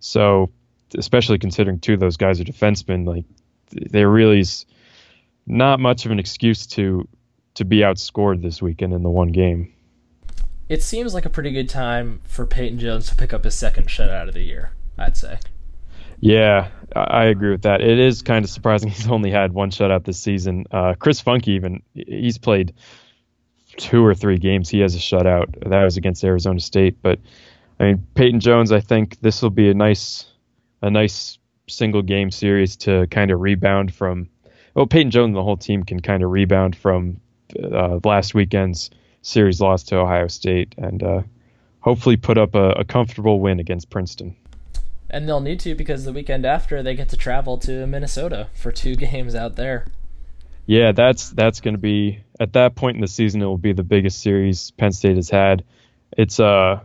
So, 0.00 0.50
especially 0.96 1.38
considering 1.38 1.78
two 1.78 1.94
of 1.94 2.00
those 2.00 2.16
guys 2.16 2.40
are 2.40 2.44
defensemen, 2.44 3.06
like, 3.06 3.24
there 3.70 4.08
really 4.08 4.40
is 4.40 4.66
not 5.46 5.80
much 5.80 6.06
of 6.06 6.12
an 6.12 6.18
excuse 6.18 6.66
to 6.66 7.06
to 7.54 7.64
be 7.64 7.78
outscored 7.78 8.40
this 8.40 8.62
weekend 8.62 8.92
in 8.92 9.02
the 9.02 9.10
one 9.10 9.28
game. 9.28 9.72
It 10.68 10.82
seems 10.82 11.12
like 11.12 11.24
a 11.24 11.30
pretty 11.30 11.50
good 11.50 11.68
time 11.68 12.20
for 12.24 12.46
Peyton 12.46 12.78
Jones 12.78 13.08
to 13.08 13.16
pick 13.16 13.32
up 13.32 13.42
his 13.42 13.54
second 13.54 13.88
shutout 13.88 14.28
of 14.28 14.34
the 14.34 14.42
year, 14.42 14.70
I'd 14.96 15.16
say. 15.16 15.38
Yeah, 16.20 16.68
I 16.94 17.24
agree 17.24 17.50
with 17.50 17.62
that. 17.62 17.80
It 17.80 17.98
is 17.98 18.22
kind 18.22 18.44
of 18.44 18.50
surprising 18.50 18.88
he's 18.90 19.08
only 19.08 19.30
had 19.30 19.52
one 19.52 19.70
shutout 19.70 20.04
this 20.04 20.18
season. 20.18 20.66
Uh, 20.70 20.94
Chris 20.98 21.22
Funkey 21.22 21.48
even 21.48 21.82
he's 21.94 22.38
played 22.38 22.74
two 23.76 24.04
or 24.04 24.14
three 24.14 24.38
games. 24.38 24.68
He 24.68 24.80
has 24.80 24.94
a 24.94 24.98
shutout. 24.98 25.68
That 25.68 25.84
was 25.84 25.96
against 25.96 26.22
Arizona 26.24 26.60
State. 26.60 27.00
But 27.02 27.18
I 27.80 27.84
mean, 27.84 28.06
Peyton 28.14 28.40
Jones. 28.40 28.72
I 28.72 28.80
think 28.80 29.20
this 29.20 29.42
will 29.42 29.50
be 29.50 29.70
a 29.70 29.74
nice, 29.74 30.26
a 30.82 30.90
nice 30.90 31.38
single 31.68 32.02
game 32.02 32.30
series 32.30 32.76
to 32.76 33.06
kind 33.08 33.30
of 33.30 33.40
rebound 33.40 33.94
from. 33.94 34.28
Well, 34.74 34.86
Peyton 34.86 35.10
Jones 35.10 35.28
and 35.28 35.36
the 35.36 35.42
whole 35.42 35.56
team 35.56 35.82
can 35.82 36.00
kind 36.00 36.22
of 36.22 36.30
rebound 36.30 36.76
from 36.76 37.20
uh, 37.62 37.98
last 38.04 38.34
weekend's 38.34 38.90
series 39.22 39.60
loss 39.60 39.82
to 39.84 39.96
Ohio 39.96 40.28
State 40.28 40.74
and 40.78 41.02
uh, 41.02 41.22
hopefully 41.80 42.16
put 42.16 42.38
up 42.38 42.54
a, 42.54 42.70
a, 42.70 42.84
comfortable 42.84 43.40
win 43.40 43.60
against 43.60 43.90
Princeton. 43.90 44.36
And 45.10 45.28
they'll 45.28 45.40
need 45.40 45.60
to 45.60 45.74
because 45.74 46.04
the 46.04 46.12
weekend 46.12 46.44
after 46.44 46.82
they 46.82 46.94
get 46.94 47.08
to 47.10 47.16
travel 47.16 47.58
to 47.58 47.86
Minnesota 47.86 48.48
for 48.54 48.70
two 48.70 48.94
games 48.96 49.34
out 49.34 49.56
there. 49.56 49.86
Yeah, 50.66 50.92
that's 50.92 51.30
that's 51.30 51.60
going 51.62 51.74
to 51.74 51.80
be 51.80 52.20
at 52.38 52.52
that 52.52 52.74
point 52.74 52.96
in 52.96 53.00
the 53.00 53.08
season. 53.08 53.40
It 53.40 53.46
will 53.46 53.56
be 53.56 53.72
the 53.72 53.82
biggest 53.82 54.20
series 54.20 54.70
Penn 54.72 54.92
State 54.92 55.16
has 55.16 55.30
had. 55.30 55.64
It's 56.16 56.38
a, 56.38 56.82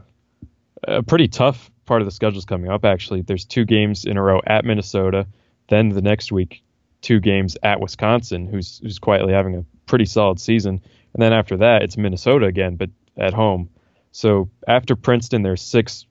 a 0.83 1.03
pretty 1.03 1.27
tough 1.27 1.69
part 1.85 2.01
of 2.01 2.05
the 2.05 2.11
schedule's 2.11 2.45
coming 2.45 2.69
up. 2.69 2.85
Actually, 2.85 3.21
there's 3.21 3.45
two 3.45 3.65
games 3.65 4.05
in 4.05 4.17
a 4.17 4.21
row 4.21 4.41
at 4.45 4.65
Minnesota. 4.65 5.27
Then 5.69 5.89
the 5.89 6.01
next 6.01 6.31
week, 6.31 6.63
two 7.01 7.19
games 7.19 7.57
at 7.63 7.79
Wisconsin, 7.79 8.47
who's 8.47 8.79
who's 8.79 8.99
quietly 8.99 9.33
having 9.33 9.55
a 9.55 9.65
pretty 9.85 10.05
solid 10.05 10.39
season. 10.39 10.81
And 11.13 11.21
then 11.21 11.33
after 11.33 11.57
that, 11.57 11.83
it's 11.83 11.97
Minnesota 11.97 12.45
again, 12.45 12.75
but 12.75 12.89
at 13.17 13.33
home. 13.33 13.69
So 14.11 14.49
after 14.67 14.95
Princeton, 14.95 15.41
there's 15.43 15.61
six 15.61 16.05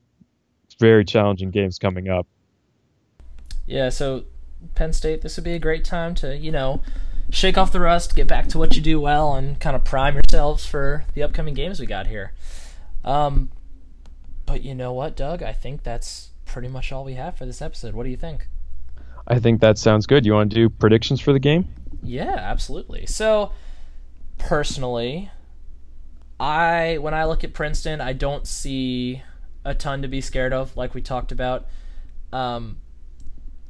very 0.79 1.05
challenging 1.05 1.51
games 1.51 1.77
coming 1.79 2.09
up. 2.09 2.27
Yeah, 3.65 3.89
so 3.89 4.25
Penn 4.75 4.93
State, 4.93 5.21
this 5.21 5.37
would 5.37 5.43
be 5.43 5.53
a 5.53 5.59
great 5.59 5.85
time 5.85 6.15
to, 6.15 6.37
you 6.37 6.51
know, 6.51 6.81
shake 7.29 7.57
off 7.57 7.71
the 7.71 7.79
rust, 7.79 8.15
get 8.15 8.27
back 8.27 8.47
to 8.49 8.57
what 8.57 8.75
you 8.75 8.81
do 8.81 8.99
well, 8.99 9.33
and 9.35 9.59
kind 9.59 9.75
of 9.75 9.83
prime 9.83 10.15
yourselves 10.15 10.65
for 10.65 11.05
the 11.13 11.23
upcoming 11.23 11.53
games 11.53 11.79
we 11.79 11.85
got 11.85 12.07
here. 12.07 12.33
Um, 13.05 13.51
but 14.53 14.63
you 14.63 14.75
know 14.75 14.93
what, 14.93 15.15
Doug? 15.15 15.41
I 15.41 15.51
think 15.51 15.81
that's 15.81 16.29
pretty 16.45 16.67
much 16.67 16.91
all 16.91 17.03
we 17.03 17.15
have 17.15 17.35
for 17.35 17.43
this 17.47 17.59
episode. 17.59 17.95
What 17.95 18.03
do 18.03 18.11
you 18.11 18.15
think? 18.15 18.49
I 19.27 19.39
think 19.39 19.61
that 19.61 19.79
sounds 19.79 20.05
good. 20.05 20.27
You 20.27 20.33
want 20.33 20.51
to 20.51 20.55
do 20.55 20.69
predictions 20.69 21.19
for 21.19 21.33
the 21.33 21.39
game? 21.39 21.67
Yeah, 22.03 22.35
absolutely. 22.35 23.07
So, 23.07 23.51
personally, 24.37 25.31
I 26.39 26.99
when 27.01 27.15
I 27.15 27.25
look 27.25 27.43
at 27.43 27.55
Princeton, 27.55 27.99
I 27.99 28.13
don't 28.13 28.45
see 28.45 29.23
a 29.65 29.73
ton 29.73 30.03
to 30.03 30.07
be 30.07 30.21
scared 30.21 30.53
of, 30.53 30.77
like 30.77 30.93
we 30.93 31.01
talked 31.01 31.31
about. 31.31 31.65
Um, 32.31 32.77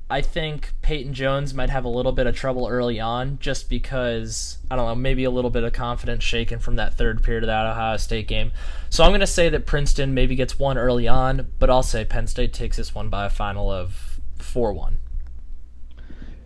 I 0.10 0.22
think 0.22 0.74
Peyton 0.82 1.14
Jones 1.14 1.54
might 1.54 1.70
have 1.70 1.86
a 1.86 1.90
little 1.90 2.12
bit 2.12 2.28
of 2.28 2.36
trouble 2.36 2.68
early 2.68 3.00
on 3.00 3.40
just 3.40 3.70
because, 3.70 4.58
I 4.70 4.76
don't 4.76 4.86
know, 4.86 4.96
maybe 4.96 5.24
a 5.24 5.32
little 5.32 5.50
bit 5.50 5.64
of 5.64 5.74
confidence 5.74 6.24
shaken 6.24 6.60
from 6.60 6.76
that 6.76 6.96
third 6.96 7.24
period 7.24 7.44
of 7.44 7.48
that 7.48 7.66
Ohio 7.66 7.98
State 7.98 8.28
game. 8.28 8.52
So 8.90 9.04
I'm 9.04 9.12
going 9.12 9.22
to 9.22 9.28
say 9.28 9.50
that 9.50 9.66
Princeton 9.66 10.14
maybe 10.14 10.36
gets 10.36 10.60
one 10.60 10.78
early 10.78 11.08
on, 11.08 11.48
but 11.58 11.70
I'll 11.70 11.84
say 11.84 12.06
Penn 12.06 12.28
State 12.28 12.54
takes 12.54 12.78
this 12.78 12.94
one 12.94 13.10
by 13.10 13.26
a 13.26 13.30
final 13.30 13.72
of 13.72 14.20
4 14.38 14.74
1. 14.74 14.98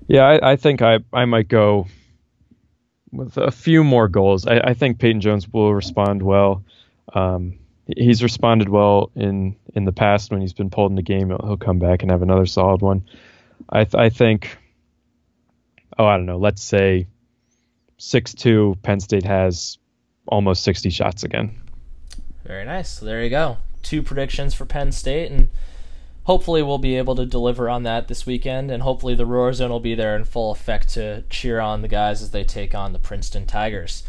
Yeah, 0.08 0.24
I, 0.24 0.52
I, 0.54 0.56
think 0.56 0.82
I, 0.82 1.00
I 1.12 1.26
might 1.26 1.50
go 1.50 1.88
with 3.12 3.38
a 3.38 3.52
few 3.52 3.84
more 3.84 4.08
goals. 4.08 4.48
I, 4.48 4.60
I 4.60 4.74
think 4.74 5.00
Peyton 5.00 5.20
Jones 5.20 5.52
will 5.52 5.74
respond 5.74 6.22
well. 6.22 6.64
Um, 7.14 7.58
he's 7.96 8.22
responded 8.24 8.70
well 8.70 9.12
in 9.16 9.56
in 9.76 9.86
the 9.86 9.92
past 9.92 10.32
when 10.32 10.42
he's 10.42 10.54
been 10.54 10.70
pulled 10.70 10.92
in 10.92 10.96
the 10.96 11.02
game. 11.02 11.30
He'll, 11.30 11.42
he'll 11.44 11.58
come 11.58 11.80
back 11.80 12.02
and 12.02 12.12
have 12.12 12.22
another 12.22 12.46
solid 12.46 12.82
one. 12.82 13.04
I 13.70 13.84
th- 13.84 13.96
I 13.96 14.10
think. 14.10 14.58
Oh, 15.98 16.06
I 16.06 16.18
don't 16.18 16.26
know. 16.26 16.38
Let's 16.38 16.64
say 16.64 17.08
six 17.98 18.34
two. 18.34 18.76
Penn 18.84 19.00
State 19.00 19.26
has 19.26 19.78
almost 20.28 20.64
sixty 20.64 20.90
shots 20.90 21.24
again. 21.24 21.60
Very 22.46 22.66
nice. 22.66 22.90
So 22.90 23.06
there 23.06 23.24
you 23.24 23.30
go. 23.30 23.58
Two 23.84 24.02
predictions 24.02 24.54
for 24.54 24.66
Penn 24.66 24.92
State, 24.92 25.32
and 25.32 25.50
hopefully 26.24 26.62
we'll 26.62 26.78
be 26.78 26.96
able 26.96 27.16
to 27.16 27.26
deliver 27.26 27.70
on 27.70 27.84
that 27.84 28.08
this 28.08 28.26
weekend. 28.26 28.72
And 28.72 28.84
hopefully 28.84 29.16
the 29.16 29.26
Roar 29.26 29.54
Zone 29.54 29.70
will 29.70 29.80
be 29.80 29.96
there 29.96 30.16
in 30.16 30.24
full 30.24 30.52
effect 30.52 30.90
to 30.90 31.24
cheer 31.30 31.60
on 31.60 31.82
the 31.82 31.88
guys 31.88 32.22
as 32.22 32.32
they 32.32 32.44
take 32.44 32.76
on 32.76 32.94
the 32.94 33.00
Princeton 33.00 33.46
Tigers. 33.46 34.04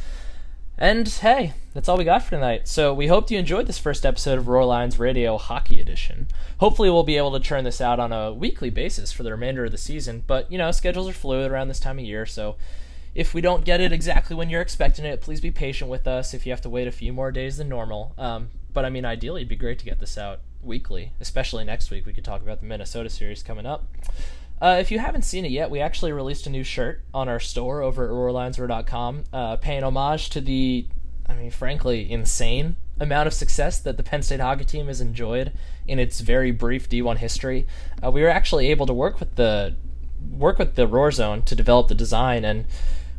And 0.81 1.09
hey, 1.09 1.55
that's 1.75 1.89
all 1.89 1.99
we 1.99 2.05
got 2.05 2.23
for 2.23 2.31
tonight. 2.31 2.69
So 2.69 2.95
we 2.95 3.09
hope 3.09 3.33
you 3.33 3.39
enjoyed 3.39 3.67
this 3.67 3.81
first 3.81 4.07
episode 4.07 4.39
of 4.39 4.47
Roar 4.47 4.65
Lions 4.65 4.97
Radio 4.97 5.37
Hockey 5.37 5.81
Edition. 5.81 6.29
Hopefully 6.59 6.89
we'll 6.89 7.03
be 7.03 7.17
able 7.17 7.33
to 7.33 7.41
turn 7.41 7.65
this 7.65 7.81
out 7.81 7.99
on 7.99 8.13
a 8.13 8.33
weekly 8.33 8.71
basis 8.71 9.11
for 9.11 9.25
the 9.25 9.33
remainder 9.33 9.65
of 9.65 9.73
the 9.73 9.77
season, 9.77 10.23
but 10.29 10.51
you 10.53 10.57
know, 10.57 10.71
schedules 10.71 11.09
are 11.09 11.13
fluid 11.13 11.51
around 11.51 11.67
this 11.67 11.81
time 11.81 11.99
of 11.99 12.05
year, 12.05 12.25
so 12.25 12.55
if 13.13 13.35
we 13.35 13.41
don't 13.41 13.65
get 13.65 13.81
it 13.81 13.91
exactly 13.91 14.37
when 14.37 14.51
you're 14.51 14.61
expecting 14.61 15.05
it, 15.05 15.21
please 15.21 15.41
be 15.41 15.51
patient 15.51 15.91
with 15.91 16.07
us 16.07 16.33
if 16.33 16.47
you 16.47 16.53
have 16.53 16.61
to 16.61 16.71
wait 16.71 16.87
a 16.87 16.93
few 16.93 17.13
more 17.13 17.33
days 17.33 17.57
than 17.57 17.69
normal. 17.69 18.15
Um, 18.17 18.51
but 18.73 18.85
I 18.85 18.91
mean, 18.91 19.05
ideally, 19.05 19.41
it'd 19.41 19.49
be 19.49 19.57
great 19.57 19.81
to 19.81 19.85
get 19.85 19.99
this 19.99 20.17
out 20.17 20.39
weekly, 20.63 21.11
especially 21.19 21.65
next 21.65 21.91
week. 21.91 22.07
We 22.07 22.13
could 22.13 22.25
talk 22.25 22.41
about 22.41 22.61
the 22.61 22.67
Minnesota 22.67 23.11
series 23.11 23.43
coming 23.43 23.67
up. 23.67 23.85
Uh, 24.61 24.77
if 24.81 24.91
you 24.91 24.99
haven't 24.99 25.23
seen 25.23 25.45
it 25.45 25.51
yet, 25.51 25.71
we 25.71 25.81
actually 25.81 26.13
released 26.13 26.47
a 26.47 26.51
new 26.51 26.65
shirt 26.65 27.03
on 27.15 27.29
our 27.29 27.39
store 27.39 27.83
over 27.83 28.05
at 28.05 28.11
roarlionsroar.com, 28.11 29.25
uh, 29.33 29.57
paying 29.57 29.85
homage 29.85 30.31
to 30.31 30.41
the, 30.41 30.87
I 31.27 31.35
mean, 31.35 31.51
frankly, 31.51 32.11
insane 32.11 32.77
amount 33.01 33.29
of 33.29 33.35
success 33.35 33.79
that 33.79 33.97
the 33.97 34.03
Penn 34.03 34.23
State 34.23 34.41
hockey 34.41 34.65
team 34.65 34.89
has 34.89 35.01
enjoyed 35.01 35.53
in 35.87 35.99
its 35.99 36.21
very 36.21 36.51
brief 36.51 36.89
D1 36.89 37.19
history. 37.19 37.67
Uh, 38.05 38.11
we 38.11 38.23
were 38.23 38.29
actually 38.29 38.69
able 38.69 38.87
to 38.87 38.93
work 38.93 39.21
with 39.21 39.37
the 39.37 39.77
work 40.33 40.59
with 40.59 40.75
the 40.75 40.89
Roar 40.89 41.13
Zone 41.13 41.43
to 41.43 41.55
develop 41.55 41.87
the 41.87 41.95
design, 41.95 42.45
and 42.45 42.65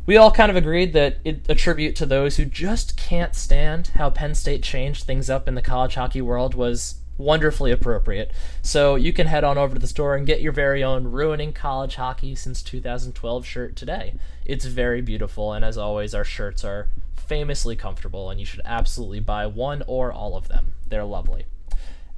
we 0.04 0.18
all 0.18 0.30
kind 0.30 0.50
of 0.50 0.56
agreed 0.56 0.92
that 0.92 1.16
it 1.24 1.46
a 1.48 1.54
tribute 1.54 1.96
to 1.96 2.06
those 2.06 2.36
who 2.36 2.44
just 2.44 2.96
can't 2.98 3.34
stand 3.34 3.88
how 3.94 4.10
Penn 4.10 4.34
State 4.34 4.62
changed 4.62 5.04
things 5.04 5.30
up 5.30 5.48
in 5.48 5.54
the 5.54 5.62
college 5.62 5.94
hockey 5.94 6.20
world 6.20 6.54
was 6.54 6.96
wonderfully 7.20 7.70
appropriate. 7.70 8.32
So 8.62 8.96
you 8.96 9.12
can 9.12 9.26
head 9.26 9.44
on 9.44 9.58
over 9.58 9.74
to 9.74 9.80
the 9.80 9.86
store 9.86 10.16
and 10.16 10.26
get 10.26 10.40
your 10.40 10.52
very 10.52 10.82
own 10.82 11.08
Ruining 11.08 11.52
College 11.52 11.96
Hockey 11.96 12.34
Since 12.34 12.62
2012 12.62 13.46
shirt 13.46 13.76
today. 13.76 14.14
It's 14.44 14.64
very 14.64 15.02
beautiful, 15.02 15.52
and 15.52 15.64
as 15.64 15.78
always, 15.78 16.14
our 16.14 16.24
shirts 16.24 16.64
are 16.64 16.88
famously 17.14 17.76
comfortable, 17.76 18.30
and 18.30 18.40
you 18.40 18.46
should 18.46 18.62
absolutely 18.64 19.20
buy 19.20 19.46
one 19.46 19.84
or 19.86 20.12
all 20.12 20.36
of 20.36 20.48
them. 20.48 20.72
They're 20.88 21.04
lovely. 21.04 21.44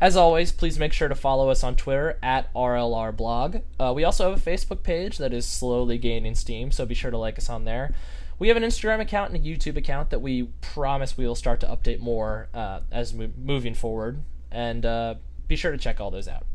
As 0.01 0.17
always, 0.17 0.51
please 0.51 0.79
make 0.79 0.93
sure 0.93 1.09
to 1.09 1.15
follow 1.15 1.49
us 1.51 1.63
on 1.63 1.77
Twitter 1.77 2.19
at 2.23 2.53
RLRblog. 2.55 3.63
Uh, 3.79 3.93
we 3.95 4.03
also 4.03 4.31
have 4.31 4.39
a 4.45 4.51
Facebook 4.51 4.83
page 4.83 5.19
that 5.19 5.33
is 5.33 5.47
slowly 5.47 5.99
gaining 5.99 6.35
steam, 6.35 6.73
so 6.73 6.87
be 6.87 6.95
sure 6.95 7.11
to 7.11 7.19
like 7.19 7.39
us 7.39 7.49
on 7.49 7.65
there. 7.65 7.95
We 8.39 8.49
have 8.49 8.57
an 8.57 8.65
Instagram 8.65 9.01
account 9.01 9.33
and 9.33 9.45
a 9.45 9.49
YouTube 9.49 9.77
account 9.77 10.11
that 10.11 10.19
we 10.19 10.45
promise 10.61 11.17
we 11.17 11.27
will 11.27 11.37
start 11.37 11.61
to 11.61 11.67
update 11.67 12.01
more 12.01 12.49
uh, 12.53 12.81
as 12.91 13.15
mo- 13.15 13.31
moving 13.37 13.75
forward 13.75 14.23
and 14.53 14.87
uh, 14.87 15.15
be 15.49 15.57
sure 15.57 15.73
to 15.73 15.79
check 15.79 16.01
all 16.01 16.11
those 16.11 16.29
out. 16.29 16.47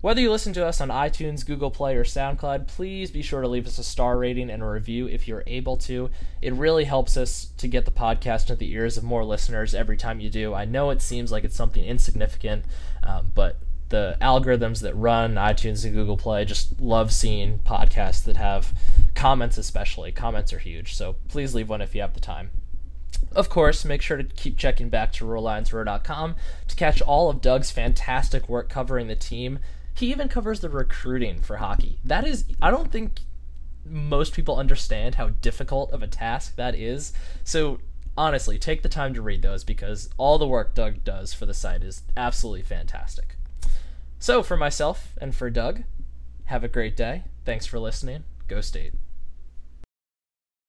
Whether 0.00 0.22
you 0.22 0.30
listen 0.30 0.54
to 0.54 0.64
us 0.64 0.80
on 0.80 0.88
iTunes, 0.88 1.44
Google 1.44 1.70
Play, 1.70 1.94
or 1.94 2.04
SoundCloud, 2.04 2.68
please 2.68 3.10
be 3.10 3.20
sure 3.20 3.42
to 3.42 3.48
leave 3.48 3.66
us 3.66 3.78
a 3.78 3.84
star 3.84 4.16
rating 4.16 4.48
and 4.48 4.62
a 4.62 4.66
review 4.66 5.06
if 5.06 5.28
you're 5.28 5.44
able 5.46 5.76
to. 5.76 6.08
It 6.40 6.54
really 6.54 6.84
helps 6.84 7.18
us 7.18 7.50
to 7.58 7.68
get 7.68 7.84
the 7.84 7.90
podcast 7.90 8.42
into 8.42 8.56
the 8.56 8.72
ears 8.72 8.96
of 8.96 9.04
more 9.04 9.26
listeners 9.26 9.74
every 9.74 9.98
time 9.98 10.18
you 10.18 10.30
do. 10.30 10.54
I 10.54 10.64
know 10.64 10.88
it 10.88 11.02
seems 11.02 11.30
like 11.30 11.44
it's 11.44 11.56
something 11.56 11.84
insignificant, 11.84 12.64
um, 13.02 13.32
but 13.34 13.58
the 13.90 14.16
algorithms 14.22 14.80
that 14.80 14.94
run 14.94 15.34
iTunes 15.34 15.84
and 15.84 15.92
Google 15.92 16.16
Play 16.16 16.46
just 16.46 16.80
love 16.80 17.12
seeing 17.12 17.58
podcasts 17.58 18.24
that 18.24 18.38
have 18.38 18.72
comments, 19.14 19.58
especially. 19.58 20.12
Comments 20.12 20.50
are 20.54 20.58
huge, 20.58 20.94
so 20.94 21.16
please 21.28 21.54
leave 21.54 21.68
one 21.68 21.82
if 21.82 21.94
you 21.94 22.00
have 22.00 22.14
the 22.14 22.20
time. 22.20 22.50
Of 23.32 23.48
course, 23.48 23.84
make 23.84 24.02
sure 24.02 24.16
to 24.16 24.24
keep 24.24 24.56
checking 24.58 24.88
back 24.88 25.12
to 25.14 25.24
RoarLionsRoar.com 25.24 26.34
to 26.68 26.76
catch 26.76 27.00
all 27.00 27.30
of 27.30 27.40
Doug's 27.40 27.70
fantastic 27.70 28.48
work 28.48 28.68
covering 28.68 29.06
the 29.06 29.16
team. 29.16 29.60
He 29.94 30.10
even 30.10 30.28
covers 30.28 30.60
the 30.60 30.68
recruiting 30.68 31.40
for 31.40 31.56
hockey. 31.58 31.98
That 32.04 32.26
is, 32.26 32.44
I 32.60 32.70
don't 32.70 32.90
think 32.90 33.20
most 33.84 34.32
people 34.32 34.56
understand 34.56 35.16
how 35.16 35.28
difficult 35.28 35.92
of 35.92 36.02
a 36.02 36.06
task 36.06 36.56
that 36.56 36.74
is. 36.74 37.12
So, 37.44 37.78
honestly, 38.16 38.58
take 38.58 38.82
the 38.82 38.88
time 38.88 39.14
to 39.14 39.22
read 39.22 39.42
those 39.42 39.64
because 39.64 40.10
all 40.16 40.38
the 40.38 40.48
work 40.48 40.74
Doug 40.74 41.04
does 41.04 41.32
for 41.32 41.46
the 41.46 41.54
site 41.54 41.82
is 41.82 42.02
absolutely 42.16 42.62
fantastic. 42.62 43.36
So, 44.18 44.42
for 44.42 44.56
myself 44.56 45.16
and 45.20 45.34
for 45.34 45.50
Doug, 45.50 45.84
have 46.46 46.64
a 46.64 46.68
great 46.68 46.96
day. 46.96 47.24
Thanks 47.44 47.66
for 47.66 47.78
listening. 47.78 48.24
Go 48.48 48.60
State. 48.60 48.94